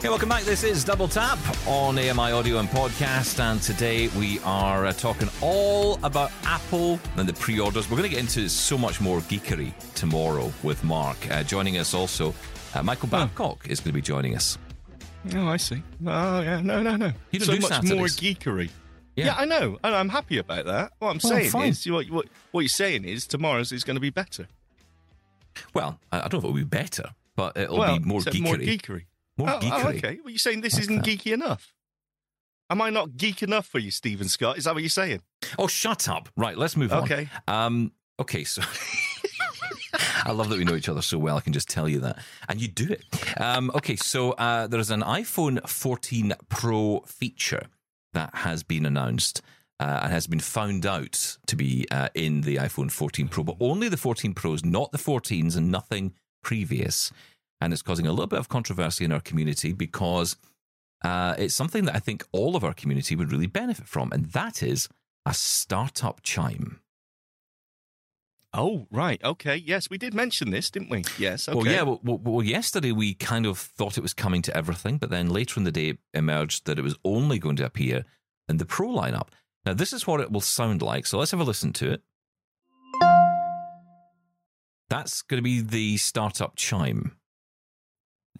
Hey, 0.00 0.08
welcome 0.08 0.28
back. 0.28 0.44
This 0.44 0.62
is 0.62 0.84
Double 0.84 1.08
Tap 1.08 1.38
on 1.66 1.98
AMI 1.98 2.30
Audio 2.32 2.58
and 2.58 2.68
Podcast, 2.68 3.40
and 3.40 3.60
today 3.60 4.06
we 4.16 4.38
are 4.44 4.86
uh, 4.86 4.92
talking 4.92 5.28
all 5.40 5.98
about 6.04 6.30
Apple 6.44 7.00
and 7.16 7.28
the 7.28 7.32
pre-orders. 7.32 7.90
We're 7.90 7.96
going 7.96 8.08
to 8.08 8.14
get 8.14 8.20
into 8.20 8.48
so 8.48 8.78
much 8.78 9.00
more 9.00 9.18
geekery 9.20 9.72
tomorrow 9.94 10.52
with 10.62 10.84
Mark. 10.84 11.16
Uh, 11.28 11.42
joining 11.42 11.78
us 11.78 11.94
also, 11.94 12.32
uh, 12.74 12.82
Michael 12.84 13.08
Babcock 13.08 13.68
is 13.68 13.80
going 13.80 13.88
to 13.88 13.92
be 13.92 14.00
joining 14.00 14.36
us. 14.36 14.56
oh, 15.34 15.48
I 15.48 15.56
see. 15.56 15.82
Oh, 16.06 16.42
yeah. 16.42 16.60
No, 16.60 16.80
no, 16.80 16.94
no. 16.94 17.10
You 17.32 17.40
so 17.40 17.54
do 17.54 17.60
much 17.60 17.82
more 17.82 18.06
geekery. 18.06 18.70
Yeah. 19.16 19.26
Yeah. 19.26 19.34
I 19.36 19.46
know, 19.46 19.78
and 19.82 19.96
I'm 19.96 20.10
happy 20.10 20.38
about 20.38 20.66
that. 20.66 20.92
What 21.00 21.08
I'm 21.10 21.18
Well, 21.24 21.32
saying 21.32 21.50
fine. 21.50 21.68
is, 21.70 21.84
what, 21.90 22.08
what 22.08 22.26
what 22.52 22.60
you're 22.60 22.68
saying 22.68 23.04
is 23.04 23.26
tomorrow's 23.26 23.72
is 23.72 23.82
going 23.82 23.96
to 23.96 24.00
be 24.00 24.10
better. 24.10 24.46
Well, 25.74 25.98
I 26.12 26.18
I 26.18 26.28
don't 26.28 26.34
know 26.34 26.38
if 26.38 26.44
it'll 26.44 26.52
be 26.54 26.62
better, 26.62 27.10
but 27.34 27.56
it'll 27.56 27.78
well, 27.78 27.98
be 27.98 28.04
more 28.04 28.20
geekery. 28.20 28.40
More 28.40 28.54
geekery. 28.54 29.02
More 29.38 29.50
oh, 29.50 29.58
geekery. 29.60 29.84
oh, 29.84 29.88
okay. 29.88 30.18
Well, 30.22 30.30
you're 30.30 30.38
saying 30.38 30.60
this 30.60 30.74
Like 30.74 30.82
isn't 30.82 30.96
that. 30.96 31.04
geeky 31.04 31.32
enough? 31.32 31.72
Am 32.70 32.82
I 32.82 32.90
not 32.90 33.16
geek 33.16 33.42
enough 33.42 33.66
for 33.66 33.78
you, 33.78 33.90
Stephen 33.90 34.28
Scott? 34.28 34.58
Is 34.58 34.64
that 34.64 34.74
what 34.74 34.82
you're 34.82 34.90
saying? 34.90 35.22
Oh, 35.58 35.68
shut 35.68 36.08
up. 36.08 36.28
Right, 36.36 36.58
let's 36.58 36.76
move 36.76 36.92
on. 36.92 37.04
Okay. 37.04 37.28
Um, 37.46 37.92
okay, 38.20 38.44
so 38.44 38.60
I 40.24 40.32
love 40.32 40.50
that 40.50 40.58
we 40.58 40.64
know 40.64 40.74
each 40.74 40.88
other 40.88 41.00
so 41.00 41.16
well. 41.18 41.38
I 41.38 41.40
can 41.40 41.54
just 41.54 41.68
tell 41.68 41.88
you 41.88 42.00
that. 42.00 42.18
And 42.48 42.60
you 42.60 42.68
do 42.68 42.88
it. 42.92 43.04
Um, 43.40 43.70
okay, 43.74 43.96
so 43.96 44.32
uh, 44.32 44.66
there's 44.66 44.90
an 44.90 45.00
iPhone 45.00 45.66
14 45.66 46.34
Pro 46.50 47.00
feature 47.06 47.66
that 48.12 48.34
has 48.34 48.62
been 48.62 48.84
announced 48.84 49.40
uh, 49.80 50.00
and 50.02 50.12
has 50.12 50.26
been 50.26 50.40
found 50.40 50.84
out 50.84 51.38
to 51.46 51.56
be 51.56 51.86
uh, 51.90 52.08
in 52.14 52.42
the 52.42 52.56
iPhone 52.56 52.90
14 52.90 53.28
Pro, 53.28 53.44
but 53.44 53.56
only 53.60 53.88
the 53.88 53.96
14 53.96 54.34
Pros, 54.34 54.64
not 54.64 54.92
the 54.92 54.98
14s 54.98 55.56
and 55.56 55.70
nothing 55.70 56.12
previous. 56.42 57.12
And 57.60 57.72
it's 57.72 57.82
causing 57.82 58.06
a 58.06 58.10
little 58.10 58.26
bit 58.26 58.38
of 58.38 58.48
controversy 58.48 59.04
in 59.04 59.12
our 59.12 59.20
community 59.20 59.72
because 59.72 60.36
uh, 61.04 61.34
it's 61.38 61.54
something 61.54 61.84
that 61.86 61.96
I 61.96 61.98
think 61.98 62.24
all 62.32 62.56
of 62.56 62.64
our 62.64 62.74
community 62.74 63.16
would 63.16 63.32
really 63.32 63.46
benefit 63.46 63.86
from, 63.86 64.12
and 64.12 64.26
that 64.26 64.62
is 64.62 64.88
a 65.26 65.34
startup 65.34 66.22
chime. 66.22 66.80
Oh, 68.54 68.86
right. 68.90 69.22
Okay. 69.22 69.56
Yes, 69.56 69.90
we 69.90 69.98
did 69.98 70.14
mention 70.14 70.50
this, 70.50 70.70
didn't 70.70 70.88
we? 70.88 71.04
Yes. 71.18 71.48
Okay. 71.48 71.56
Well, 71.58 71.66
yeah. 71.66 71.82
Well, 71.82 72.00
well, 72.02 72.18
well, 72.18 72.42
yesterday 72.42 72.92
we 72.92 73.12
kind 73.12 73.44
of 73.44 73.58
thought 73.58 73.98
it 73.98 74.02
was 74.02 74.14
coming 74.14 74.40
to 74.42 74.56
everything, 74.56 74.96
but 74.96 75.10
then 75.10 75.28
later 75.28 75.60
in 75.60 75.64
the 75.64 75.72
day 75.72 75.90
it 75.90 75.98
emerged 76.14 76.64
that 76.64 76.78
it 76.78 76.82
was 76.82 76.96
only 77.04 77.38
going 77.38 77.56
to 77.56 77.66
appear 77.66 78.04
in 78.48 78.56
the 78.56 78.64
Pro 78.64 78.88
lineup. 78.88 79.28
Now, 79.66 79.74
this 79.74 79.92
is 79.92 80.06
what 80.06 80.20
it 80.20 80.32
will 80.32 80.40
sound 80.40 80.80
like. 80.80 81.06
So 81.06 81.18
let's 81.18 81.30
have 81.32 81.40
a 81.40 81.44
listen 81.44 81.74
to 81.74 81.92
it. 81.92 82.02
That's 84.88 85.20
going 85.20 85.38
to 85.38 85.42
be 85.42 85.60
the 85.60 85.98
startup 85.98 86.56
chime. 86.56 87.17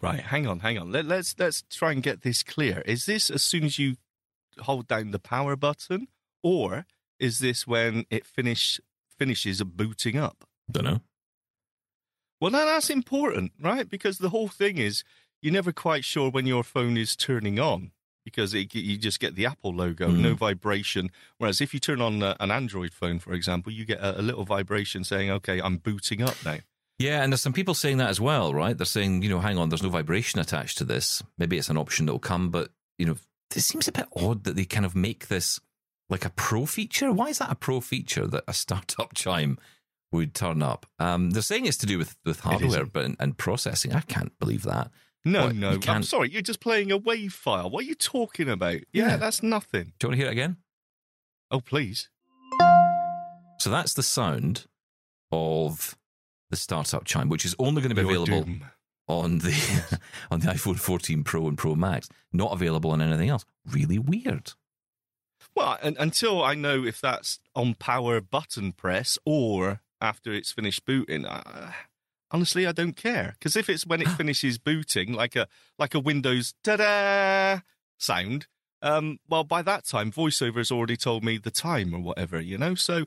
Right, 0.01 0.21
hang 0.21 0.47
on, 0.47 0.61
hang 0.61 0.79
on. 0.79 0.93
Let, 0.93 1.07
let's 1.07 1.35
let's 1.39 1.63
try 1.71 1.93
and 1.93 2.03
get 2.03 2.23
this 2.23 2.43
clear. 2.43 2.83
Is 2.87 3.07
this 3.07 3.31
as 3.31 3.43
soon 3.43 3.65
as 3.65 3.79
you 3.79 3.97
hold 4.61 4.87
down 4.89 5.11
the 5.11 5.19
power 5.19 5.57
button, 5.57 6.07
or 6.43 6.87
is 7.19 7.41
this 7.41 7.67
when 7.67 8.05
it 8.11 8.25
finish 8.27 8.81
finishes 9.19 9.63
booting 9.65 10.17
up? 10.17 10.45
Don't 10.71 10.85
know. 10.85 11.01
Well, 12.41 12.53
now 12.53 12.65
that's 12.65 12.91
important, 12.91 13.53
right? 13.61 13.89
Because 13.89 14.19
the 14.19 14.29
whole 14.31 14.49
thing 14.49 14.79
is 14.79 15.03
you're 15.43 15.53
never 15.53 15.73
quite 15.73 16.05
sure 16.05 16.31
when 16.31 16.47
your 16.47 16.63
phone 16.63 16.97
is 16.97 17.17
turning 17.17 17.59
on 17.59 17.91
because 18.25 18.55
it, 18.55 18.73
you 18.75 18.97
just 18.99 19.19
get 19.21 19.35
the 19.35 19.47
Apple 19.47 19.73
logo, 19.75 20.09
Mm. 20.09 20.19
no 20.21 20.35
vibration. 20.35 21.11
Whereas 21.39 21.61
if 21.61 21.73
you 21.75 21.81
turn 21.81 22.01
on 22.01 22.23
uh, 22.23 22.37
an 22.39 22.51
Android 22.53 22.93
phone, 22.93 23.19
for 23.19 23.33
example, 23.33 23.73
you 23.73 23.85
get 23.85 23.99
a, 24.01 24.21
a 24.21 24.23
little 24.23 24.45
vibration 24.45 25.03
saying, 25.03 25.31
"Okay, 25.31 25.61
I'm 25.61 25.79
booting 25.79 26.23
up 26.23 26.37
now." 26.45 26.59
Yeah, 26.99 27.23
and 27.23 27.33
there's 27.33 27.43
some 27.43 27.53
people 27.53 27.75
saying 27.75 27.99
that 27.99 28.11
as 28.11 28.21
well, 28.21 28.53
right? 28.53 28.77
They're 28.77 28.85
saying, 28.85 29.23
you 29.23 29.29
know, 29.29 29.39
hang 29.39 29.57
on, 29.57 29.69
there's 29.69 29.83
no 29.85 29.89
vibration 29.89 30.41
attached 30.41 30.79
to 30.79 30.85
this. 30.85 31.23
Maybe 31.39 31.57
it's 31.57 31.69
an 31.69 31.77
option 31.77 32.07
that 32.07 32.13
will 32.13 32.19
come, 32.19 32.51
but, 32.51 32.71
you 32.99 33.07
know, 33.07 33.17
it 33.55 33.61
seems 33.61 33.87
a 33.87 33.93
bit 33.93 34.07
odd 34.17 34.45
that 34.45 34.57
they 34.57 34.65
kind 34.65 34.85
of 34.85 34.97
make 34.97 35.29
this 35.29 35.61
like 36.11 36.25
a 36.25 36.31
pro 36.31 36.67
feature. 36.67 37.13
Why 37.13 37.29
is 37.29 37.39
that 37.39 37.53
a 37.53 37.55
pro 37.55 37.81
feature 37.81 38.27
that 38.27 38.43
a 38.49 38.53
startup 38.53 39.13
chime 39.15 39.59
would 40.11 40.35
turn 40.35 40.61
up? 40.63 40.87
Um, 40.99 41.31
they're 41.31 41.43
saying 41.43 41.67
it's 41.67 41.77
to 41.79 41.87
do 41.87 41.99
with, 41.99 42.17
with 42.25 42.41
hardware 42.41 42.85
but 42.87 43.11
and 43.21 43.39
processing. 43.39 43.95
I 43.95 44.01
can't 44.01 44.37
believe 44.41 44.65
that. 44.65 44.91
No, 45.25 45.47
What, 45.47 45.55
no, 45.57 45.79
I'm 45.89 46.03
sorry. 46.03 46.31
You're 46.31 46.43
just 46.43 46.61
playing 46.61 46.91
a 46.91 46.97
wave 46.97 47.33
file. 47.33 47.69
What 47.71 47.85
are 47.85 47.87
you 47.89 47.95
talking 47.95 48.49
about? 48.49 48.77
Yeah, 48.93 49.09
Yeah. 49.09 49.17
that's 49.19 49.43
nothing. 49.43 49.93
Do 49.99 50.07
you 50.07 50.09
want 50.09 50.13
to 50.15 50.17
hear 50.17 50.29
it 50.29 50.33
again? 50.33 50.57
Oh, 51.51 51.61
please. 51.61 52.09
So 53.61 53.71
that's 53.71 53.95
the 53.95 54.03
sound 54.03 54.67
of 55.33 55.98
the 56.51 56.57
startup 56.57 57.05
chime, 57.05 57.29
which 57.29 57.45
is 57.45 57.55
only 57.59 57.83
going 57.83 57.91
to 57.91 57.95
be 57.95 58.03
Your 58.03 58.11
available 58.23 58.45
doom. 58.45 58.65
on 59.07 59.39
the 59.39 60.01
on 60.31 60.41
the 60.41 60.47
iPhone 60.47 60.79
14 60.79 61.25
Pro 61.25 61.49
and 61.49 61.59
Pro 61.59 61.75
Max, 61.75 62.09
not 62.33 62.53
available 62.53 62.91
on 62.91 63.01
anything 63.03 63.29
else. 63.29 63.45
Really 63.67 63.99
weird. 63.99 64.53
Well, 65.55 65.79
un 65.83 65.97
until 65.99 66.43
I 66.43 66.55
know 66.55 66.85
if 66.85 67.01
that's 67.01 67.41
on 67.55 67.75
power 67.75 68.21
button 68.21 68.73
press 68.73 69.19
or 69.25 69.81
after 70.01 70.33
it's 70.33 70.53
finished 70.53 70.85
booting, 70.85 71.27
uh, 71.27 71.73
honestly, 72.31 72.67
I 72.67 72.73
don't 72.73 72.97
care. 72.97 73.35
Because 73.39 73.57
if 73.57 73.69
it's 73.69 73.87
when 73.87 74.01
it 74.01 74.09
finishes 74.17 74.59
booting, 74.59 75.13
like 75.13 75.35
a 75.37 75.49
like 75.79 75.95
a 75.95 76.01
Windows 76.01 76.55
ta-da 76.63 77.61
sound, 77.99 78.47
um, 78.83 79.19
well, 79.29 79.45
by 79.45 79.63
that 79.63 79.85
time, 79.85 80.13
VoiceOver 80.13 80.59
has 80.59 80.71
already 80.71 80.97
told 80.97 81.25
me 81.25 81.39
the 81.39 81.51
time 81.51 81.95
or 81.95 82.01
whatever, 82.01 82.41
you 82.41 82.57
know. 82.59 82.75
So, 82.77 83.07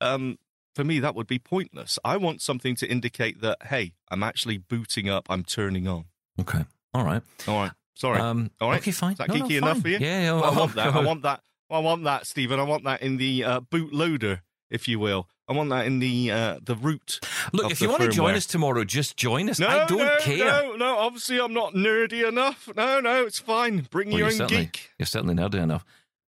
um, 0.00 0.38
for 0.74 0.84
me, 0.84 1.00
that 1.00 1.14
would 1.14 1.26
be 1.26 1.38
pointless. 1.38 1.98
I 2.04 2.16
want 2.16 2.40
something 2.42 2.74
to 2.76 2.90
indicate 2.90 3.40
that 3.40 3.58
hey, 3.68 3.92
I'm 4.10 4.22
actually 4.22 4.58
booting 4.58 5.08
up, 5.08 5.26
I'm 5.30 5.44
turning 5.44 5.86
on. 5.88 6.06
Okay. 6.40 6.64
All 6.94 7.04
right. 7.04 7.22
All 7.48 7.60
right, 7.60 7.72
sorry. 7.94 8.18
Um, 8.20 8.50
All 8.60 8.70
right. 8.70 8.80
Okay, 8.80 8.90
fine. 8.90 9.12
Is 9.12 9.18
that 9.18 9.28
No, 9.28 9.34
no, 9.36 9.44
geeky 9.46 9.58
enough 9.58 9.72
fine. 9.74 9.80
for 9.82 9.88
you? 9.88 9.98
Yeah, 9.98 10.20
yeah. 10.22 10.32
Well, 10.32 10.44
I 10.44 10.58
want 10.58 10.74
that. 10.74 10.94
I 10.94 11.00
want 11.00 11.22
that. 11.22 11.40
I 11.70 11.78
want 11.78 12.04
that, 12.04 12.26
Steven. 12.26 12.60
I 12.60 12.64
want 12.64 12.84
that 12.84 13.00
in 13.00 13.16
the 13.16 13.44
uh, 13.44 13.60
bootloader, 13.60 14.40
if 14.70 14.88
you 14.88 14.98
will. 14.98 15.28
I 15.48 15.54
want 15.54 15.70
that 15.70 15.86
in 15.86 15.98
the 15.98 16.30
uh, 16.30 16.58
the 16.62 16.76
root. 16.76 17.18
Look, 17.52 17.70
if 17.72 17.80
you 17.80 17.88
want 17.88 18.02
to 18.02 18.08
join 18.10 18.34
us 18.34 18.46
tomorrow, 18.46 18.84
just 18.84 19.16
join 19.16 19.50
us. 19.50 19.58
No, 19.58 19.68
I 19.68 19.86
don't 19.86 19.98
no, 19.98 20.16
care. 20.20 20.38
no, 20.38 20.76
no. 20.76 20.98
Obviously, 20.98 21.40
I'm 21.40 21.52
not 21.52 21.74
nerdy 21.74 22.26
enough. 22.26 22.68
No, 22.76 23.00
no, 23.00 23.24
it's 23.24 23.38
fine. 23.38 23.86
Bring 23.90 24.10
Well, 24.10 24.18
your 24.18 24.28
own 24.42 24.46
geek. 24.48 24.90
You're 24.98 25.06
certainly 25.06 25.34
nerdy 25.34 25.62
enough. 25.62 25.84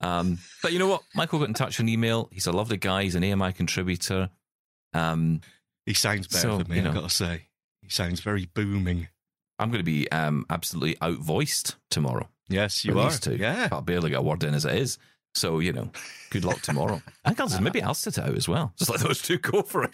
Um, 0.01 0.39
but 0.63 0.71
you 0.73 0.79
know 0.79 0.87
what? 0.87 1.01
Michael 1.13 1.39
got 1.39 1.47
in 1.49 1.53
touch 1.53 1.79
on 1.79 1.89
email. 1.89 2.29
He's 2.31 2.47
a 2.47 2.51
lovely 2.51 2.77
guy. 2.77 3.03
He's 3.03 3.15
an 3.15 3.23
AMI 3.23 3.53
contributor. 3.53 4.29
Um, 4.93 5.41
He 5.85 5.93
sounds 5.93 6.27
better 6.27 6.41
So, 6.41 6.57
than 6.59 6.67
me. 6.69 6.79
you 6.81 6.87
I've 6.87 6.93
got 6.93 7.09
to 7.09 7.15
say, 7.15 7.47
he 7.81 7.89
sounds 7.89 8.19
very 8.21 8.45
booming. 8.53 9.07
I'm 9.57 9.69
going 9.71 9.79
to 9.79 9.83
be 9.91 10.09
um, 10.11 10.45
absolutely 10.49 10.95
outvoiced 10.95 11.75
tomorrow. 11.89 12.29
Yes, 12.47 12.85
you 12.85 12.97
are. 12.99 13.11
two. 13.11 13.35
Yeah. 13.35 13.67
I'll 13.71 13.81
barely 13.81 14.09
get 14.11 14.19
a 14.19 14.21
word 14.21 14.43
in 14.43 14.53
as 14.53 14.65
it 14.65 14.75
is. 14.75 14.97
So, 15.35 15.59
you 15.59 15.73
know, 15.73 15.91
good 16.31 16.43
luck 16.45 16.61
tomorrow. 16.61 17.01
I 17.23 17.29
think 17.33 17.39
I'll 17.53 17.61
maybe 17.61 17.83
I'll 17.83 17.93
sit 17.93 18.17
it 18.17 18.23
out 18.23 18.33
as 18.35 18.47
well. 18.47 18.73
Just 18.77 18.89
let 18.89 19.01
those 19.01 19.21
two 19.21 19.37
go 19.37 19.61
for 19.61 19.83
it. 19.83 19.93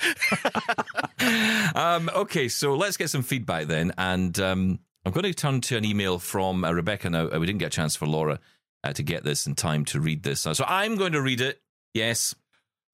um, 1.76 2.10
okay, 2.16 2.48
so 2.48 2.76
let's 2.76 2.98
get 2.98 3.10
some 3.10 3.24
feedback 3.24 3.68
then. 3.68 3.92
And 3.98 4.40
um, 4.40 4.80
I'm 5.06 5.12
going 5.12 5.24
to 5.24 5.34
turn 5.34 5.62
to 5.62 5.78
an 5.78 5.86
email 5.86 6.20
from 6.20 6.64
uh, 6.64 6.72
Rebecca 6.72 7.10
now. 7.10 7.30
Uh, 7.30 7.40
we 7.40 7.46
didn't 7.46 7.60
get 7.60 7.68
a 7.68 7.70
chance 7.76 7.96
for 7.96 8.06
Laura 8.08 8.40
uh, 8.86 8.94
to 8.94 9.04
get 9.04 9.24
this 9.24 9.48
in 9.48 9.56
time 9.56 9.84
to 9.86 10.00
read 10.00 10.24
this. 10.24 10.42
So 10.42 10.54
I'm 10.68 10.96
going 10.96 11.14
to 11.14 11.22
read 11.22 11.42
it. 11.42 11.60
Yes, 11.94 12.36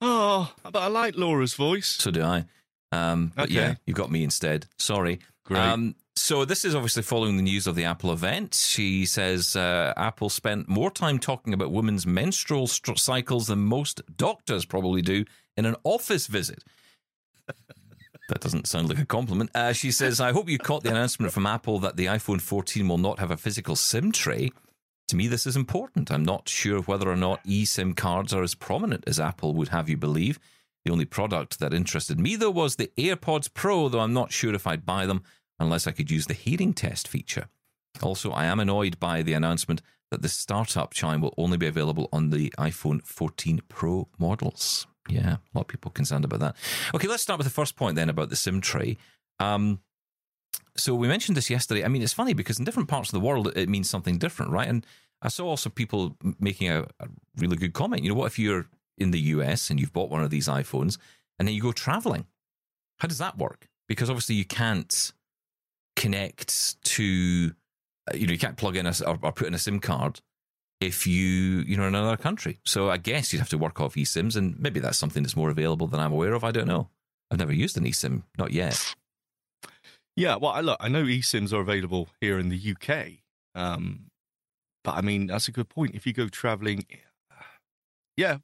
Oh, 0.03 0.51
but 0.63 0.77
I 0.77 0.87
like 0.87 1.15
Laura's 1.15 1.53
voice. 1.53 1.87
so 1.87 2.09
do 2.09 2.23
I. 2.23 2.45
Um, 2.91 3.31
but 3.35 3.43
Okay. 3.45 3.53
yeah, 3.53 3.75
you 3.85 3.93
got 3.93 4.09
me 4.11 4.23
instead. 4.23 4.65
Sorry. 4.77 5.19
Great. 5.45 5.59
Um, 5.59 5.95
so 6.15 6.43
this 6.43 6.65
is 6.65 6.73
obviously 6.75 7.03
following 7.03 7.37
the 7.37 7.43
news 7.43 7.67
of 7.67 7.75
the 7.75 7.85
Apple 7.85 8.11
event. 8.11 8.53
She 8.55 9.05
says 9.05 9.55
uh, 9.55 9.93
Apple 9.95 10.29
spent 10.29 10.67
more 10.67 10.89
time 10.91 11.19
talking 11.19 11.53
about 11.53 11.71
women's 11.71 12.05
menstrual 12.07 12.67
str- 12.67 12.95
cycles 12.95 13.47
than 13.47 13.59
most 13.59 14.01
doctors 14.17 14.65
probably 14.65 15.01
do 15.03 15.23
in 15.55 15.65
an 15.65 15.75
office 15.83 16.25
visit. 16.27 16.63
That 18.29 18.39
doesn't 18.39 18.67
sound 18.67 18.87
like 18.87 18.99
a 18.99 19.05
compliment. 19.05 19.49
Uh, 19.53 19.73
she 19.73 19.91
says, 19.91 20.21
I 20.21 20.31
hope 20.31 20.47
you 20.47 20.57
caught 20.57 20.83
the 20.83 20.89
announcement 20.89 21.33
from 21.33 21.45
Apple 21.45 21.79
that 21.79 21.97
the 21.97 22.05
iPhone 22.05 22.39
14 22.39 22.87
will 22.87 22.97
not 22.97 23.19
have 23.19 23.29
a 23.29 23.35
physical 23.35 23.75
SIM 23.75 24.13
tray. 24.13 24.51
To 25.11 25.17
me, 25.17 25.27
this 25.27 25.45
is 25.45 25.57
important. 25.57 26.09
I'm 26.09 26.23
not 26.23 26.47
sure 26.47 26.79
whether 26.83 27.09
or 27.09 27.17
not 27.17 27.43
eSIM 27.43 27.97
cards 27.97 28.33
are 28.33 28.43
as 28.43 28.55
prominent 28.55 29.03
as 29.05 29.19
Apple 29.19 29.53
would 29.55 29.67
have 29.67 29.89
you 29.89 29.97
believe. 29.97 30.39
The 30.85 30.91
only 30.93 31.03
product 31.03 31.59
that 31.59 31.73
interested 31.73 32.17
me, 32.17 32.37
though, 32.37 32.49
was 32.49 32.77
the 32.77 32.93
AirPods 32.97 33.53
Pro, 33.53 33.89
though 33.89 33.99
I'm 33.99 34.13
not 34.13 34.31
sure 34.31 34.55
if 34.55 34.65
I'd 34.65 34.85
buy 34.85 35.05
them 35.05 35.23
unless 35.59 35.85
I 35.85 35.91
could 35.91 36.09
use 36.09 36.27
the 36.27 36.33
hearing 36.33 36.73
test 36.73 37.09
feature. 37.09 37.49
Also, 38.01 38.31
I 38.31 38.45
am 38.45 38.61
annoyed 38.61 39.01
by 39.01 39.21
the 39.21 39.33
announcement 39.33 39.81
that 40.11 40.21
the 40.21 40.29
startup 40.29 40.93
chime 40.93 41.19
will 41.19 41.33
only 41.37 41.57
be 41.57 41.67
available 41.67 42.07
on 42.13 42.29
the 42.29 42.49
iPhone 42.57 43.03
14 43.03 43.63
Pro 43.67 44.07
models. 44.17 44.87
Yeah, 45.09 45.33
a 45.33 45.39
lot 45.53 45.63
of 45.63 45.67
people 45.67 45.91
concerned 45.91 46.23
about 46.23 46.39
that. 46.39 46.55
Okay, 46.95 47.09
let's 47.09 47.23
start 47.23 47.37
with 47.37 47.47
the 47.47 47.51
first 47.51 47.75
point 47.75 47.97
then 47.97 48.07
about 48.07 48.29
the 48.29 48.37
SIM 48.37 48.61
tray. 48.61 48.95
Um, 49.41 49.81
so 50.77 50.95
we 50.95 51.07
mentioned 51.07 51.37
this 51.37 51.49
yesterday. 51.49 51.83
I 51.83 51.87
mean, 51.87 52.01
it's 52.01 52.13
funny 52.13 52.33
because 52.33 52.59
in 52.59 52.65
different 52.65 52.89
parts 52.89 53.09
of 53.09 53.13
the 53.13 53.25
world, 53.25 53.51
it 53.55 53.69
means 53.69 53.89
something 53.89 54.17
different, 54.17 54.51
right? 54.51 54.67
And 54.67 54.85
I 55.21 55.27
saw 55.27 55.47
also 55.47 55.69
people 55.69 56.15
making 56.39 56.69
a, 56.69 56.83
a 56.99 57.07
really 57.37 57.57
good 57.57 57.73
comment. 57.73 58.03
You 58.03 58.09
know, 58.09 58.15
what 58.15 58.27
if 58.27 58.39
you're 58.39 58.67
in 58.97 59.11
the 59.11 59.19
US 59.19 59.69
and 59.69 59.79
you've 59.79 59.93
bought 59.93 60.09
one 60.09 60.23
of 60.23 60.29
these 60.29 60.47
iPhones 60.47 60.97
and 61.37 61.47
then 61.47 61.55
you 61.55 61.61
go 61.61 61.71
traveling? 61.71 62.25
How 62.99 63.07
does 63.07 63.17
that 63.17 63.37
work? 63.37 63.67
Because 63.87 64.09
obviously 64.09 64.35
you 64.35 64.45
can't 64.45 65.11
connect 65.95 66.81
to, 66.83 67.51
uh, 68.09 68.15
you 68.15 68.27
know, 68.27 68.33
you 68.33 68.39
can't 68.39 68.57
plug 68.57 68.75
in 68.75 68.85
a, 68.85 68.93
or, 69.05 69.19
or 69.21 69.31
put 69.31 69.47
in 69.47 69.53
a 69.53 69.59
SIM 69.59 69.79
card 69.79 70.21
if 70.79 71.05
you, 71.05 71.63
you 71.67 71.77
know, 71.77 71.87
in 71.87 71.95
another 71.95 72.17
country. 72.17 72.59
So 72.65 72.89
I 72.89 72.97
guess 72.97 73.31
you'd 73.31 73.39
have 73.39 73.49
to 73.49 73.57
work 73.57 73.79
off 73.79 73.95
eSIMs, 73.95 74.35
and 74.35 74.59
maybe 74.59 74.79
that's 74.79 74.97
something 74.97 75.21
that's 75.21 75.35
more 75.35 75.51
available 75.51 75.87
than 75.87 75.99
I'm 75.99 76.11
aware 76.11 76.33
of. 76.33 76.43
I 76.43 76.51
don't 76.51 76.67
know. 76.67 76.89
I've 77.29 77.39
never 77.39 77.53
used 77.53 77.77
an 77.77 77.85
eSIM, 77.85 78.23
not 78.37 78.51
yet. 78.51 78.95
Yeah, 80.15 80.35
well, 80.35 80.51
I 80.51 80.61
look, 80.61 80.77
I 80.81 80.89
know 80.89 81.03
eSIMs 81.03 81.53
are 81.53 81.61
available 81.61 82.09
here 82.19 82.37
in 82.37 82.49
the 82.49 82.75
UK, 82.75 83.19
um, 83.55 84.07
but 84.83 84.91
I 84.95 85.01
mean 85.01 85.27
that's 85.27 85.47
a 85.47 85.51
good 85.51 85.69
point. 85.69 85.95
If 85.95 86.05
you 86.05 86.13
go 86.13 86.27
traveling, 86.27 86.85
yeah, 88.17 88.37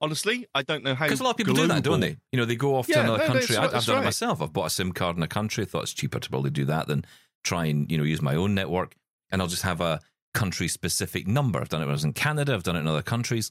honestly, 0.00 0.46
I 0.54 0.62
don't 0.62 0.82
know 0.82 0.94
how. 0.94 1.04
Because 1.04 1.20
a 1.20 1.24
lot 1.24 1.30
of 1.32 1.36
people 1.36 1.54
do 1.54 1.66
that, 1.66 1.82
don't 1.84 2.00
they? 2.00 2.16
You 2.32 2.38
know, 2.38 2.44
they 2.46 2.56
go 2.56 2.76
off 2.76 2.86
to 2.86 2.92
Yeah, 2.92 3.00
another 3.00 3.18
no, 3.18 3.26
country. 3.26 3.56
I, 3.56 3.58
right, 3.60 3.66
I've 3.66 3.72
that's 3.72 3.86
done 3.86 4.02
it 4.02 4.04
myself. 4.04 4.40
I've 4.40 4.52
bought 4.52 4.66
a 4.66 4.70
SIM 4.70 4.92
card 4.92 5.16
in 5.16 5.22
a 5.22 5.28
country. 5.28 5.64
I 5.64 5.66
thought 5.66 5.82
it's 5.82 5.92
cheaper 5.92 6.18
to 6.18 6.30
probably 6.30 6.50
do 6.50 6.64
that 6.64 6.86
than 6.88 7.04
try 7.44 7.66
and 7.66 7.90
you 7.90 7.98
know 7.98 8.04
use 8.04 8.22
my 8.22 8.34
own 8.34 8.54
network. 8.54 8.94
And 9.30 9.40
I'll 9.42 9.48
just 9.48 9.62
have 9.62 9.80
a 9.80 10.00
country 10.34 10.68
specific 10.68 11.26
number. 11.28 11.60
I've 11.60 11.68
done 11.68 11.82
it 11.82 11.84
when 11.84 11.90
I 11.90 11.92
was 11.92 12.04
in 12.04 12.14
Canada. 12.14 12.54
I've 12.54 12.62
done 12.62 12.76
it 12.76 12.80
in 12.80 12.86
other 12.86 13.02
countries, 13.02 13.50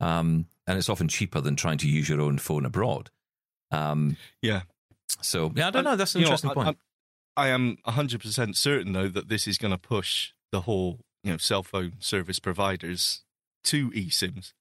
um, 0.00 0.46
and 0.66 0.78
it's 0.78 0.88
often 0.88 1.08
cheaper 1.08 1.40
than 1.40 1.56
trying 1.56 1.78
to 1.78 1.88
use 1.88 2.08
your 2.08 2.20
own 2.20 2.38
phone 2.38 2.64
abroad. 2.64 3.10
Um, 3.70 4.16
Yeah, 4.40 4.62
so 5.20 5.52
yeah, 5.54 5.68
I 5.68 5.70
don't 5.70 5.84
know. 5.84 5.94
That's 5.96 6.14
an 6.14 6.20
you 6.22 6.26
know, 6.26 6.30
interesting 6.30 6.50
I- 6.50 6.54
point. 6.54 6.68
I, 6.68 6.74
I 7.36 7.48
am 7.48 7.78
100% 7.86 8.56
certain, 8.56 8.92
though, 8.92 9.08
that 9.08 9.28
this 9.28 9.46
is 9.48 9.58
going 9.58 9.70
to 9.72 9.78
push 9.78 10.30
the 10.50 10.62
whole, 10.62 11.00
you 11.24 11.32
know, 11.32 11.38
cell 11.38 11.62
phone 11.62 11.94
service 11.98 12.38
providers 12.38 13.22
to 13.64 13.90
eSIMs. 13.92 14.52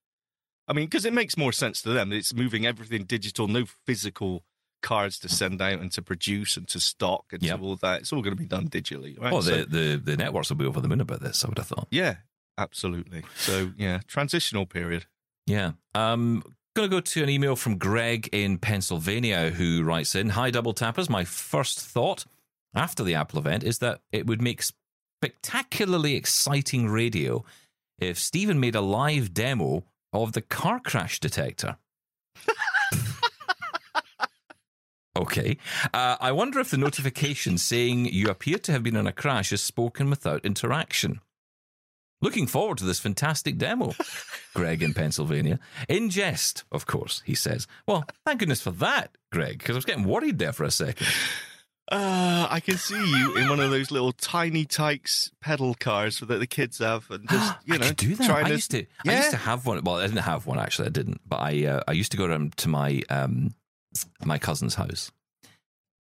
I 0.68 0.74
mean, 0.74 0.86
because 0.86 1.06
it 1.06 1.14
makes 1.14 1.36
more 1.38 1.52
sense 1.52 1.82
to 1.82 1.90
them. 1.90 2.14
It's 2.14 2.34
moving 2.34 2.66
everything 2.66 3.04
digital, 3.04 3.48
no 3.48 3.66
physical 3.86 4.44
cards 4.82 5.20
to 5.20 5.30
send 5.30 5.62
out 5.62 5.80
and 5.80 5.92
to 5.92 6.02
produce 6.02 6.56
and 6.58 6.68
to 6.70 6.80
stock 6.80 7.26
and 7.34 7.44
Yep. 7.44 7.58
to 7.60 7.64
all 7.66 7.76
that. 7.78 8.02
It's 8.02 8.14
all 8.14 8.22
going 8.22 8.36
to 8.36 8.42
be 8.42 8.48
done 8.48 8.68
digitally, 8.70 9.20
right? 9.20 9.34
oh, 9.34 9.42
So- 9.42 9.64
the, 9.64 9.66
the 9.66 9.98
the 10.04 10.18
networks 10.18 10.50
will 10.50 10.58
be 10.58 10.66
over 10.66 10.80
the 10.82 10.88
moon 10.88 11.02
about 11.02 11.20
this. 11.22 11.44
I 11.44 11.50
would 11.50 11.58
have 11.58 11.68
thought. 11.68 11.88
yeah, 11.92 12.18
absolutely. 12.58 13.24
So, 13.36 13.74
yeah, 13.78 14.00
transitional 14.08 14.66
period. 14.66 15.06
Yeah. 15.46 15.74
Um, 15.94 16.42
going 16.76 16.90
to 16.90 16.96
go 16.96 17.02
to 17.02 17.24
an 17.24 17.30
email 17.30 17.56
from 17.56 17.78
Greg 17.78 18.30
in 18.32 18.58
Pennsylvania 18.60 19.50
who 19.52 19.84
writes 19.84 20.16
in 20.16 20.30
Hi, 20.30 20.50
Double 20.52 20.74
Tappers. 20.74 21.10
My 21.10 21.26
first 21.26 21.80
thought 21.80 22.26
after 22.74 23.04
the 23.04 23.16
Apple 23.16 23.40
event 23.40 23.64
is 23.64 23.80
that 23.80 24.02
it 24.12 24.26
would 24.28 24.42
make 24.42 24.64
spectacularly 25.22 26.16
exciting 26.16 26.90
radio 26.90 27.44
if 28.00 28.18
Steven 28.18 28.60
made 28.60 28.76
a 28.76 28.82
live 28.82 29.34
demo 29.34 29.84
of 30.14 30.34
the 30.34 30.42
car 30.42 30.80
crash 30.80 31.20
detector. 31.20 31.78
okay. 35.16 35.58
Uh, 35.94 36.18
I 36.20 36.32
wonder 36.32 36.60
if 36.60 36.72
the 36.72 36.78
notification 36.78 37.58
saying 37.58 38.06
you 38.06 38.30
appear 38.30 38.58
to 38.60 38.72
have 38.72 38.84
been 38.84 38.96
in 38.96 39.08
a 39.08 39.12
crash 39.12 39.52
is 39.52 39.62
spoken 39.62 40.10
without 40.10 40.46
interaction. 40.46 41.22
Looking 42.24 42.46
forward 42.46 42.78
to 42.78 42.86
this 42.86 43.00
fantastic 43.00 43.58
demo, 43.58 43.94
Greg 44.54 44.84
in 44.84 44.94
Pennsylvania. 44.94 45.60
In 45.90 46.12
jest, 46.12 46.64
of 46.72 46.86
course, 46.86 47.24
he 47.26 47.34
says. 47.34 47.68
Well, 47.88 48.06
thank 48.26 48.40
goodness 48.40 48.62
for 48.62 48.72
that, 48.72 49.18
Greg, 49.32 49.58
because 49.58 49.76
I 49.76 49.78
was 49.78 49.86
getting 49.86 50.04
worried 50.04 50.38
there 50.38 50.54
for 50.54 50.64
a 50.64 50.72
second. 50.72 51.08
Uh, 51.90 52.48
I 52.50 52.60
can 52.62 52.78
see 52.78 52.96
you 53.20 53.36
in 53.38 53.50
one 53.50 53.60
of 53.60 53.70
those 53.72 53.92
little 53.92 54.14
tiny 54.14 54.66
tykes 54.66 55.32
pedal 55.42 55.74
cars 55.76 56.20
that 56.20 56.26
the 56.40 56.48
kids 56.48 56.78
have, 56.80 57.10
and 57.12 57.28
just 57.30 57.56
you 57.66 57.78
know, 57.78 57.88
I 57.88 57.92
do 57.92 58.16
that. 58.16 58.30
I 58.30 58.44
to- 58.44 58.50
used 58.52 58.72
to. 58.72 58.82
I 58.84 58.86
Yeah. 59.06 59.18
used 59.18 59.32
to 59.32 59.38
have 59.38 59.66
one. 59.66 59.82
Well, 59.84 59.98
I 59.98 60.08
didn't 60.08 60.20
have 60.24 60.46
one 60.46 60.60
actually. 60.60 60.88
I 60.88 60.92
didn't. 60.92 61.22
But 61.28 61.38
I. 61.42 61.66
Uh, 61.66 61.82
I 61.88 61.92
used 61.94 62.12
to 62.12 62.18
go 62.18 62.26
around 62.26 62.56
to 62.58 62.70
my 62.70 63.02
um, 63.10 63.50
my 64.24 64.38
cousin's 64.38 64.76
house, 64.76 65.12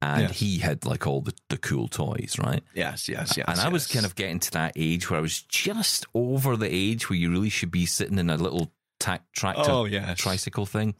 and 0.01 0.23
Yes. 0.29 0.39
he 0.39 0.59
had 0.59 0.85
like 0.85 1.07
all 1.07 1.19
the, 1.21 1.33
the 1.49 1.57
cool 1.57 1.89
toys, 1.89 2.37
right? 2.41 2.63
Yes, 2.73 3.09
yes, 3.09 3.35
yes. 3.35 3.45
and 3.49 3.59
I 3.59 3.67
was 3.67 3.87
kind 3.87 4.05
of 4.05 4.15
getting 4.15 4.39
to 4.39 4.51
that 4.51 4.73
age 4.77 5.09
where 5.09 5.17
I 5.19 5.21
was 5.21 5.41
just 5.41 6.05
over 6.13 6.55
the 6.55 6.73
age 6.73 7.09
where 7.09 7.17
you 7.19 7.31
really 7.31 7.49
should 7.49 7.71
be 7.71 7.85
sitting 7.85 8.17
in 8.17 8.29
a 8.29 8.37
little 8.37 8.71
ta- 8.99 9.19
tractor 9.35 9.63
Oh, 9.71 9.85
yes. 9.85 10.17
tricycle 10.17 10.65
thing. 10.65 10.95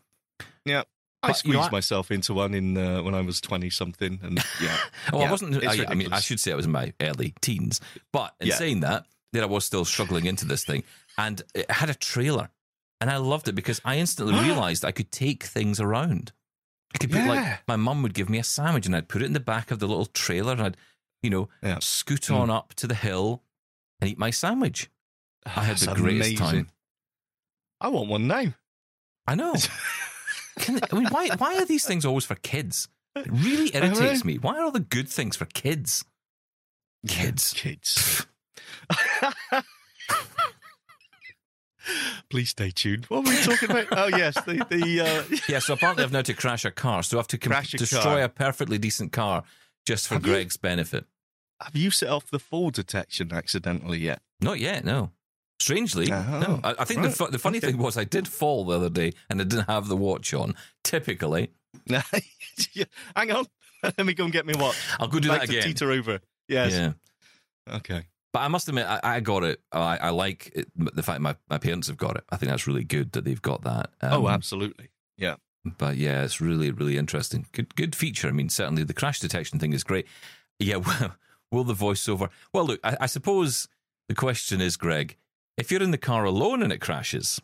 Yeah. 0.65 0.83
I 1.23 1.27
But, 1.29 1.45
you 1.45 1.53
know, 1.53 1.59
squeezed 1.59 1.71
myself 1.71 2.09
into 2.11 2.33
one 2.33 2.53
in 2.55 2.77
uh, 2.77 3.03
when 3.03 3.13
I 3.13 3.21
was 3.21 3.39
twenty 3.41 3.69
something, 3.69 4.19
and 4.23 4.43
yeah, 4.61 4.77
Well, 5.13 5.23
I 5.23 5.29
wasn't. 5.31 5.63
I, 5.63 5.85
I 5.87 5.93
mean, 5.93 6.11
I 6.11 6.19
should 6.19 6.39
say 6.39 6.51
I 6.51 6.55
was 6.55 6.65
in 6.65 6.71
my 6.71 6.93
early 6.99 7.33
teens. 7.41 7.79
But 8.11 8.33
in 8.39 8.47
Yeah. 8.47 8.55
saying 8.55 8.79
that, 8.81 9.05
then 9.33 9.43
I 9.43 9.45
was 9.45 9.63
still 9.65 9.85
struggling 9.85 10.25
into 10.25 10.45
this 10.45 10.63
thing, 10.63 10.83
and 11.17 11.41
it 11.53 11.69
had 11.69 11.89
a 11.91 11.93
trailer, 11.93 12.49
and 12.99 13.09
I 13.11 13.17
loved 13.17 13.47
it 13.47 13.53
because 13.53 13.79
I 13.85 13.97
instantly 13.97 14.33
realised 14.47 14.83
I 14.83 14.91
could 14.91 15.11
take 15.11 15.43
things 15.43 15.79
around. 15.79 16.31
I 16.93 16.97
could 16.97 17.11
put 17.11 17.19
Yeah. 17.21 17.27
like 17.27 17.59
my 17.67 17.75
mum 17.75 18.01
would 18.03 18.15
give 18.15 18.27
me 18.29 18.39
a 18.39 18.43
sandwich, 18.43 18.87
and 18.87 18.95
I'd 18.95 19.07
put 19.07 19.21
it 19.21 19.25
in 19.25 19.33
the 19.33 19.39
back 19.39 19.69
of 19.71 19.77
the 19.79 19.87
little 19.87 20.07
trailer, 20.07 20.53
and 20.53 20.61
I'd, 20.63 20.77
you 21.21 21.29
know, 21.29 21.49
Yeah. 21.61 21.77
scoot 21.81 22.23
Mm. 22.23 22.35
on 22.35 22.49
up 22.49 22.73
to 22.75 22.87
the 22.87 22.95
hill 22.95 23.43
and 23.99 24.09
eat 24.09 24.17
my 24.17 24.31
sandwich. 24.31 24.89
I 25.45 25.49
had 25.65 25.77
the 25.77 25.93
greatest 25.93 26.31
amazing. 26.31 26.37
time. 26.37 26.69
I 27.79 27.89
want 27.89 28.09
one 28.09 28.25
now. 28.27 28.53
I 29.27 29.35
know. 29.35 29.53
Can, 30.59 30.79
I 30.91 30.95
mean, 30.95 31.07
why 31.07 31.29
why 31.37 31.55
are 31.57 31.65
these 31.65 31.85
things 31.85 32.05
always 32.05 32.25
for 32.25 32.35
kids? 32.35 32.87
It 33.15 33.27
really 33.29 33.71
irritates 33.75 34.23
me. 34.25 34.37
Why 34.37 34.57
are 34.57 34.63
all 34.63 34.71
the 34.71 34.79
good 34.79 35.09
things 35.09 35.35
for 35.35 35.45
kids? 35.45 36.05
Kids. 37.07 37.53
Kids. 37.53 38.25
Please 42.29 42.49
stay 42.49 42.69
tuned. 42.69 43.05
What 43.05 43.25
were 43.25 43.31
we 43.31 43.37
talking 43.41 43.71
about? 43.71 43.87
Oh 43.91 44.07
yes, 44.07 44.35
the 44.45 44.63
the 44.69 45.01
uh, 45.01 45.37
Yeah, 45.49 45.59
so 45.59 45.73
apparently 45.73 46.03
I've 46.03 46.11
now 46.11 46.21
to 46.21 46.33
crash 46.33 46.63
a 46.63 46.71
car. 46.71 47.01
So 47.03 47.17
I 47.17 47.19
have 47.19 47.27
to 47.29 47.37
com- 47.37 47.53
a 47.53 47.61
destroy 47.63 48.01
car. 48.01 48.21
a 48.21 48.29
perfectly 48.29 48.77
decent 48.77 49.11
car 49.11 49.43
just 49.85 50.07
for 50.07 50.13
Have 50.15 50.25
you- 50.25 50.33
Greg's 50.33 50.57
benefit. 50.57 51.05
have 51.61 51.75
you 51.75 51.89
set 51.91 52.09
off 52.09 52.29
the 52.29 52.39
fall 52.39 52.69
detection 52.69 53.33
accidentally 53.33 53.97
yet? 53.99 54.21
Not 54.39 54.59
yet, 54.59 54.85
no. 54.85 55.11
Strangely, 55.61 56.11
Oh, 56.11 56.39
no. 56.39 56.59
I, 56.63 56.75
I 56.79 56.85
think 56.85 57.01
the, 57.03 57.09
fu- 57.11 57.27
the 57.29 57.37
funny 57.39 57.59
okay. 57.59 57.67
thing 57.67 57.77
was 57.77 57.97
I 57.97 58.03
did 58.03 58.27
fall 58.27 58.65
the 58.65 58.75
other 58.75 58.89
day 58.89 59.13
and 59.29 59.39
I 59.39 59.43
didn't 59.43 59.67
have 59.69 59.87
the 59.87 59.95
watch 59.97 60.33
on. 60.33 60.55
Typically, 60.83 61.51
Hang 63.15 63.31
on, 63.31 63.45
let 63.83 64.05
me 64.05 64.13
go 64.13 64.23
and 64.25 64.33
get 64.33 64.45
me 64.45 64.53
watch. 64.57 64.75
I'll 64.99 65.07
go 65.07 65.19
do 65.19 65.29
like 65.29 65.41
that 65.41 65.47
to 65.47 65.57
again. 65.57 65.67
teeter 65.69 65.91
over. 65.91 66.19
Yes. 66.47 66.71
Yeah. 66.73 66.93
Okay. 67.77 68.05
But 68.33 68.39
I 68.39 68.47
must 68.47 68.67
admit, 68.69 68.85
I, 68.87 68.99
I 69.03 69.19
got 69.19 69.43
it. 69.43 69.59
I, 69.71 69.97
I 69.97 70.09
like 70.09 70.51
it, 70.55 70.67
the 70.75 71.03
fact 71.03 71.19
my, 71.21 71.35
my 71.49 71.57
parents 71.57 71.87
have 71.87 71.97
got 71.97 72.15
it. 72.15 72.23
I 72.29 72.37
think 72.37 72.49
that's 72.49 72.65
really 72.65 72.83
good 72.85 73.11
that 73.11 73.25
they've 73.25 73.41
got 73.41 73.63
that. 73.63 73.89
oh, 74.01 74.25
Um, 74.27 74.33
absolutely. 74.33 74.89
Yeah. 75.17 75.35
But 75.65 75.97
yeah, 75.97 76.23
it's 76.23 76.39
really, 76.41 76.71
really 76.71 76.97
interesting. 76.97 77.45
Good, 77.51 77.75
good 77.75 77.93
feature. 77.95 78.27
I 78.27 78.31
mean, 78.31 78.49
certainly 78.49 78.83
the 78.83 78.93
crash 78.93 79.19
detection 79.19 79.59
thing 79.59 79.73
is 79.73 79.83
great. 79.83 80.07
Yeah, 80.59 80.75
well, 80.87 81.15
will 81.51 81.63
the 81.65 81.73
voiceover? 81.73 82.29
Well, 82.53 82.65
look, 82.65 82.79
I, 82.83 82.97
I 83.01 83.05
suppose 83.05 83.67
the 84.07 84.15
question 84.15 84.61
is, 84.61 84.77
Greg, 84.77 85.17
if 85.61 85.71
you're 85.71 85.83
in 85.83 85.91
the 85.91 85.97
car 85.97 86.25
alone 86.25 86.63
and 86.63 86.73
it 86.73 86.81
crashes, 86.81 87.39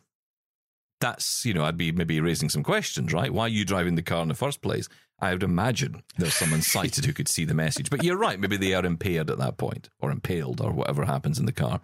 that's 1.00 1.46
you 1.46 1.54
know, 1.54 1.64
I'd 1.64 1.78
be 1.78 1.92
maybe 1.92 2.20
raising 2.20 2.50
some 2.50 2.64
questions, 2.64 3.14
right? 3.14 3.32
Why 3.32 3.44
are 3.44 3.48
you 3.50 3.64
driving 3.64 3.94
the 3.94 4.02
car 4.02 4.24
in 4.24 4.28
the 4.28 4.34
first 4.34 4.62
place? 4.62 4.90
I 5.20 5.34
would 5.34 5.44
imagine 5.44 6.02
there's 6.18 6.34
someone 6.34 6.62
sighted 6.64 7.06
who 7.06 7.14
could 7.14 7.28
see 7.28 7.46
the 7.46 7.54
message. 7.54 7.92
But 7.92 8.04
you're 8.04 8.18
right, 8.18 8.40
maybe 8.40 8.58
they 8.58 8.74
are 8.74 8.84
impaired 8.84 9.30
at 9.30 9.38
that 9.38 9.58
point, 9.58 9.90
or 10.00 10.10
impaled, 10.10 10.62
or 10.62 10.72
whatever 10.72 11.06
happens 11.06 11.38
in 11.38 11.46
the 11.46 11.52
car. 11.52 11.80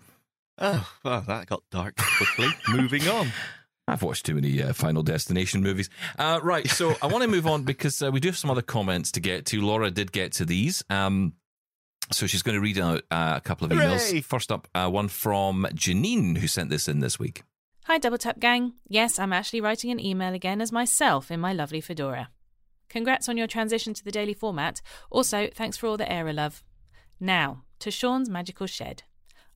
Oh, 0.57 0.91
well, 1.03 1.21
that 1.21 1.45
got 1.45 1.61
dark 1.69 1.97
quickly. 1.97 2.49
Moving 2.67 3.07
on. 3.07 3.31
I've 3.88 4.01
watched 4.01 4.25
too 4.25 4.36
many 4.36 4.63
uh, 4.63 4.73
Final 4.73 5.03
Destination 5.03 5.61
movies. 5.61 5.89
Uh, 6.17 6.39
right, 6.41 6.67
so 6.67 6.95
I 7.01 7.07
want 7.07 7.21
to 7.23 7.27
move 7.27 7.45
on 7.45 7.63
because 7.63 8.01
uh, 8.01 8.09
we 8.11 8.19
do 8.21 8.29
have 8.29 8.38
some 8.38 8.49
other 8.49 8.61
comments 8.61 9.11
to 9.11 9.19
get 9.19 9.45
to. 9.47 9.61
Laura 9.61 9.91
did 9.91 10.11
get 10.11 10.31
to 10.34 10.45
these. 10.45 10.84
Um, 10.89 11.34
so 12.11 12.27
she's 12.27 12.43
going 12.43 12.55
to 12.55 12.61
read 12.61 12.79
out 12.79 13.03
uh, 13.11 13.33
a 13.35 13.41
couple 13.41 13.65
of 13.65 13.71
emails. 13.71 14.09
Hooray! 14.09 14.21
First 14.21 14.51
up, 14.51 14.67
uh, 14.75 14.89
one 14.89 15.07
from 15.07 15.67
Janine, 15.73 16.37
who 16.37 16.47
sent 16.47 16.69
this 16.69 16.87
in 16.87 16.99
this 16.99 17.19
week. 17.19 17.43
Hi, 17.85 17.97
Double 17.97 18.17
Tap 18.17 18.39
Gang. 18.39 18.73
Yes, 18.87 19.19
I'm 19.19 19.33
actually 19.33 19.61
writing 19.61 19.91
an 19.91 19.99
email 19.99 20.33
again 20.33 20.61
as 20.61 20.71
myself 20.71 21.29
in 21.29 21.39
my 21.39 21.51
lovely 21.51 21.81
fedora. 21.81 22.29
Congrats 22.89 23.27
on 23.27 23.37
your 23.37 23.47
transition 23.47 23.93
to 23.93 24.03
the 24.03 24.11
daily 24.11 24.33
format. 24.33 24.81
Also, 25.09 25.49
thanks 25.53 25.77
for 25.77 25.87
all 25.87 25.97
the 25.97 26.05
Aira 26.05 26.33
love. 26.33 26.63
Now, 27.19 27.63
to 27.79 27.91
Shaun's 27.91 28.29
magical 28.29 28.67
shed. 28.67 29.03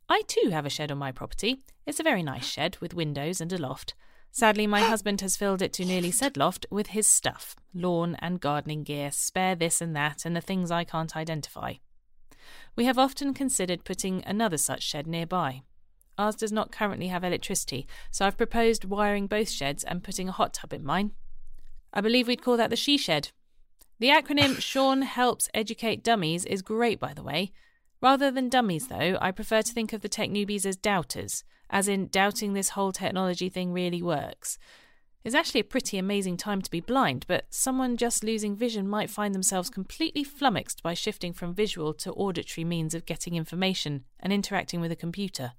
I 0.09 0.23
too 0.27 0.49
have 0.51 0.65
a 0.65 0.69
shed 0.69 0.91
on 0.91 0.97
my 0.97 1.11
property. 1.11 1.63
It's 1.85 1.99
a 1.99 2.03
very 2.03 2.23
nice 2.23 2.45
shed 2.45 2.77
with 2.81 2.93
windows 2.93 3.39
and 3.39 3.53
a 3.53 3.57
loft. 3.57 3.93
Sadly, 4.31 4.67
my 4.67 4.81
husband 4.89 5.21
has 5.21 5.37
filled 5.37 5.61
it 5.61 5.71
to 5.73 5.85
nearly 5.85 6.11
said 6.11 6.35
loft 6.35 6.65
with 6.69 6.87
his 6.87 7.07
stuff 7.07 7.55
lawn 7.73 8.15
and 8.19 8.41
gardening 8.41 8.83
gear, 8.83 9.11
spare 9.11 9.55
this 9.55 9.81
and 9.81 9.95
that, 9.95 10.25
and 10.25 10.35
the 10.35 10.41
things 10.41 10.71
I 10.71 10.83
can't 10.83 11.15
identify. 11.15 11.73
We 12.75 12.85
have 12.85 12.97
often 12.97 13.33
considered 13.33 13.83
putting 13.85 14.23
another 14.25 14.57
such 14.57 14.83
shed 14.83 15.07
nearby. 15.07 15.61
Ours 16.17 16.35
does 16.35 16.51
not 16.51 16.71
currently 16.71 17.07
have 17.07 17.23
electricity, 17.23 17.87
so 18.11 18.25
I've 18.25 18.37
proposed 18.37 18.85
wiring 18.85 19.27
both 19.27 19.49
sheds 19.49 19.83
and 19.83 20.03
putting 20.03 20.27
a 20.27 20.31
hot 20.33 20.53
tub 20.53 20.73
in 20.73 20.83
mine. 20.83 21.11
I 21.93 22.01
believe 22.01 22.27
we'd 22.27 22.41
call 22.41 22.57
that 22.57 22.69
the 22.69 22.75
She 22.75 22.97
Shed. 22.97 23.29
The 23.99 24.09
acronym 24.09 24.61
Shaun 24.61 25.03
Helps 25.03 25.49
Educate 25.53 26.03
Dummies 26.03 26.45
is 26.45 26.61
great, 26.61 26.99
by 26.99 27.13
the 27.13 27.23
way. 27.23 27.51
Rather 28.01 28.29
than 28.29 28.49
dummies, 28.49 28.87
though, 28.87 29.17
I 29.21 29.31
prefer 29.31 29.61
to 29.61 29.73
think 29.73 29.93
of 29.93 30.01
the 30.01 30.09
tech 30.09 30.29
newbies 30.29 30.65
as 30.65 30.75
doubters, 30.75 31.43
as 31.69 31.87
in 31.87 32.07
doubting 32.07 32.53
this 32.53 32.69
whole 32.69 32.91
technology 32.91 33.49
thing 33.49 33.73
really 33.73 34.01
works. 34.01 34.59
It's 35.27 35.35
actually 35.35 35.59
a 35.59 35.65
pretty 35.65 35.97
amazing 35.97 36.37
time 36.37 36.61
to 36.61 36.71
be 36.71 36.79
blind, 36.79 37.25
but 37.27 37.47
someone 37.49 37.97
just 37.97 38.23
losing 38.23 38.55
vision 38.55 38.87
might 38.87 39.09
find 39.09 39.35
themselves 39.35 39.69
completely 39.69 40.23
flummoxed 40.23 40.81
by 40.81 40.93
shifting 40.93 41.33
from 41.33 41.53
visual 41.53 41.93
to 41.95 42.13
auditory 42.13 42.63
means 42.63 42.93
of 42.93 43.05
getting 43.05 43.35
information 43.35 44.05
and 44.21 44.31
interacting 44.31 44.79
with 44.79 44.89
a 44.89 44.95
computer. 44.95 45.51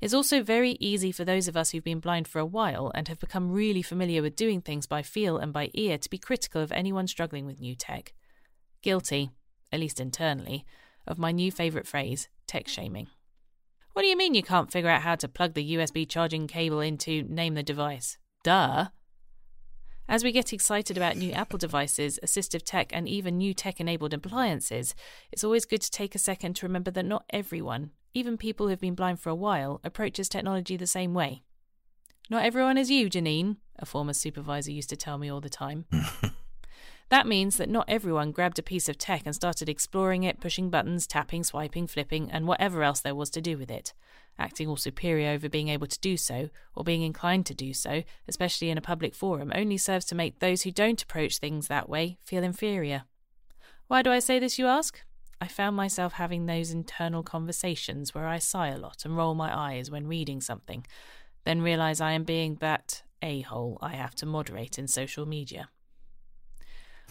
It's 0.00 0.12
also 0.12 0.42
very 0.42 0.72
easy 0.80 1.12
for 1.12 1.24
those 1.24 1.46
of 1.46 1.56
us 1.56 1.70
who've 1.70 1.84
been 1.84 2.00
blind 2.00 2.26
for 2.26 2.40
a 2.40 2.44
while 2.44 2.90
and 2.92 3.06
have 3.06 3.20
become 3.20 3.52
really 3.52 3.80
familiar 3.80 4.22
with 4.22 4.34
doing 4.34 4.60
things 4.60 4.88
by 4.88 5.02
feel 5.02 5.38
and 5.38 5.52
by 5.52 5.70
ear 5.74 5.96
to 5.96 6.10
be 6.10 6.18
critical 6.18 6.60
of 6.60 6.72
anyone 6.72 7.06
struggling 7.06 7.46
with 7.46 7.60
new 7.60 7.76
tech. 7.76 8.12
Guilty, 8.82 9.30
at 9.70 9.78
least 9.78 10.00
internally, 10.00 10.66
of 11.06 11.16
my 11.16 11.30
new 11.30 11.52
favourite 11.52 11.86
phrase, 11.86 12.28
tech 12.48 12.66
shaming. 12.66 13.06
What 13.92 14.02
do 14.02 14.08
you 14.08 14.16
mean 14.16 14.34
you 14.34 14.42
can't 14.42 14.72
figure 14.72 14.90
out 14.90 15.02
how 15.02 15.14
to 15.14 15.28
plug 15.28 15.54
the 15.54 15.74
USB 15.74 16.08
charging 16.08 16.48
cable 16.48 16.80
into 16.80 17.22
name 17.22 17.54
the 17.54 17.62
device? 17.62 18.18
Duh. 18.42 18.86
As 20.08 20.24
we 20.24 20.32
get 20.32 20.52
excited 20.52 20.96
about 20.96 21.16
new 21.16 21.30
Apple 21.32 21.58
devices, 21.58 22.18
assistive 22.24 22.62
tech, 22.64 22.90
and 22.92 23.08
even 23.08 23.38
new 23.38 23.54
tech 23.54 23.78
enabled 23.80 24.12
appliances, 24.12 24.94
it's 25.30 25.44
always 25.44 25.64
good 25.64 25.82
to 25.82 25.90
take 25.90 26.14
a 26.14 26.18
second 26.18 26.54
to 26.56 26.66
remember 26.66 26.90
that 26.90 27.04
not 27.04 27.24
everyone, 27.30 27.90
even 28.12 28.36
people 28.36 28.66
who've 28.66 28.80
been 28.80 28.94
blind 28.96 29.20
for 29.20 29.30
a 29.30 29.34
while, 29.34 29.80
approaches 29.84 30.28
technology 30.28 30.76
the 30.76 30.86
same 30.86 31.14
way. 31.14 31.42
Not 32.28 32.44
everyone 32.44 32.78
is 32.78 32.90
you, 32.90 33.08
Janine, 33.08 33.58
a 33.78 33.86
former 33.86 34.12
supervisor 34.12 34.72
used 34.72 34.90
to 34.90 34.96
tell 34.96 35.18
me 35.18 35.30
all 35.30 35.40
the 35.40 35.48
time. 35.48 35.84
that 37.10 37.26
means 37.26 37.56
that 37.56 37.68
not 37.68 37.86
everyone 37.88 38.30
grabbed 38.30 38.58
a 38.60 38.62
piece 38.62 38.88
of 38.88 38.96
tech 38.96 39.22
and 39.24 39.34
started 39.34 39.68
exploring 39.68 40.22
it, 40.22 40.40
pushing 40.40 40.70
buttons, 40.70 41.08
tapping, 41.08 41.42
swiping, 41.42 41.88
flipping, 41.88 42.30
and 42.30 42.46
whatever 42.46 42.84
else 42.84 43.00
there 43.00 43.16
was 43.16 43.30
to 43.30 43.40
do 43.40 43.58
with 43.58 43.70
it. 43.70 43.92
Acting 44.38 44.68
all 44.68 44.76
superior 44.76 45.30
over 45.30 45.48
being 45.48 45.68
able 45.68 45.88
to 45.88 45.98
do 45.98 46.16
so, 46.16 46.50
or 46.74 46.84
being 46.84 47.02
inclined 47.02 47.46
to 47.46 47.54
do 47.54 47.74
so, 47.74 48.04
especially 48.28 48.70
in 48.70 48.78
a 48.78 48.82
public 48.82 49.14
forum, 49.14 49.52
only 49.54 49.76
serves 49.76 50.06
to 50.06 50.14
make 50.14 50.38
those 50.38 50.62
who 50.62 50.70
don't 50.70 51.02
approach 51.02 51.38
things 51.38 51.66
that 51.66 51.88
way 51.88 52.16
feel 52.24 52.44
inferior. 52.44 53.02
Why 53.88 54.02
do 54.02 54.12
I 54.12 54.20
say 54.20 54.38
this, 54.38 54.56
you 54.56 54.68
ask? 54.68 55.00
I 55.40 55.48
found 55.48 55.74
myself 55.74 56.12
having 56.12 56.46
those 56.46 56.70
internal 56.70 57.24
conversations 57.24 58.14
where 58.14 58.28
I 58.28 58.38
sigh 58.38 58.68
a 58.68 58.78
lot 58.78 59.04
and 59.04 59.16
roll 59.16 59.34
my 59.34 59.56
eyes 59.56 59.90
when 59.90 60.06
reading 60.06 60.40
something, 60.40 60.86
then 61.44 61.60
realise 61.60 62.00
I 62.00 62.12
am 62.12 62.22
being 62.22 62.56
that 62.60 63.02
a 63.20 63.40
hole 63.40 63.78
I 63.80 63.94
have 63.94 64.14
to 64.16 64.26
moderate 64.26 64.78
in 64.78 64.86
social 64.86 65.26
media. 65.26 65.70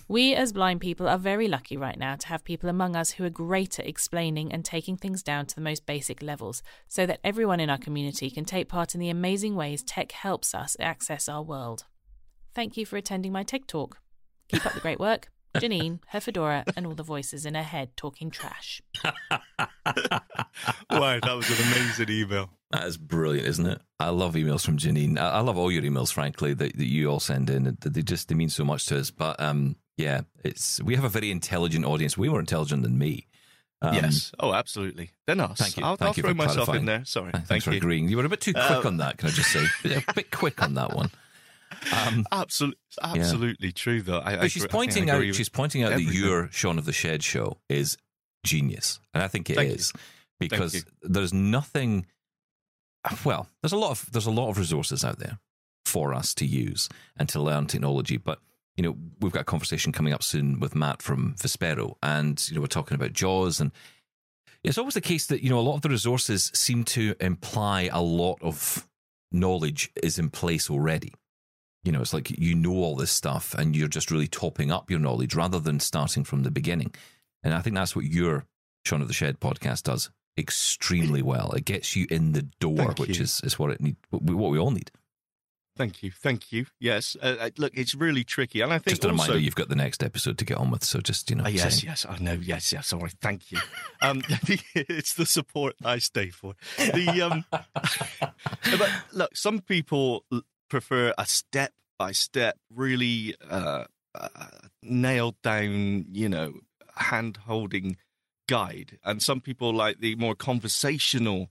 We 0.07 0.33
as 0.33 0.53
blind 0.53 0.81
people 0.81 1.07
are 1.07 1.17
very 1.17 1.47
lucky 1.47 1.77
right 1.77 1.97
now 1.97 2.15
to 2.15 2.27
have 2.27 2.43
people 2.43 2.69
among 2.69 2.95
us 2.95 3.11
who 3.11 3.23
are 3.25 3.29
great 3.29 3.79
at 3.79 3.87
explaining 3.87 4.51
and 4.51 4.65
taking 4.65 4.97
things 4.97 5.21
down 5.21 5.45
to 5.47 5.55
the 5.55 5.61
most 5.61 5.85
basic 5.85 6.21
levels 6.21 6.63
so 6.87 7.05
that 7.05 7.19
everyone 7.23 7.59
in 7.59 7.69
our 7.69 7.77
community 7.77 8.29
can 8.29 8.45
take 8.45 8.69
part 8.69 8.95
in 8.95 8.99
the 8.99 9.09
amazing 9.09 9.55
ways 9.55 9.83
tech 9.83 10.11
helps 10.11 10.55
us 10.55 10.75
access 10.79 11.29
our 11.29 11.43
world. 11.43 11.85
Thank 12.55 12.77
you 12.77 12.85
for 12.85 12.97
attending 12.97 13.31
my 13.31 13.43
tech 13.43 13.67
talk. 13.67 13.99
Keep 14.47 14.65
up 14.65 14.73
the 14.73 14.79
great 14.79 14.99
work. 14.99 15.29
Janine, 15.55 15.99
her 16.09 16.19
fedora, 16.19 16.63
and 16.75 16.85
all 16.85 16.93
the 16.93 17.03
voices 17.03 17.45
in 17.45 17.55
her 17.55 17.63
head 17.63 17.95
talking 17.97 18.29
trash. 18.29 18.81
wow, 19.03 19.09
that 21.19 21.33
was 21.35 21.49
an 21.49 21.67
amazing 21.67 22.09
email. 22.09 22.49
That 22.71 22.85
is 22.85 22.97
brilliant, 22.97 23.47
isn't 23.47 23.65
it? 23.65 23.81
I 23.99 24.09
love 24.09 24.35
emails 24.35 24.63
from 24.63 24.77
Janine. 24.77 25.17
I, 25.17 25.29
I 25.29 25.39
love 25.39 25.57
all 25.57 25.71
your 25.71 25.81
emails, 25.81 26.13
frankly, 26.13 26.53
that, 26.53 26.77
that 26.77 26.87
you 26.87 27.09
all 27.09 27.19
send 27.19 27.49
in. 27.49 27.77
They 27.81 28.03
just 28.03 28.27
they 28.27 28.35
mean 28.35 28.49
so 28.49 28.63
much 28.63 28.85
to 28.87 28.99
us. 28.99 29.09
But 29.09 29.39
um, 29.39 29.75
yeah, 29.99 30.21
it's 30.43 30.81
we 30.81 30.95
have 30.95 31.03
a 31.03 31.09
very 31.09 31.29
intelligent 31.29 31.85
audience. 31.85 32.17
Way 32.17 32.29
more 32.29 32.39
intelligent 32.39 32.83
than 32.83 32.97
me. 32.97 33.27
Um, 33.81 33.93
yes. 33.93 34.31
Oh, 34.39 34.53
absolutely. 34.53 35.11
Then 35.27 35.39
us. 35.39 35.57
Thank 35.59 35.77
you. 35.77 35.83
I'll, 35.83 35.95
Thank 35.95 36.09
I'll 36.09 36.15
you 36.15 36.23
throw 36.23 36.33
myself 36.33 36.55
clarifying. 36.65 36.79
in 36.81 36.85
there. 36.85 37.05
Sorry. 37.05 37.31
Thanks 37.31 37.47
Thank 37.47 37.63
for 37.63 37.71
you. 37.71 37.77
agreeing. 37.77 38.09
You 38.09 38.17
were 38.17 38.25
a 38.25 38.29
bit 38.29 38.41
too 38.41 38.53
quick 38.53 38.85
Uh, 38.85 38.87
on 38.87 38.97
that. 38.97 39.17
Can 39.17 39.29
I 39.29 39.31
just 39.31 39.51
say? 39.51 39.65
a 40.09 40.13
bit 40.13 40.31
quick 40.31 40.61
on 40.63 40.73
that 40.75 40.93
one. 40.95 41.11
Um, 41.93 42.25
Absolutely, 42.31 42.79
absolutely 43.03 43.71
true. 43.71 44.01
Though 44.01 44.19
I, 44.19 44.41
I 44.41 44.47
she's 44.47 44.63
I 44.63 44.67
think 44.67 44.73
I 44.73 44.77
pointing 44.77 45.09
out. 45.09 45.35
She's 45.35 45.49
pointing 45.49 45.83
out 45.83 45.91
that 45.91 46.01
your 46.01 46.49
Shaun 46.51 46.77
of 46.77 46.85
the 46.85 46.91
Shed 46.91 47.23
show 47.23 47.57
is 47.69 47.95
genius, 48.43 48.99
and 49.13 49.23
I 49.23 49.27
think 49.27 49.49
it 49.49 49.57
is 49.59 49.91
Thank 49.91 50.01
you. 50.41 50.49
because 50.49 50.85
there's 51.03 51.31
nothing. 51.33 52.05
Well, 53.23 53.47
there's 53.61 53.71
a 53.71 53.77
lot 53.77 53.91
of 53.91 54.11
there's 54.11 54.25
a 54.25 54.31
lot 54.31 54.49
of 54.49 54.57
resources 54.57 55.05
out 55.05 55.19
there 55.19 55.39
for 55.85 56.13
us 56.13 56.33
to 56.35 56.45
use 56.45 56.89
and 57.15 57.29
to 57.29 57.39
learn 57.41 57.65
technology, 57.67 58.17
but 58.17 58.39
you 58.79 58.83
know 58.83 58.95
we've 59.19 59.33
got 59.33 59.41
a 59.41 59.43
conversation 59.43 59.91
coming 59.91 60.13
up 60.13 60.23
soon 60.23 60.57
with 60.57 60.73
Matt 60.73 61.01
from 61.01 61.35
Vispero, 61.35 61.95
and 62.01 62.41
you 62.47 62.55
know 62.55 62.61
we're 62.61 62.67
talking 62.67 62.95
about 62.95 63.11
Jaws, 63.11 63.59
and 63.59 63.73
it's 64.63 64.77
always 64.77 64.93
the 64.93 65.01
case 65.01 65.25
that 65.25 65.43
you 65.43 65.49
know 65.49 65.59
a 65.59 65.67
lot 65.67 65.75
of 65.75 65.81
the 65.81 65.89
resources 65.89 66.49
seem 66.55 66.85
to 66.85 67.13
imply 67.19 67.89
a 67.91 68.01
lot 68.01 68.37
of 68.41 68.87
knowledge 69.33 69.91
is 70.01 70.17
in 70.17 70.29
place 70.29 70.69
already. 70.69 71.13
You 71.83 71.91
know, 71.91 71.99
it's 71.99 72.13
like 72.13 72.29
you 72.39 72.55
know 72.55 72.71
all 72.71 72.95
this 72.95 73.11
stuff 73.11 73.53
and 73.53 73.75
you're 73.75 73.89
just 73.89 74.11
really 74.11 74.29
topping 74.29 74.71
up 74.71 74.89
your 74.89 75.01
knowledge 75.01 75.35
rather 75.35 75.59
than 75.59 75.81
starting 75.81 76.23
from 76.23 76.43
the 76.43 76.51
beginning. 76.51 76.95
And 77.43 77.53
I 77.53 77.59
think 77.59 77.75
that's 77.75 77.97
what 77.97 78.05
your 78.05 78.45
Shaun 78.85 79.01
of 79.01 79.09
the 79.09 79.13
Shed 79.13 79.41
podcast 79.41 79.83
does 79.83 80.09
extremely 80.37 81.21
well. 81.31 81.51
It 81.51 81.65
gets 81.65 81.97
you 81.97 82.07
in 82.09 82.31
the 82.31 82.43
door, 82.61 82.77
Thank 82.77 82.99
which 82.99 83.17
you. 83.17 83.23
is, 83.23 83.41
is 83.43 83.59
what 83.59 83.71
it 83.71 83.81
need, 83.81 83.97
what 84.09 84.23
we, 84.23 84.33
what 84.33 84.51
we 84.51 84.57
all 84.57 84.71
need. 84.71 84.89
Thank 85.79 86.03
you, 86.03 86.11
thank 86.11 86.51
you. 86.51 86.65
Yes, 86.81 87.15
uh, 87.21 87.37
uh, 87.39 87.49
look, 87.57 87.71
it's 87.73 87.95
really 87.95 88.25
tricky, 88.25 88.59
and 88.59 88.73
I 88.73 88.79
think 88.79 88.89
Just 88.89 89.05
a 89.05 89.11
also, 89.11 89.23
reminder, 89.23 89.39
you've 89.39 89.55
got 89.55 89.69
the 89.69 89.77
next 89.77 90.03
episode 90.03 90.37
to 90.39 90.43
get 90.43 90.57
on 90.57 90.71
with. 90.71 90.83
So 90.83 90.99
just 90.99 91.29
you 91.29 91.37
know, 91.37 91.45
Oh, 91.45 91.47
yes, 91.47 91.85
yes, 91.85 92.05
I 92.07 92.17
know. 92.17 92.33
Yes, 92.33 92.73
yes. 92.73 92.87
Sorry, 92.87 93.11
thank 93.21 93.49
you. 93.49 93.59
Um, 94.01 94.21
it's 94.75 95.13
the 95.13 95.25
support 95.25 95.75
I 95.83 95.99
stay 95.99 96.29
for. 96.29 96.55
The 96.77 97.21
um, 97.21 97.45
but 97.51 98.89
look, 99.13 99.35
some 99.35 99.59
people 99.59 100.25
prefer 100.69 101.13
a 101.17 101.25
step 101.25 101.73
by 101.97 102.11
step, 102.11 102.57
really 102.73 103.35
uh, 103.49 103.85
uh, 104.15 104.27
nailed 104.83 105.41
down, 105.41 106.05
you 106.11 106.27
know, 106.29 106.53
hand 106.95 107.39
holding 107.45 107.97
guide, 108.49 108.99
and 109.03 109.21
some 109.23 109.39
people 109.39 109.73
like 109.73 109.99
the 109.99 110.15
more 110.15 110.35
conversational. 110.35 111.49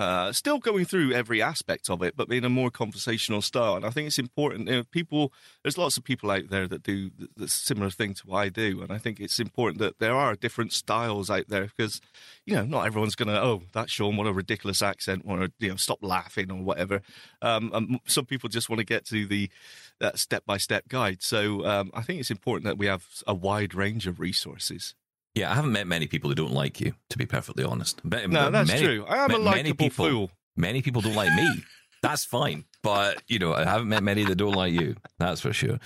Uh, 0.00 0.32
still 0.32 0.58
going 0.58 0.86
through 0.86 1.12
every 1.12 1.42
aspect 1.42 1.90
of 1.90 2.02
it, 2.02 2.16
but 2.16 2.32
in 2.32 2.42
a 2.42 2.48
more 2.48 2.70
conversational 2.70 3.42
style. 3.42 3.76
And 3.76 3.84
I 3.84 3.90
think 3.90 4.06
it's 4.06 4.18
important. 4.18 4.66
You 4.66 4.76
know, 4.76 4.84
people, 4.84 5.30
there's 5.62 5.76
lots 5.76 5.98
of 5.98 6.04
people 6.04 6.30
out 6.30 6.48
there 6.48 6.66
that 6.66 6.82
do 6.82 7.10
the, 7.10 7.28
the 7.36 7.48
similar 7.48 7.90
thing 7.90 8.14
to 8.14 8.26
what 8.26 8.38
I 8.38 8.48
do, 8.48 8.80
and 8.80 8.90
I 8.90 8.96
think 8.96 9.20
it's 9.20 9.38
important 9.38 9.78
that 9.80 9.98
there 9.98 10.14
are 10.14 10.34
different 10.36 10.72
styles 10.72 11.28
out 11.28 11.48
there 11.48 11.66
because, 11.66 12.00
you 12.46 12.54
know, 12.54 12.64
not 12.64 12.86
everyone's 12.86 13.14
going 13.14 13.28
to. 13.28 13.42
Oh, 13.42 13.64
that's 13.74 13.92
Shaun. 13.92 14.16
What 14.16 14.26
a 14.26 14.32
ridiculous 14.32 14.80
accent. 14.80 15.24
Or 15.26 15.48
you 15.58 15.68
know, 15.68 15.76
stop 15.76 15.98
laughing 16.00 16.50
or 16.50 16.62
whatever. 16.62 17.02
Um, 17.42 18.00
some 18.06 18.24
people 18.24 18.48
just 18.48 18.70
want 18.70 18.78
to 18.78 18.86
get 18.86 19.04
to 19.08 19.26
the 19.26 19.50
that 19.98 20.18
step 20.18 20.46
by 20.46 20.56
step 20.56 20.88
guide. 20.88 21.20
So 21.20 21.66
um, 21.66 21.90
I 21.92 22.00
think 22.00 22.20
it's 22.20 22.30
important 22.30 22.64
that 22.64 22.78
we 22.78 22.86
have 22.86 23.04
a 23.26 23.34
wide 23.34 23.74
range 23.74 24.06
of 24.06 24.18
resources. 24.18 24.94
Yeah. 25.34 25.50
I 25.50 25.54
haven't 25.54 25.72
met 25.72 25.86
many 25.86 26.06
people 26.06 26.30
who 26.30 26.34
don't 26.34 26.52
like 26.52 26.80
you, 26.80 26.94
to 27.10 27.18
be 27.18 27.26
perfectly 27.26 27.64
honest. 27.64 28.00
But- 28.04 28.30
No, 28.30 28.50
that's 28.50 28.68
many- 28.70 28.82
true. 28.84 29.04
I 29.08 29.24
am 29.24 29.30
a 29.30 29.38
likable 29.38 29.76
people- 29.76 30.06
fool. 30.08 30.30
Many 30.56 30.82
people 30.82 31.00
don't 31.02 31.14
like 31.14 31.32
me. 31.34 31.48
That's 32.02 32.24
fine. 32.24 32.64
But, 32.82 33.22
you 33.28 33.38
know, 33.38 33.52
I 33.52 33.66
haven't 33.66 33.88
met 33.90 34.02
many 34.02 34.24
that 34.24 34.36
don't 34.36 34.54
like 34.54 34.72
you. 34.72 34.96
That's 35.18 35.42
for 35.42 35.52
sure. 35.52 35.78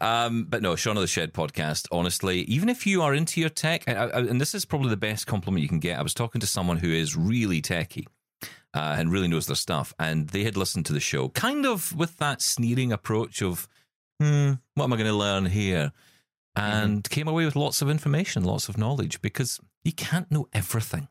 Um, 0.00 0.44
but 0.48 0.62
no, 0.62 0.76
Shaun 0.76 0.96
of 0.96 1.00
the 1.00 1.08
Shed 1.08 1.32
podcast, 1.34 1.88
honestly, 1.90 2.42
even 2.42 2.68
if 2.68 2.86
you 2.86 3.02
are 3.02 3.12
into 3.12 3.40
your 3.40 3.50
tech, 3.50 3.82
and, 3.88 3.98
and 3.98 4.40
this 4.40 4.54
is 4.54 4.64
probably 4.64 4.90
the 4.90 4.96
best 4.96 5.26
compliment 5.26 5.62
you 5.62 5.68
can 5.68 5.80
get. 5.80 5.98
I 5.98 6.02
was 6.02 6.14
talking 6.14 6.40
to 6.40 6.46
someone 6.46 6.76
who 6.76 6.90
is 6.90 7.16
really 7.16 7.60
techie 7.60 8.06
uh, 8.74 8.94
and 8.96 9.10
really 9.10 9.26
knows 9.26 9.46
their 9.48 9.56
stuff, 9.56 9.92
and 9.98 10.28
they 10.28 10.44
had 10.44 10.56
listened 10.56 10.86
to 10.86 10.92
the 10.92 11.00
show 11.00 11.30
kind 11.30 11.66
of 11.66 11.92
with 11.96 12.16
that 12.18 12.42
sneering 12.42 12.92
approach 12.92 13.42
of, 13.42 13.66
hmm, 14.20 14.52
what 14.74 14.84
am 14.84 14.92
I 14.92 14.96
going 14.96 15.08
to 15.10 15.12
learn 15.16 15.46
here? 15.46 15.90
Mm-hmm. 16.56 16.72
And 16.84 17.10
came 17.10 17.28
away 17.28 17.44
with 17.44 17.54
lots 17.56 17.82
of 17.82 17.90
information, 17.90 18.42
lots 18.44 18.68
of 18.68 18.78
knowledge, 18.78 19.20
because 19.20 19.60
you 19.84 19.92
can't 19.92 20.30
know 20.30 20.48
everything. 20.52 21.08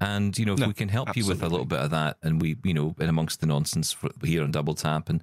And 0.00 0.36
you 0.38 0.44
know, 0.44 0.54
if 0.54 0.60
No, 0.60 0.68
we 0.68 0.74
can 0.74 0.88
help 0.88 1.16
you 1.16 1.26
with 1.26 1.42
a 1.42 1.48
little 1.48 1.66
bit 1.66 1.80
of 1.80 1.90
that, 1.90 2.16
and 2.22 2.40
we, 2.40 2.56
you 2.64 2.74
know, 2.74 2.94
in 2.98 3.08
amongst 3.08 3.40
the 3.40 3.46
nonsense 3.46 3.94
here 4.22 4.42
on 4.42 4.50
Double 4.50 4.74
Tap, 4.74 5.08
and 5.08 5.22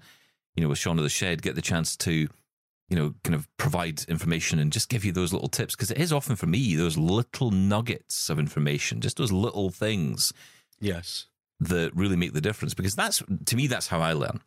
you 0.56 0.64
know, 0.64 0.70
with 0.70 0.78
Shaun 0.78 0.98
of 0.98 1.04
the 1.04 1.10
Shed, 1.10 1.42
get 1.42 1.56
the 1.56 1.62
chance 1.62 1.98
to, 1.98 2.12
you 2.12 2.96
know, 2.96 3.16
kind 3.24 3.36
of 3.36 3.48
provide 3.58 4.04
information 4.08 4.60
and 4.60 4.72
just 4.72 4.90
give 4.90 5.04
you 5.06 5.12
those 5.12 5.34
little 5.34 5.50
tips 5.50 5.76
because 5.76 5.92
it 5.92 5.98
is 5.98 6.14
often 6.14 6.36
for 6.36 6.46
me 6.46 6.76
those 6.76 6.98
little 6.98 7.52
nuggets 7.52 8.30
of 8.30 8.38
information, 8.38 9.02
just 9.02 9.18
those 9.18 9.32
little 9.32 9.70
things 9.70 10.34
Yes. 10.80 11.28
that 11.60 11.96
really 11.96 12.16
make 12.16 12.34
the 12.34 12.42
difference. 12.42 12.74
Because 12.74 12.96
that's 12.96 13.24
to 13.46 13.56
me, 13.56 13.68
that's 13.68 13.88
how 13.88 14.02
I 14.02 14.14
learn. 14.14 14.42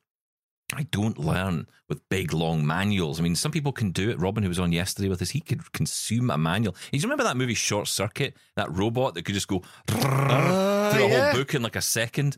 I 0.77 0.85
don't 0.85 1.19
learn 1.19 1.67
with 1.89 2.09
big 2.09 2.33
long 2.33 2.67
manuals. 2.67 3.19
I 3.19 3.23
mean, 3.23 3.35
some 3.35 3.53
people 3.53 3.73
can 3.73 3.91
do 3.91 4.11
it. 4.11 4.21
Robin, 4.21 4.43
who 4.43 4.49
was 4.49 4.59
on 4.59 4.73
yesterday 4.73 5.09
with 5.09 5.23
us, 5.23 5.31
he 5.31 5.41
could 5.41 5.73
consume 5.73 6.31
a 6.31 6.39
manual. 6.39 6.77
You 6.93 7.01
remember 7.01 7.25
that 7.25 7.37
movie 7.37 7.55
Short 7.55 7.89
Circuit? 7.89 8.37
That 8.57 8.75
robot 8.77 9.15
that 9.15 9.25
could 9.25 9.35
just 9.35 9.49
go 9.49 9.63
ah, 9.91 10.91
through 10.93 11.05
a 11.05 11.09
yeah. 11.09 11.33
whole 11.33 11.41
book 11.41 11.55
in 11.55 11.63
like 11.63 11.77
a 11.77 11.83
second. 11.83 12.37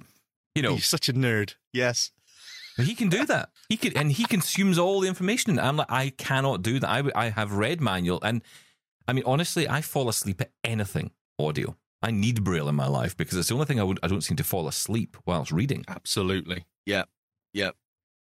You 0.55 0.63
know, 0.63 0.73
You're 0.73 0.81
such 0.81 1.09
a 1.09 1.13
nerd. 1.13 1.55
Yes. 1.73 2.11
but 2.77 2.87
he 2.87 2.95
can 2.95 3.09
do 3.09 3.27
that. 3.27 3.51
He 3.69 3.77
could, 3.77 3.97
and 3.97 4.11
he 4.13 4.25
consumes 4.25 4.79
all 4.79 5.01
the 5.01 5.09
information. 5.09 5.53
And 5.53 5.61
I'm 5.61 5.77
like, 5.77 5.91
I 5.91 6.11
cannot 6.11 6.63
do 6.63 6.79
that. 6.81 6.89
I, 6.89 7.03
I 7.15 7.29
have 7.31 7.53
read 7.53 7.81
manual, 7.81 8.21
and 8.23 8.43
I 9.09 9.13
mean, 9.13 9.25
honestly, 9.27 9.69
I 9.69 9.81
fall 9.81 10.09
asleep 10.09 10.41
at 10.41 10.51
anything 10.65 11.11
audio. 11.39 11.77
I 12.03 12.11
need 12.11 12.45
braille 12.45 12.69
in 12.69 12.75
my 12.75 12.87
life 12.87 13.17
because 13.17 13.39
it's 13.39 13.49
the 13.49 13.55
only 13.55 13.67
thing 13.67 13.81
I 13.81 13.83
would. 13.83 13.99
I 14.03 14.07
don't 14.07 14.23
seem 14.23 14.37
to 14.37 14.45
fall 14.45 14.69
asleep 14.69 15.17
whilst 15.27 15.53
reading. 15.53 15.85
Absolutely. 15.89 16.65
Yeah. 16.85 17.05
Yeah. 17.53 17.71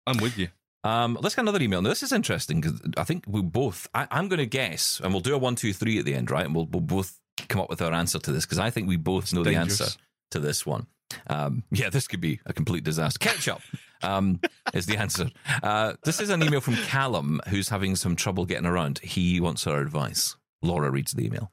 I'm 0.06 0.18
with 0.18 0.38
you. 0.38 0.48
Um, 0.84 1.18
let's 1.20 1.34
get 1.34 1.42
another 1.42 1.60
email. 1.60 1.82
Now, 1.82 1.88
this 1.88 2.02
is 2.02 2.12
interesting 2.12 2.60
because 2.60 2.80
I 2.96 3.04
think 3.04 3.24
we 3.26 3.42
both. 3.42 3.88
I, 3.94 4.06
I'm 4.10 4.28
going 4.28 4.38
to 4.38 4.46
guess, 4.46 5.00
and 5.02 5.12
we'll 5.12 5.20
do 5.20 5.34
a 5.34 5.38
one, 5.38 5.56
two, 5.56 5.72
three 5.72 5.98
at 5.98 6.04
the 6.04 6.14
end, 6.14 6.30
right? 6.30 6.46
And 6.46 6.54
we'll, 6.54 6.66
we'll 6.66 6.80
both 6.80 7.18
come 7.48 7.60
up 7.60 7.68
with 7.68 7.82
our 7.82 7.92
answer 7.92 8.18
to 8.18 8.32
this 8.32 8.44
because 8.44 8.58
I 8.58 8.70
think 8.70 8.88
we 8.88 8.96
both 8.96 9.32
know 9.32 9.42
the 9.42 9.56
answer 9.56 9.86
to 10.30 10.38
this 10.38 10.64
one. 10.64 10.86
Um, 11.26 11.64
yeah, 11.70 11.90
this 11.90 12.06
could 12.06 12.20
be 12.20 12.40
a 12.46 12.52
complete 12.52 12.84
disaster. 12.84 13.18
Ketchup 13.18 13.60
um, 14.02 14.40
is 14.74 14.86
the 14.86 14.96
answer. 14.96 15.30
Uh, 15.62 15.94
this 16.04 16.20
is 16.20 16.30
an 16.30 16.42
email 16.42 16.60
from 16.60 16.76
Callum 16.76 17.40
who's 17.48 17.68
having 17.68 17.96
some 17.96 18.14
trouble 18.14 18.44
getting 18.44 18.66
around. 18.66 19.00
He 19.00 19.40
wants 19.40 19.66
our 19.66 19.80
advice. 19.80 20.36
Laura 20.62 20.90
reads 20.90 21.12
the 21.12 21.24
email. 21.24 21.52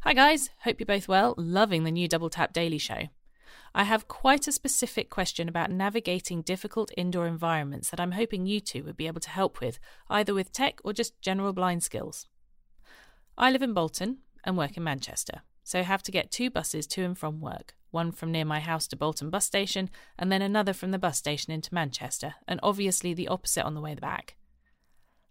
Hi 0.00 0.14
guys, 0.14 0.48
hope 0.64 0.80
you're 0.80 0.86
both 0.86 1.08
well. 1.08 1.34
Loving 1.36 1.84
the 1.84 1.90
new 1.90 2.08
Double 2.08 2.30
Tap 2.30 2.54
Daily 2.54 2.78
Show. 2.78 3.08
I 3.74 3.84
have 3.84 4.08
quite 4.08 4.48
a 4.48 4.52
specific 4.52 5.10
question 5.10 5.48
about 5.48 5.70
navigating 5.70 6.42
difficult 6.42 6.90
indoor 6.96 7.26
environments 7.26 7.90
that 7.90 8.00
I'm 8.00 8.12
hoping 8.12 8.46
you 8.46 8.60
two 8.60 8.82
would 8.84 8.96
be 8.96 9.06
able 9.06 9.20
to 9.20 9.30
help 9.30 9.60
with, 9.60 9.78
either 10.08 10.34
with 10.34 10.52
tech 10.52 10.80
or 10.82 10.92
just 10.92 11.20
general 11.20 11.52
blind 11.52 11.82
skills. 11.82 12.26
I 13.38 13.50
live 13.50 13.62
in 13.62 13.74
Bolton 13.74 14.18
and 14.44 14.56
work 14.56 14.76
in 14.76 14.84
Manchester, 14.84 15.42
so 15.62 15.82
have 15.82 16.02
to 16.04 16.12
get 16.12 16.30
two 16.30 16.50
buses 16.50 16.86
to 16.88 17.04
and 17.04 17.16
from 17.16 17.40
work 17.40 17.74
one 17.90 18.12
from 18.12 18.32
near 18.32 18.44
my 18.44 18.60
house 18.60 18.86
to 18.88 18.96
Bolton 18.96 19.30
bus 19.30 19.44
station, 19.44 19.90
and 20.18 20.30
then 20.30 20.42
another 20.42 20.72
from 20.72 20.90
the 20.90 20.98
bus 20.98 21.18
station 21.18 21.52
into 21.52 21.74
Manchester, 21.74 22.34
and 22.46 22.60
obviously 22.62 23.14
the 23.14 23.28
opposite 23.28 23.64
on 23.64 23.74
the 23.74 23.80
way 23.80 23.94
back. 23.94 24.36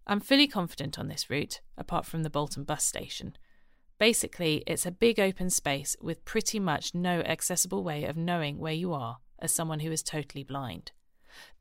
I'm 0.07 0.19
fully 0.19 0.47
confident 0.47 0.97
on 0.97 1.07
this 1.07 1.29
route, 1.29 1.61
apart 1.77 2.05
from 2.05 2.23
the 2.23 2.29
Bolton 2.29 2.63
bus 2.63 2.83
station. 2.83 3.37
Basically, 3.99 4.63
it's 4.65 4.85
a 4.85 4.91
big 4.91 5.19
open 5.19 5.49
space 5.49 5.97
with 6.01 6.23
pretty 6.23 6.57
much 6.57 6.95
no 6.95 7.19
accessible 7.19 7.83
way 7.83 8.05
of 8.05 8.15
knowing 8.15 8.57
where 8.57 8.73
you 8.73 8.93
are 8.93 9.17
as 9.39 9.51
someone 9.51 9.81
who 9.81 9.91
is 9.91 10.01
totally 10.01 10.43
blind. 10.43 10.93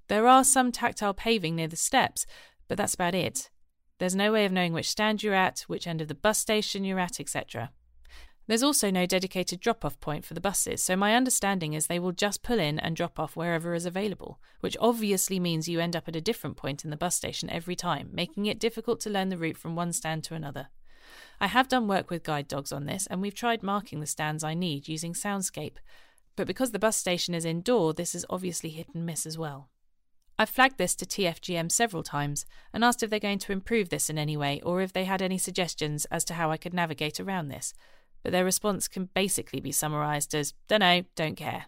There 0.06 0.28
are 0.28 0.44
some 0.44 0.70
tactile 0.70 1.14
paving 1.14 1.56
near 1.56 1.66
the 1.66 1.76
steps, 1.76 2.26
but 2.68 2.78
that's 2.78 2.94
about 2.94 3.16
it. 3.16 3.50
There's 3.98 4.14
no 4.14 4.32
way 4.32 4.44
of 4.44 4.52
knowing 4.52 4.72
which 4.72 4.88
stand 4.88 5.22
you're 5.22 5.34
at, 5.34 5.60
which 5.66 5.88
end 5.88 6.00
of 6.00 6.06
the 6.06 6.14
bus 6.14 6.38
station 6.38 6.84
you're 6.84 7.00
at, 7.00 7.18
etc. 7.18 7.72
There's 8.46 8.62
also 8.62 8.90
no 8.90 9.04
dedicated 9.04 9.58
drop 9.58 9.84
off 9.84 10.00
point 10.00 10.24
for 10.24 10.34
the 10.34 10.40
buses, 10.40 10.80
so 10.80 10.96
my 10.96 11.16
understanding 11.16 11.74
is 11.74 11.86
they 11.86 11.98
will 11.98 12.12
just 12.12 12.44
pull 12.44 12.60
in 12.60 12.78
and 12.78 12.94
drop 12.94 13.18
off 13.18 13.36
wherever 13.36 13.74
is 13.74 13.84
available, 13.84 14.40
which 14.60 14.76
obviously 14.80 15.40
means 15.40 15.68
you 15.68 15.80
end 15.80 15.96
up 15.96 16.06
at 16.06 16.16
a 16.16 16.20
different 16.20 16.56
point 16.56 16.84
in 16.84 16.90
the 16.90 16.96
bus 16.96 17.16
station 17.16 17.50
every 17.50 17.76
time, 17.76 18.08
making 18.12 18.46
it 18.46 18.60
difficult 18.60 19.00
to 19.00 19.10
learn 19.10 19.28
the 19.28 19.36
route 19.36 19.58
from 19.58 19.74
one 19.74 19.92
stand 19.92 20.22
to 20.24 20.34
another. 20.34 20.68
I 21.40 21.46
have 21.46 21.68
done 21.68 21.88
work 21.88 22.10
with 22.10 22.24
guide 22.24 22.48
dogs 22.48 22.72
on 22.72 22.86
this, 22.86 23.06
and 23.06 23.20
we've 23.20 23.34
tried 23.34 23.62
marking 23.62 24.00
the 24.00 24.06
stands 24.06 24.42
I 24.42 24.54
need 24.54 24.88
using 24.88 25.12
Soundscape, 25.12 25.76
but 26.36 26.46
because 26.46 26.72
the 26.72 26.78
bus 26.78 26.96
station 26.96 27.34
is 27.34 27.44
indoor, 27.44 27.92
this 27.92 28.14
is 28.14 28.26
obviously 28.28 28.70
hit 28.70 28.88
and 28.94 29.06
miss 29.06 29.26
as 29.26 29.38
well. 29.38 29.68
I've 30.38 30.48
flagged 30.48 30.78
this 30.78 30.94
to 30.96 31.06
TFGM 31.06 31.72
several 31.72 32.02
times 32.02 32.46
and 32.72 32.84
asked 32.84 33.02
if 33.02 33.10
they're 33.10 33.18
going 33.18 33.40
to 33.40 33.52
improve 33.52 33.88
this 33.88 34.08
in 34.08 34.18
any 34.18 34.36
way 34.36 34.60
or 34.62 34.80
if 34.80 34.92
they 34.92 35.04
had 35.04 35.20
any 35.20 35.36
suggestions 35.36 36.04
as 36.06 36.24
to 36.26 36.34
how 36.34 36.50
I 36.52 36.56
could 36.56 36.74
navigate 36.74 37.18
around 37.18 37.48
this 37.48 37.74
but 38.22 38.32
their 38.32 38.44
response 38.44 38.88
can 38.88 39.08
basically 39.14 39.60
be 39.60 39.72
summarised 39.72 40.34
as 40.34 40.54
dunno, 40.68 41.04
don't 41.14 41.36
care. 41.36 41.66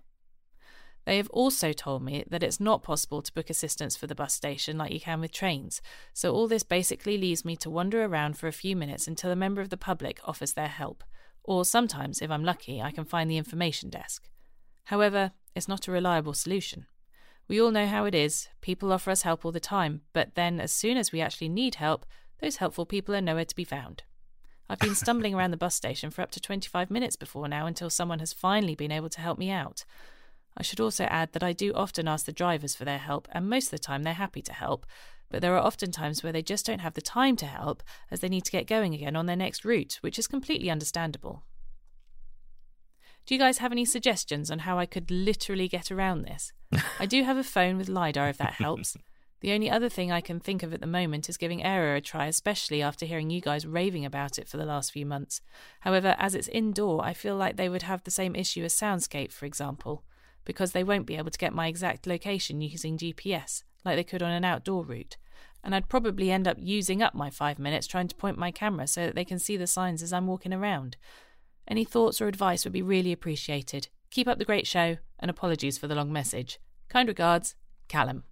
They 1.06 1.16
have 1.16 1.30
also 1.30 1.72
told 1.72 2.02
me 2.02 2.24
that 2.28 2.42
it's 2.42 2.60
not 2.60 2.82
possible 2.82 3.22
to 3.22 3.32
book 3.32 3.50
assistance 3.50 3.96
for 3.96 4.06
the 4.06 4.14
bus 4.14 4.34
station 4.34 4.76
like 4.76 4.92
you 4.92 5.00
can 5.00 5.20
with 5.20 5.32
trains, 5.32 5.80
so 6.12 6.34
all 6.34 6.46
this 6.46 6.62
basically 6.62 7.16
leaves 7.16 7.44
me 7.44 7.56
to 7.56 7.70
wander 7.70 8.04
around 8.04 8.36
for 8.38 8.48
a 8.48 8.52
few 8.52 8.76
minutes 8.76 9.08
until 9.08 9.30
a 9.30 9.36
member 9.36 9.60
of 9.60 9.70
the 9.70 9.76
public 9.76 10.20
offers 10.24 10.52
their 10.52 10.68
help, 10.68 11.02
or 11.42 11.64
sometimes, 11.64 12.20
if 12.20 12.30
I'm 12.30 12.44
lucky, 12.44 12.82
I 12.82 12.90
can 12.90 13.04
find 13.04 13.30
the 13.30 13.38
information 13.38 13.90
desk. 13.90 14.28
However, 14.84 15.32
it's 15.54 15.68
not 15.68 15.88
a 15.88 15.92
reliable 15.92 16.34
solution. 16.34 16.86
We 17.48 17.60
all 17.60 17.72
know 17.72 17.86
how 17.86 18.04
it 18.04 18.14
is 18.14 18.48
people 18.60 18.92
offer 18.92 19.10
us 19.10 19.22
help 19.22 19.44
all 19.44 19.52
the 19.52 19.58
time, 19.58 20.02
but 20.12 20.34
then 20.36 20.60
as 20.60 20.70
soon 20.70 20.96
as 20.96 21.10
we 21.10 21.20
actually 21.20 21.48
need 21.48 21.76
help, 21.76 22.06
those 22.40 22.56
helpful 22.56 22.86
people 22.86 23.14
are 23.14 23.20
nowhere 23.20 23.44
to 23.44 23.56
be 23.56 23.64
found. 23.64 24.04
I've 24.68 24.78
been 24.78 24.94
stumbling 24.94 25.34
around 25.34 25.50
the 25.50 25.56
bus 25.56 25.74
station 25.74 26.10
for 26.10 26.22
up 26.22 26.30
to 26.32 26.40
25 26.40 26.90
minutes 26.90 27.16
before 27.16 27.48
now 27.48 27.66
until 27.66 27.90
someone 27.90 28.20
has 28.20 28.32
finally 28.32 28.76
been 28.76 28.92
able 28.92 29.08
to 29.08 29.20
help 29.20 29.38
me 29.38 29.50
out. 29.50 29.84
I 30.60 30.62
should 30.62 30.78
also 30.78 31.04
add 31.04 31.32
that 31.32 31.42
I 31.42 31.54
do 31.54 31.72
often 31.72 32.06
ask 32.06 32.26
the 32.26 32.32
drivers 32.32 32.74
for 32.74 32.84
their 32.84 32.98
help, 32.98 33.26
and 33.32 33.48
most 33.48 33.68
of 33.68 33.70
the 33.70 33.78
time 33.78 34.02
they're 34.02 34.12
happy 34.12 34.42
to 34.42 34.52
help, 34.52 34.84
but 35.30 35.40
there 35.40 35.54
are 35.54 35.66
often 35.66 35.90
times 35.90 36.22
where 36.22 36.34
they 36.34 36.42
just 36.42 36.66
don't 36.66 36.82
have 36.82 36.92
the 36.92 37.00
time 37.00 37.34
to 37.36 37.46
help 37.46 37.82
as 38.10 38.20
they 38.20 38.28
need 38.28 38.44
to 38.44 38.52
get 38.52 38.66
going 38.66 38.92
again 38.92 39.16
on 39.16 39.24
their 39.24 39.36
next 39.36 39.64
route, 39.64 39.96
which 40.02 40.18
is 40.18 40.26
completely 40.26 40.68
understandable. 40.68 41.44
Do 43.24 43.34
you 43.34 43.40
guys 43.40 43.56
have 43.56 43.72
any 43.72 43.86
suggestions 43.86 44.50
on 44.50 44.58
how 44.58 44.78
I 44.78 44.84
could 44.84 45.10
literally 45.10 45.66
get 45.66 45.90
around 45.90 46.24
this? 46.24 46.52
I 46.98 47.06
do 47.06 47.24
have 47.24 47.38
a 47.38 47.42
phone 47.42 47.78
with 47.78 47.88
LiDAR 47.88 48.28
if 48.28 48.36
that 48.36 48.52
helps, 48.52 48.98
the 49.40 49.52
only 49.52 49.70
other 49.70 49.88
thing 49.88 50.12
I 50.12 50.20
can 50.20 50.40
think 50.40 50.62
of 50.62 50.74
at 50.74 50.82
the 50.82 50.86
moment 50.86 51.30
is 51.30 51.38
giving 51.38 51.62
Aira 51.62 51.96
a 51.96 52.00
try, 52.02 52.26
especially 52.26 52.82
after 52.82 53.06
hearing 53.06 53.30
you 53.30 53.40
guys 53.40 53.66
raving 53.66 54.04
about 54.04 54.38
it 54.38 54.46
for 54.46 54.58
the 54.58 54.66
last 54.66 54.92
few 54.92 55.06
months. 55.06 55.40
However, 55.80 56.16
as 56.18 56.34
it's 56.34 56.48
indoor, 56.48 57.02
I 57.02 57.14
feel 57.14 57.34
like 57.34 57.56
they 57.56 57.70
would 57.70 57.84
have 57.84 58.04
the 58.04 58.10
same 58.10 58.36
issue 58.36 58.62
as 58.62 58.74
Soundscape, 58.74 59.32
for 59.32 59.46
example, 59.46 60.04
because 60.44 60.72
they 60.72 60.84
won't 60.84 61.06
be 61.06 61.16
able 61.16 61.30
to 61.30 61.38
get 61.38 61.52
my 61.52 61.66
exact 61.66 62.06
location 62.06 62.60
using 62.60 62.98
GPS, 62.98 63.62
like 63.84 63.96
they 63.96 64.04
could 64.04 64.22
on 64.22 64.32
an 64.32 64.44
outdoor 64.44 64.84
route. 64.84 65.16
And 65.62 65.74
I'd 65.74 65.88
probably 65.88 66.30
end 66.30 66.48
up 66.48 66.56
using 66.58 67.02
up 67.02 67.14
my 67.14 67.28
five 67.28 67.58
minutes 67.58 67.86
trying 67.86 68.08
to 68.08 68.14
point 68.14 68.38
my 68.38 68.50
camera 68.50 68.86
so 68.86 69.06
that 69.06 69.14
they 69.14 69.24
can 69.24 69.38
see 69.38 69.56
the 69.56 69.66
signs 69.66 70.02
as 70.02 70.12
I'm 70.12 70.26
walking 70.26 70.52
around. 70.52 70.96
Any 71.68 71.84
thoughts 71.84 72.20
or 72.20 72.28
advice 72.28 72.64
would 72.64 72.72
be 72.72 72.82
really 72.82 73.12
appreciated. 73.12 73.88
Keep 74.10 74.26
up 74.26 74.38
the 74.38 74.44
great 74.44 74.66
show, 74.66 74.96
and 75.18 75.30
apologies 75.30 75.78
for 75.78 75.86
the 75.86 75.94
long 75.94 76.12
message. 76.12 76.58
Kind 76.88 77.08
regards, 77.08 77.54
Callum. 77.88 78.24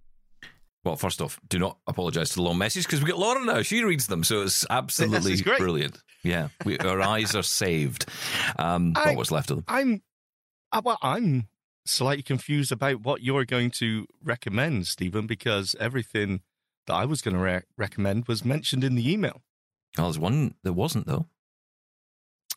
Well, 0.83 0.95
first 0.95 1.21
off, 1.21 1.39
do 1.47 1.59
not 1.59 1.77
apologise 1.87 2.29
to 2.29 2.35
the 2.35 2.41
long 2.41 2.57
message 2.57 2.85
because 2.85 3.01
we 3.01 3.07
get 3.07 3.17
Laura 3.17 3.43
now. 3.45 3.61
She 3.61 3.83
reads 3.83 4.07
them, 4.07 4.23
so 4.23 4.41
it's 4.41 4.65
absolutely 4.69 5.41
brilliant. 5.57 6.01
Yeah, 6.23 6.49
we, 6.65 6.77
our 6.79 7.01
eyes 7.01 7.35
are 7.35 7.43
saved. 7.43 8.05
Um, 8.57 8.93
I, 8.95 9.15
what's 9.15 9.31
left 9.31 9.51
of 9.51 9.57
them? 9.57 9.65
I'm, 9.67 10.01
uh, 10.71 10.81
well, 10.83 10.97
I'm 11.01 11.47
slightly 11.89 12.23
confused 12.23 12.71
about 12.71 13.01
what 13.01 13.21
you're 13.21 13.45
going 13.45 13.71
to 13.71 14.05
recommend, 14.23 14.87
Steven, 14.87 15.27
because 15.27 15.75
everything 15.79 16.41
that 16.87 16.93
I 16.93 17.05
was 17.05 17.21
going 17.21 17.35
to 17.35 17.43
re- 17.43 17.61
recommend 17.77 18.27
was 18.27 18.45
mentioned 18.45 18.83
in 18.83 18.95
the 18.95 19.11
email. 19.11 19.41
Oh, 19.97 20.03
there's 20.03 20.19
one 20.19 20.55
that 20.63 20.73
wasn't 20.73 21.07
though. 21.07 21.27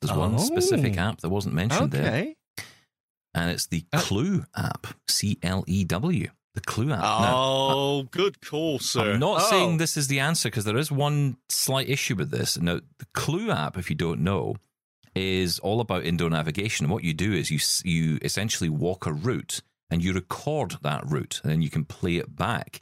There's 0.01 0.17
oh. 0.17 0.21
one 0.21 0.39
specific 0.39 0.99
app 0.99 1.21
that 1.21 1.29
wasn't 1.29 1.55
mentioned 1.55 1.95
okay. 1.95 2.03
there, 2.57 2.67
and 3.35 3.51
it's 3.51 3.67
the 3.67 3.85
uh, 3.93 4.01
Clew 4.01 4.45
app. 4.57 4.87
C 5.09 5.39
L 5.43 5.65
E 5.67 5.85
W. 5.85 6.29
The 6.55 6.61
Clew 6.61 6.93
app. 6.93 7.01
Oh, 7.03 8.03
now, 8.03 8.09
good 8.11 8.47
call, 8.47 8.79
sir. 8.79 9.13
I'm 9.13 9.21
not 9.21 9.41
oh. 9.43 9.51
saying 9.51 9.79
this 9.79 9.97
is 9.97 10.09
the 10.09 10.21
answer 10.21 10.51
because 10.51 10.65
there 10.65 10.77
is 10.77 10.93
one 10.93 11.39
slight 11.49 11.89
issue 11.89 12.15
with 12.15 12.31
this. 12.31 12.59
Now, 12.59 12.81
the 12.99 13.07
Clew 13.15 13.51
app, 13.51 13.79
if 13.79 13.89
you 13.89 13.97
don't 13.97 14.21
know, 14.21 14.57
is 15.15 15.59
all 15.59 15.81
about 15.81 16.05
indoor 16.05 16.31
navigation. 16.31 16.89
What 16.89 17.05
you 17.05 17.13
do 17.13 17.33
is 17.33 17.51
you 17.51 17.59
you 17.85 18.19
essentially 18.23 18.71
walk 18.71 19.07
a 19.07 19.13
route 19.13 19.61
and 19.91 20.03
you 20.03 20.13
record 20.13 20.77
that 20.83 21.05
route, 21.07 21.41
and 21.43 21.53
then 21.53 21.63
you 21.63 21.71
can 21.71 21.85
play 21.85 22.17
it 22.17 22.35
back 22.35 22.81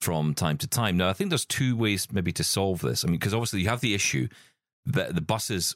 from 0.00 0.34
time 0.34 0.58
to 0.58 0.68
time. 0.68 0.96
Now, 0.96 1.08
I 1.08 1.12
think 1.12 1.30
there's 1.30 1.44
two 1.44 1.76
ways 1.76 2.06
maybe 2.12 2.32
to 2.32 2.44
solve 2.44 2.80
this. 2.80 3.04
I 3.04 3.08
mean, 3.08 3.18
because 3.18 3.34
obviously 3.34 3.62
you 3.62 3.68
have 3.68 3.80
the 3.80 3.94
issue 3.94 4.28
that 4.86 5.14
the 5.14 5.20
buses. 5.20 5.74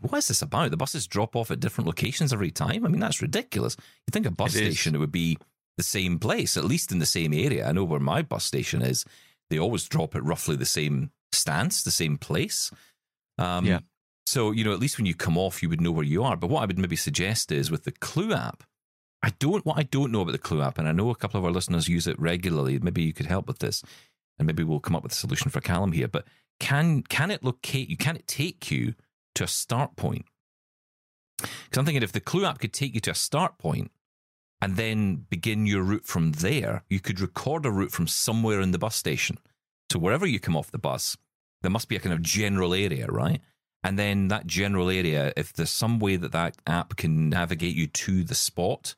What 0.00 0.18
is 0.18 0.28
this 0.28 0.42
about? 0.42 0.70
The 0.70 0.76
buses 0.76 1.06
drop 1.06 1.34
off 1.34 1.50
at 1.50 1.60
different 1.60 1.86
locations 1.86 2.32
every 2.32 2.50
time. 2.50 2.84
I 2.84 2.88
mean, 2.88 3.00
that's 3.00 3.22
ridiculous. 3.22 3.76
You 4.06 4.12
think 4.12 4.26
a 4.26 4.30
bus 4.30 4.54
it 4.54 4.58
station 4.58 4.94
is. 4.94 4.96
it 4.96 5.00
would 5.00 5.12
be 5.12 5.38
the 5.76 5.82
same 5.82 6.18
place, 6.18 6.56
at 6.56 6.64
least 6.64 6.92
in 6.92 6.98
the 6.98 7.06
same 7.06 7.32
area. 7.32 7.66
I 7.66 7.72
know 7.72 7.84
where 7.84 7.98
my 7.98 8.22
bus 8.22 8.44
station 8.44 8.82
is. 8.82 9.04
They 9.50 9.58
always 9.58 9.88
drop 9.88 10.14
at 10.14 10.24
roughly 10.24 10.56
the 10.56 10.66
same 10.66 11.10
stance, 11.32 11.82
the 11.82 11.90
same 11.90 12.18
place. 12.18 12.70
Um, 13.38 13.64
yeah. 13.64 13.80
So, 14.26 14.50
you 14.50 14.64
know, 14.64 14.72
at 14.72 14.78
least 14.78 14.98
when 14.98 15.06
you 15.06 15.14
come 15.14 15.36
off, 15.36 15.62
you 15.62 15.68
would 15.68 15.80
know 15.80 15.90
where 15.90 16.04
you 16.04 16.22
are. 16.22 16.36
But 16.36 16.50
what 16.50 16.62
I 16.62 16.66
would 16.66 16.78
maybe 16.78 16.96
suggest 16.96 17.52
is 17.52 17.70
with 17.70 17.84
the 17.84 17.92
Clew 17.92 18.32
app, 18.32 18.62
I 19.22 19.30
don't, 19.38 19.64
what 19.66 19.78
I 19.78 19.82
don't 19.82 20.12
know 20.12 20.22
about 20.22 20.32
the 20.32 20.38
Clew 20.38 20.62
app, 20.62 20.78
and 20.78 20.88
I 20.88 20.92
know 20.92 21.10
a 21.10 21.16
couple 21.16 21.38
of 21.38 21.44
our 21.44 21.50
listeners 21.50 21.88
use 21.88 22.06
it 22.06 22.18
regularly. 22.18 22.78
Maybe 22.78 23.02
you 23.02 23.12
could 23.12 23.26
help 23.26 23.46
with 23.46 23.58
this, 23.58 23.82
and 24.38 24.46
maybe 24.46 24.64
we'll 24.64 24.80
come 24.80 24.96
up 24.96 25.02
with 25.02 25.12
a 25.12 25.16
solution 25.16 25.50
for 25.50 25.60
Callum 25.60 25.92
here. 25.92 26.08
But 26.08 26.26
can 26.60 27.02
can 27.02 27.30
it 27.30 27.44
locate 27.44 27.88
you? 27.88 27.96
Can 27.96 28.16
it 28.16 28.26
take 28.26 28.70
you 28.70 28.94
to 29.34 29.44
a 29.44 29.48
start 29.48 29.96
point? 29.96 30.26
Because 31.38 31.78
I'm 31.78 31.84
thinking 31.84 32.02
if 32.02 32.12
the 32.12 32.20
Clew 32.20 32.44
app 32.44 32.58
could 32.58 32.72
take 32.72 32.94
you 32.94 33.00
to 33.00 33.10
a 33.10 33.14
start 33.14 33.58
point, 33.58 33.90
and 34.60 34.76
then 34.76 35.26
begin 35.28 35.66
your 35.66 35.82
route 35.82 36.04
from 36.04 36.32
there, 36.32 36.84
you 36.88 37.00
could 37.00 37.20
record 37.20 37.66
a 37.66 37.70
route 37.70 37.90
from 37.90 38.06
somewhere 38.06 38.60
in 38.60 38.70
the 38.70 38.78
bus 38.78 38.94
station. 38.94 39.38
So 39.90 39.98
wherever 39.98 40.24
you 40.24 40.38
come 40.38 40.56
off 40.56 40.70
the 40.70 40.78
bus, 40.78 41.16
there 41.62 41.70
must 41.70 41.88
be 41.88 41.96
a 41.96 42.00
kind 42.00 42.12
of 42.12 42.22
general 42.22 42.72
area, 42.72 43.06
right? 43.08 43.40
And 43.84 43.98
then 43.98 44.28
that 44.28 44.46
general 44.46 44.90
area, 44.90 45.32
if 45.36 45.52
there's 45.52 45.70
some 45.70 45.98
way 45.98 46.16
that 46.16 46.32
that 46.32 46.56
app 46.66 46.96
can 46.96 47.28
navigate 47.28 47.74
you 47.74 47.88
to 47.88 48.22
the 48.22 48.34
spot, 48.34 48.94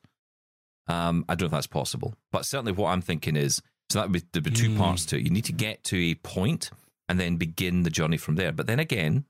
um, 0.87 1.25
I 1.27 1.33
don't 1.33 1.45
know 1.45 1.47
if 1.47 1.51
that's 1.51 1.67
possible. 1.67 2.13
But 2.31 2.45
certainly 2.45 2.71
what 2.71 2.89
I'm 2.89 3.01
thinking 3.01 3.35
is, 3.35 3.61
so 3.89 3.99
that 3.99 4.11
would 4.11 4.31
be, 4.31 4.39
be 4.39 4.51
two 4.51 4.69
mm. 4.69 4.77
parts 4.77 5.05
to 5.07 5.17
it. 5.17 5.23
You 5.23 5.31
need 5.31 5.45
to 5.45 5.53
get 5.53 5.83
to 5.85 5.97
a 5.97 6.15
point 6.15 6.69
and 7.09 7.19
then 7.19 7.37
begin 7.37 7.83
the 7.83 7.89
journey 7.89 8.17
from 8.17 8.35
there. 8.35 8.51
But 8.51 8.67
then 8.67 8.79
again, 8.79 9.25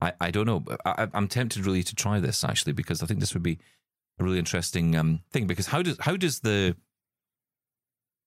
I, 0.00 0.12
I 0.20 0.30
don't 0.30 0.46
know. 0.46 0.64
I, 0.84 1.08
I'm 1.12 1.28
tempted 1.28 1.66
really 1.66 1.82
to 1.82 1.94
try 1.94 2.20
this 2.20 2.44
actually 2.44 2.72
because 2.72 3.02
I 3.02 3.06
think 3.06 3.20
this 3.20 3.34
would 3.34 3.42
be 3.42 3.58
a 4.18 4.24
really 4.24 4.38
interesting 4.38 4.96
um, 4.96 5.20
thing 5.30 5.46
because 5.46 5.66
how 5.66 5.82
does 5.82 5.96
how 6.00 6.16
does 6.16 6.40
the 6.40 6.76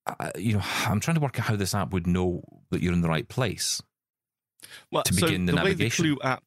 uh, 0.08 0.32
you 0.38 0.54
know 0.54 0.62
I'm 0.86 1.00
trying 1.00 1.16
to 1.16 1.22
work 1.22 1.40
out 1.40 1.46
how 1.46 1.56
this 1.56 1.76
app 1.76 1.94
would 1.94 2.08
know 2.08 2.44
that 2.72 2.82
you're 2.82 2.94
in 2.94 3.02
the 3.02 3.10
right 3.10 3.28
place 3.28 3.82
well, 4.92 5.04
to 5.04 5.14
begin 5.14 5.48
so 5.48 5.52
the, 5.52 5.58
the 5.58 5.64
navigation. 5.64 6.04
Way 6.04 6.10
the 6.10 6.16
Clew 6.16 6.30
app, 6.30 6.44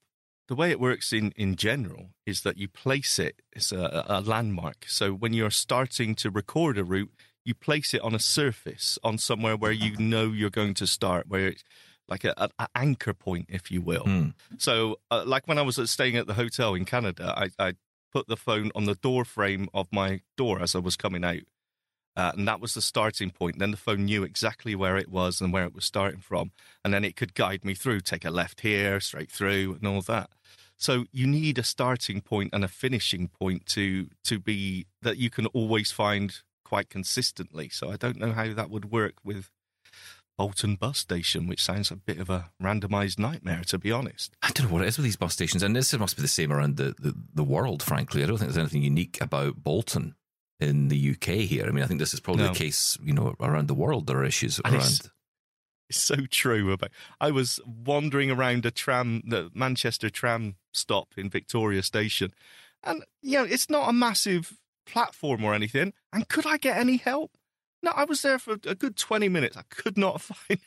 the 0.49 0.55
way 0.55 0.71
it 0.71 0.81
works 0.81 1.13
in 1.13 1.33
in 1.37 1.57
general 1.57 2.11
is 2.27 2.43
that 2.43 2.59
you 2.59 2.69
place 2.69 3.19
it 3.19 3.43
as 3.57 3.73
a, 3.73 4.05
a 4.09 4.21
landmark. 4.21 4.85
So 4.89 5.13
when 5.13 5.33
you're 5.33 5.51
starting 5.51 6.15
to 6.17 6.31
record 6.31 6.79
a 6.79 6.85
route, 6.85 7.13
you 7.45 7.55
place 7.55 7.95
it 7.95 8.01
on 8.03 8.15
a 8.15 8.19
surface 8.19 8.99
on 9.03 9.19
somewhere 9.19 9.57
where 9.57 9.73
you 9.73 9.97
know 9.97 10.27
you're 10.33 10.51
going 10.51 10.75
to 10.75 10.87
start, 10.87 11.29
where 11.29 11.49
it's 11.49 11.65
like 12.09 12.25
a, 12.25 12.35
an 12.59 12.67
anchor 12.75 13.15
point, 13.15 13.47
if 13.49 13.71
you 13.71 13.81
will. 13.81 14.05
Mm. 14.05 14.35
So, 14.59 15.01
uh, 15.11 15.25
like 15.27 15.47
when 15.47 15.59
I 15.59 15.63
was 15.63 15.79
staying 15.91 16.17
at 16.17 16.27
the 16.27 16.35
hotel 16.35 16.75
in 16.75 16.85
Canada, 16.85 17.35
I, 17.37 17.51
I 17.59 17.75
put 18.13 18.29
the 18.29 18.37
phone 18.37 18.71
on 18.75 18.85
the 18.85 18.95
door 18.95 19.25
frame 19.25 19.69
of 19.75 19.89
my 19.93 20.21
door 20.37 20.61
as 20.61 20.75
I 20.75 20.79
was 20.79 20.97
coming 20.97 21.25
out. 21.25 21.43
Uh, 22.17 22.33
and 22.37 22.47
that 22.47 22.61
was 22.61 22.75
the 22.75 22.83
starting 22.83 23.31
point. 23.31 23.59
Then 23.59 23.73
the 23.73 23.77
phone 23.77 24.05
knew 24.05 24.23
exactly 24.23 24.75
where 24.75 24.97
it 24.97 25.11
was 25.11 25.41
and 25.41 25.53
where 25.53 25.65
it 25.65 25.75
was 25.75 25.85
starting 25.85 26.21
from. 26.21 26.53
And 26.85 26.95
then 26.95 27.05
it 27.05 27.17
could 27.17 27.35
guide 27.35 27.65
me 27.65 27.75
through, 27.75 28.01
take 28.01 28.25
a 28.25 28.31
left 28.31 28.61
here, 28.61 29.01
straight 29.01 29.31
through, 29.31 29.79
and 29.81 29.87
all 29.87 30.03
that. 30.03 30.31
So 30.77 31.07
you 31.13 31.27
need 31.27 31.59
a 31.59 31.63
starting 31.63 32.21
point 32.21 32.51
and 32.53 32.65
a 32.65 32.69
finishing 32.69 33.29
point 33.29 33.67
to 33.67 34.09
to 34.25 34.39
be 34.39 34.87
that 35.03 35.17
you 35.17 35.31
can 35.31 35.47
always 35.47 35.93
find 35.93 36.41
quite 36.65 36.91
consistently. 36.91 37.69
So 37.69 37.91
I 37.91 37.97
don't 37.97 38.19
know 38.19 38.33
how 38.33 38.53
that 38.53 38.71
would 38.71 38.91
work 38.91 39.15
with 39.25 39.51
Bolton 40.37 40.75
bus 40.75 40.99
station, 40.99 41.47
which 41.47 41.63
sounds 41.63 41.91
a 41.91 41.97
bit 41.97 42.19
of 42.19 42.29
a 42.29 42.51
randomized 42.61 43.19
nightmare, 43.19 43.63
to 43.67 43.79
be 43.79 43.93
honest. 43.93 44.37
I 44.43 44.51
don't 44.51 44.67
know 44.67 44.73
what 44.73 44.83
it 44.83 44.89
is 44.89 44.99
with 44.99 45.05
these 45.05 45.17
bus 45.17 45.33
stations, 45.33 45.63
and 45.63 45.77
this 45.77 45.97
must 45.97 46.17
be 46.17 46.23
the 46.23 46.29
same 46.29 46.53
around 46.53 46.77
the, 46.77 46.95
the, 46.99 47.15
the 47.33 47.45
world, 47.45 47.83
frankly. 47.83 48.23
I 48.23 48.27
don't 48.27 48.39
think 48.39 48.51
there's 48.51 48.59
anything 48.59 48.83
unique 48.83 49.19
about 49.21 49.63
Bolton 49.63 50.17
in 50.61 50.89
the 50.89 51.11
UK 51.13 51.41
here. 51.47 51.67
I 51.67 51.71
mean, 51.71 51.85
I 51.85 51.87
think 51.87 52.01
this 52.01 52.15
is 52.15 52.21
probably 52.21 52.45
no. 52.45 52.53
the 52.53 52.59
case, 52.59 52.99
you 53.03 53.13
know, 53.13 53.35
around 53.41 53.69
the 53.69 53.75
world. 53.75 54.07
There 54.07 54.19
are 54.19 54.25
issues 54.25 54.61
and 54.65 54.75
around. 54.75 54.85
It's, 54.85 55.11
It's 55.89 56.01
so 56.01 56.17
true. 56.31 56.73
About 56.73 56.91
I 57.21 57.31
was 57.31 57.61
wandering 57.67 58.31
around 58.31 58.65
a 58.65 58.71
tram, 58.71 59.23
the 59.27 59.51
Manchester 59.55 60.11
tram 60.11 60.57
stop 60.73 61.09
in 61.17 61.29
Victoria 61.29 61.83
Station, 61.83 62.33
and 62.83 63.05
you 63.23 63.39
know 63.39 63.45
it's 63.45 63.69
not 63.69 63.89
a 63.89 63.93
massive 63.93 64.55
platform 64.87 65.45
or 65.45 65.55
anything. 65.55 65.93
And 66.13 66.29
could 66.29 66.47
I 66.47 66.57
get 66.57 66.77
any 66.77 66.97
help? 66.97 67.33
No, 67.85 67.91
I 67.95 68.05
was 68.05 68.23
there 68.23 68.39
for 68.39 68.55
a 68.67 68.75
good 68.75 68.97
20 68.97 69.29
minutes. 69.29 69.59
I 69.59 69.63
could 69.69 69.99
not 69.99 70.21
find. 70.23 70.59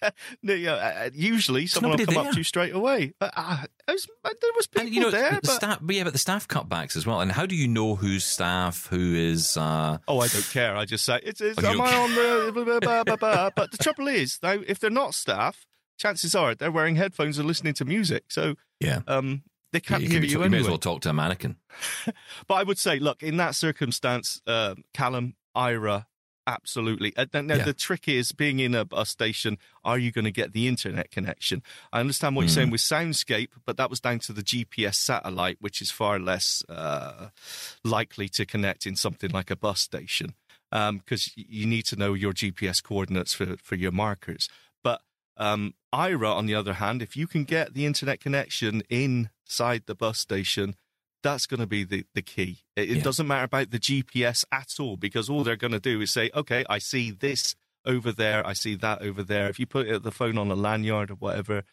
you 0.44 0.66
know, 0.66 1.10
usually, 1.14 1.66
someone 1.66 1.98
will 1.98 2.06
come 2.06 2.14
there. 2.14 2.26
up 2.26 2.32
to 2.32 2.38
you 2.38 2.44
straight 2.44 2.76
away. 2.76 3.14
But 3.20 3.34
uh, 3.36 3.64
was, 3.88 4.08
there 4.24 4.52
was 4.56 4.68
people 4.68 4.86
and, 4.86 4.96
you 4.96 5.02
know, 5.02 5.10
there. 5.10 5.32
The 5.32 5.40
but... 5.44 5.52
staff, 5.52 5.80
yeah, 5.90 6.04
but 6.04 6.14
the 6.14 6.20
staff 6.20 6.48
cutbacks 6.48 6.96
as 6.96 7.08
well. 7.08 7.20
And 7.20 7.32
how 7.32 7.48
do 7.48 7.56
you 7.56 7.68
know 7.68 7.96
who's 7.96 8.24
staff, 8.24 8.86
who 8.88 9.16
is? 9.16 9.58
Uh... 9.58 9.98
Oh, 10.08 10.20
I 10.20 10.28
don't 10.28 10.50
care. 10.52 10.78
I 10.78 10.86
just 10.86 11.06
say 11.06 11.20
it's. 11.24 11.42
it's 11.42 11.58
Oh, 11.64 11.68
am 11.68 11.82
I 11.82 11.96
on 11.96 12.16
the? 12.16 12.80
Blah, 12.82 13.04
blah, 13.04 13.16
blah. 13.16 13.50
But 13.56 13.72
the 13.72 13.78
trouble 13.78 14.08
is, 14.08 14.38
though, 14.40 14.64
if 14.68 14.80
they're 14.80 14.92
not 14.92 15.16
staff, 15.16 15.66
chances 15.98 16.36
are 16.36 16.54
they're 16.54 16.72
wearing 16.72 16.98
headphones 16.98 17.40
and 17.40 17.48
listening 17.48 17.74
to 17.76 17.86
music, 17.86 18.26
so 18.30 18.56
Yeah. 18.80 19.00
um, 19.08 19.42
they 19.74 19.80
can't 19.80 20.04
you, 20.04 20.10
hear 20.10 20.18
can 20.18 20.22
be 20.22 20.28
you 20.28 20.44
you 20.44 20.50
may 20.50 20.60
as 20.60 20.68
well 20.68 20.78
talk 20.78 21.02
to 21.02 21.10
a 21.10 21.14
mannequin. 21.14 21.58
But 22.48 22.56
I 22.56 22.64
would 22.64 22.78
say, 22.78 23.00
look, 23.00 23.24
in 23.24 23.38
that 23.38 23.56
circumstance, 23.56 24.42
uh, 24.48 24.76
Callum, 24.94 25.36
Aira, 25.56 26.06
absolutely. 26.48 27.16
Uh, 27.16 27.26
now, 27.34 27.56
Yeah. 27.56 27.66
The 27.66 27.74
trick 27.74 28.08
is 28.08 28.32
being 28.32 28.60
in 28.60 28.74
a 28.74 28.86
bus 28.86 29.10
station, 29.10 29.58
are 29.84 30.00
you 30.00 30.12
going 30.12 30.26
to 30.26 30.32
get 30.32 30.54
the 30.54 30.68
internet 30.68 31.12
connection? 31.12 31.62
I 31.94 32.00
understand 32.00 32.36
what 32.36 32.44
you're 32.44 32.50
saying 32.50 32.72
with 32.72 32.82
Soundscape, 32.82 33.50
but 33.66 33.78
that 33.78 33.90
was 33.90 34.00
down 34.00 34.20
to 34.20 34.34
the 34.34 34.42
GPS 34.42 34.96
satellite, 34.96 35.58
which 35.60 35.82
is 35.82 35.92
far 35.92 36.18
less 36.18 36.64
uh, 36.70 37.30
likely 37.84 38.30
to 38.30 38.46
connect 38.46 38.88
in 38.88 38.96
something 38.96 39.30
like 39.30 39.52
a 39.52 39.56
bus 39.56 39.82
station 39.82 40.34
because 40.72 41.32
you 41.36 41.66
need 41.66 41.84
to 41.84 41.96
know 41.96 42.14
your 42.14 42.34
GPS 42.34 42.82
coordinates 42.84 43.34
for, 43.34 43.58
for 43.58 43.76
your 43.76 43.92
markers. 43.92 44.50
But 44.84 45.02
um, 45.38 45.76
Aira, 45.94 46.36
on 46.36 46.46
the 46.46 46.56
other 46.56 46.74
hand, 46.74 47.02
if 47.02 47.16
you 47.16 47.28
can 47.28 47.44
get 47.44 47.74
the 47.74 47.86
internet 47.86 48.20
connection 48.20 48.82
inside 48.90 49.84
the 49.86 49.96
bus 49.96 50.20
station, 50.20 50.76
that's 51.24 51.46
going 51.48 51.60
to 51.60 51.68
be 51.68 51.84
the, 51.84 52.06
the 52.14 52.22
key. 52.22 52.60
It, 52.76 52.90
it 52.92 52.98
Yeah. 52.98 53.04
doesn't 53.04 53.28
matter 53.28 53.46
about 53.46 53.72
the 53.72 53.80
GPS 53.80 54.46
at 54.52 54.76
all 54.80 54.98
because 54.98 55.30
all 55.30 55.44
they're 55.44 55.56
going 55.56 55.72
to 55.74 55.80
do 55.80 56.02
is 56.02 56.12
say, 56.12 56.30
okay, 56.36 56.64
I 56.70 56.78
see 56.80 57.12
this 57.12 57.56
over 57.86 58.12
there, 58.12 58.46
I 58.46 58.54
see 58.54 58.76
that 58.76 59.02
over 59.02 59.24
there. 59.24 59.50
If 59.50 59.60
you 59.60 59.66
put 59.66 59.88
it, 59.88 60.04
the 60.04 60.12
phone 60.12 60.38
on 60.38 60.52
a 60.52 60.56
lanyard 60.56 61.10
or 61.12 61.16
whatever, 61.16 61.64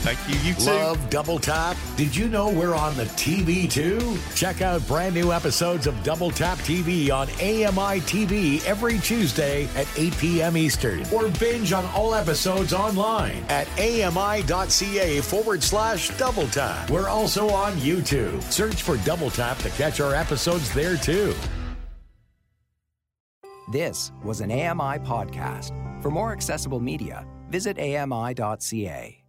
Thank 0.00 0.18
you. 0.28 0.48
You 0.48 0.54
too. 0.54 0.70
Love 0.70 1.10
Double 1.10 1.38
Tap? 1.38 1.76
Did 1.96 2.14
you 2.14 2.28
know 2.28 2.48
we're 2.48 2.74
on 2.74 2.96
the 2.96 3.04
TV 3.04 3.70
too? 3.70 4.16
Check 4.34 4.62
out 4.62 4.86
brand 4.86 5.14
new 5.14 5.32
episodes 5.32 5.86
of 5.86 6.00
Double 6.02 6.30
Tap 6.30 6.58
TV 6.58 7.10
on 7.10 7.28
AMI 7.40 8.00
TV 8.02 8.64
every 8.64 8.98
Tuesday 8.98 9.68
at 9.76 9.86
8 9.96 10.16
p.m. 10.18 10.56
Eastern. 10.56 11.04
Or 11.12 11.28
binge 11.40 11.72
on 11.72 11.84
all 11.86 12.14
episodes 12.14 12.72
online 12.72 13.44
at 13.48 13.68
AMI.ca 13.78 15.20
forward 15.20 15.62
slash 15.62 16.16
Double 16.16 16.46
Tap. 16.48 16.90
We're 16.90 17.08
also 17.08 17.50
on 17.50 17.74
YouTube. 17.74 18.40
Search 18.50 18.82
for 18.82 18.96
Double 18.98 19.30
Tap 19.30 19.58
to 19.58 19.70
catch 19.70 20.00
our 20.00 20.14
episodes 20.14 20.72
there 20.74 20.96
too. 20.96 21.34
This 23.70 24.12
was 24.24 24.40
an 24.40 24.50
AMI 24.50 24.98
podcast. 25.00 25.72
For 26.02 26.10
more 26.10 26.32
accessible 26.32 26.80
media, 26.80 27.26
visit 27.50 27.78
ami.ca. 27.78 29.22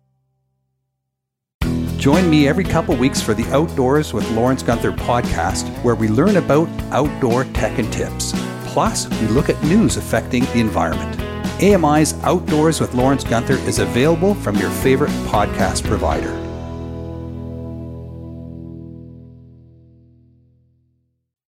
Join 1.97 2.29
me 2.29 2.47
every 2.47 2.63
couple 2.63 2.95
weeks 2.95 3.21
for 3.21 3.33
the 3.33 3.43
Outdoors 3.53 4.13
with 4.13 4.29
Lawrence 4.31 4.63
Gunther 4.63 4.93
podcast, 4.93 5.67
where 5.83 5.95
we 5.95 6.07
learn 6.07 6.37
about 6.37 6.69
outdoor 6.91 7.43
tech 7.43 7.77
and 7.77 7.91
tips. 7.91 8.31
Plus, 8.67 9.09
we 9.19 9.27
look 9.27 9.49
at 9.49 9.61
news 9.63 9.97
affecting 9.97 10.45
the 10.45 10.59
environment. 10.59 11.19
AMI's 11.61 12.13
Outdoors 12.23 12.79
with 12.79 12.93
Lawrence 12.93 13.25
Gunther 13.25 13.55
is 13.67 13.79
available 13.79 14.33
from 14.33 14.55
your 14.55 14.69
favorite 14.69 15.11
podcast 15.27 15.83
provider. 15.83 16.48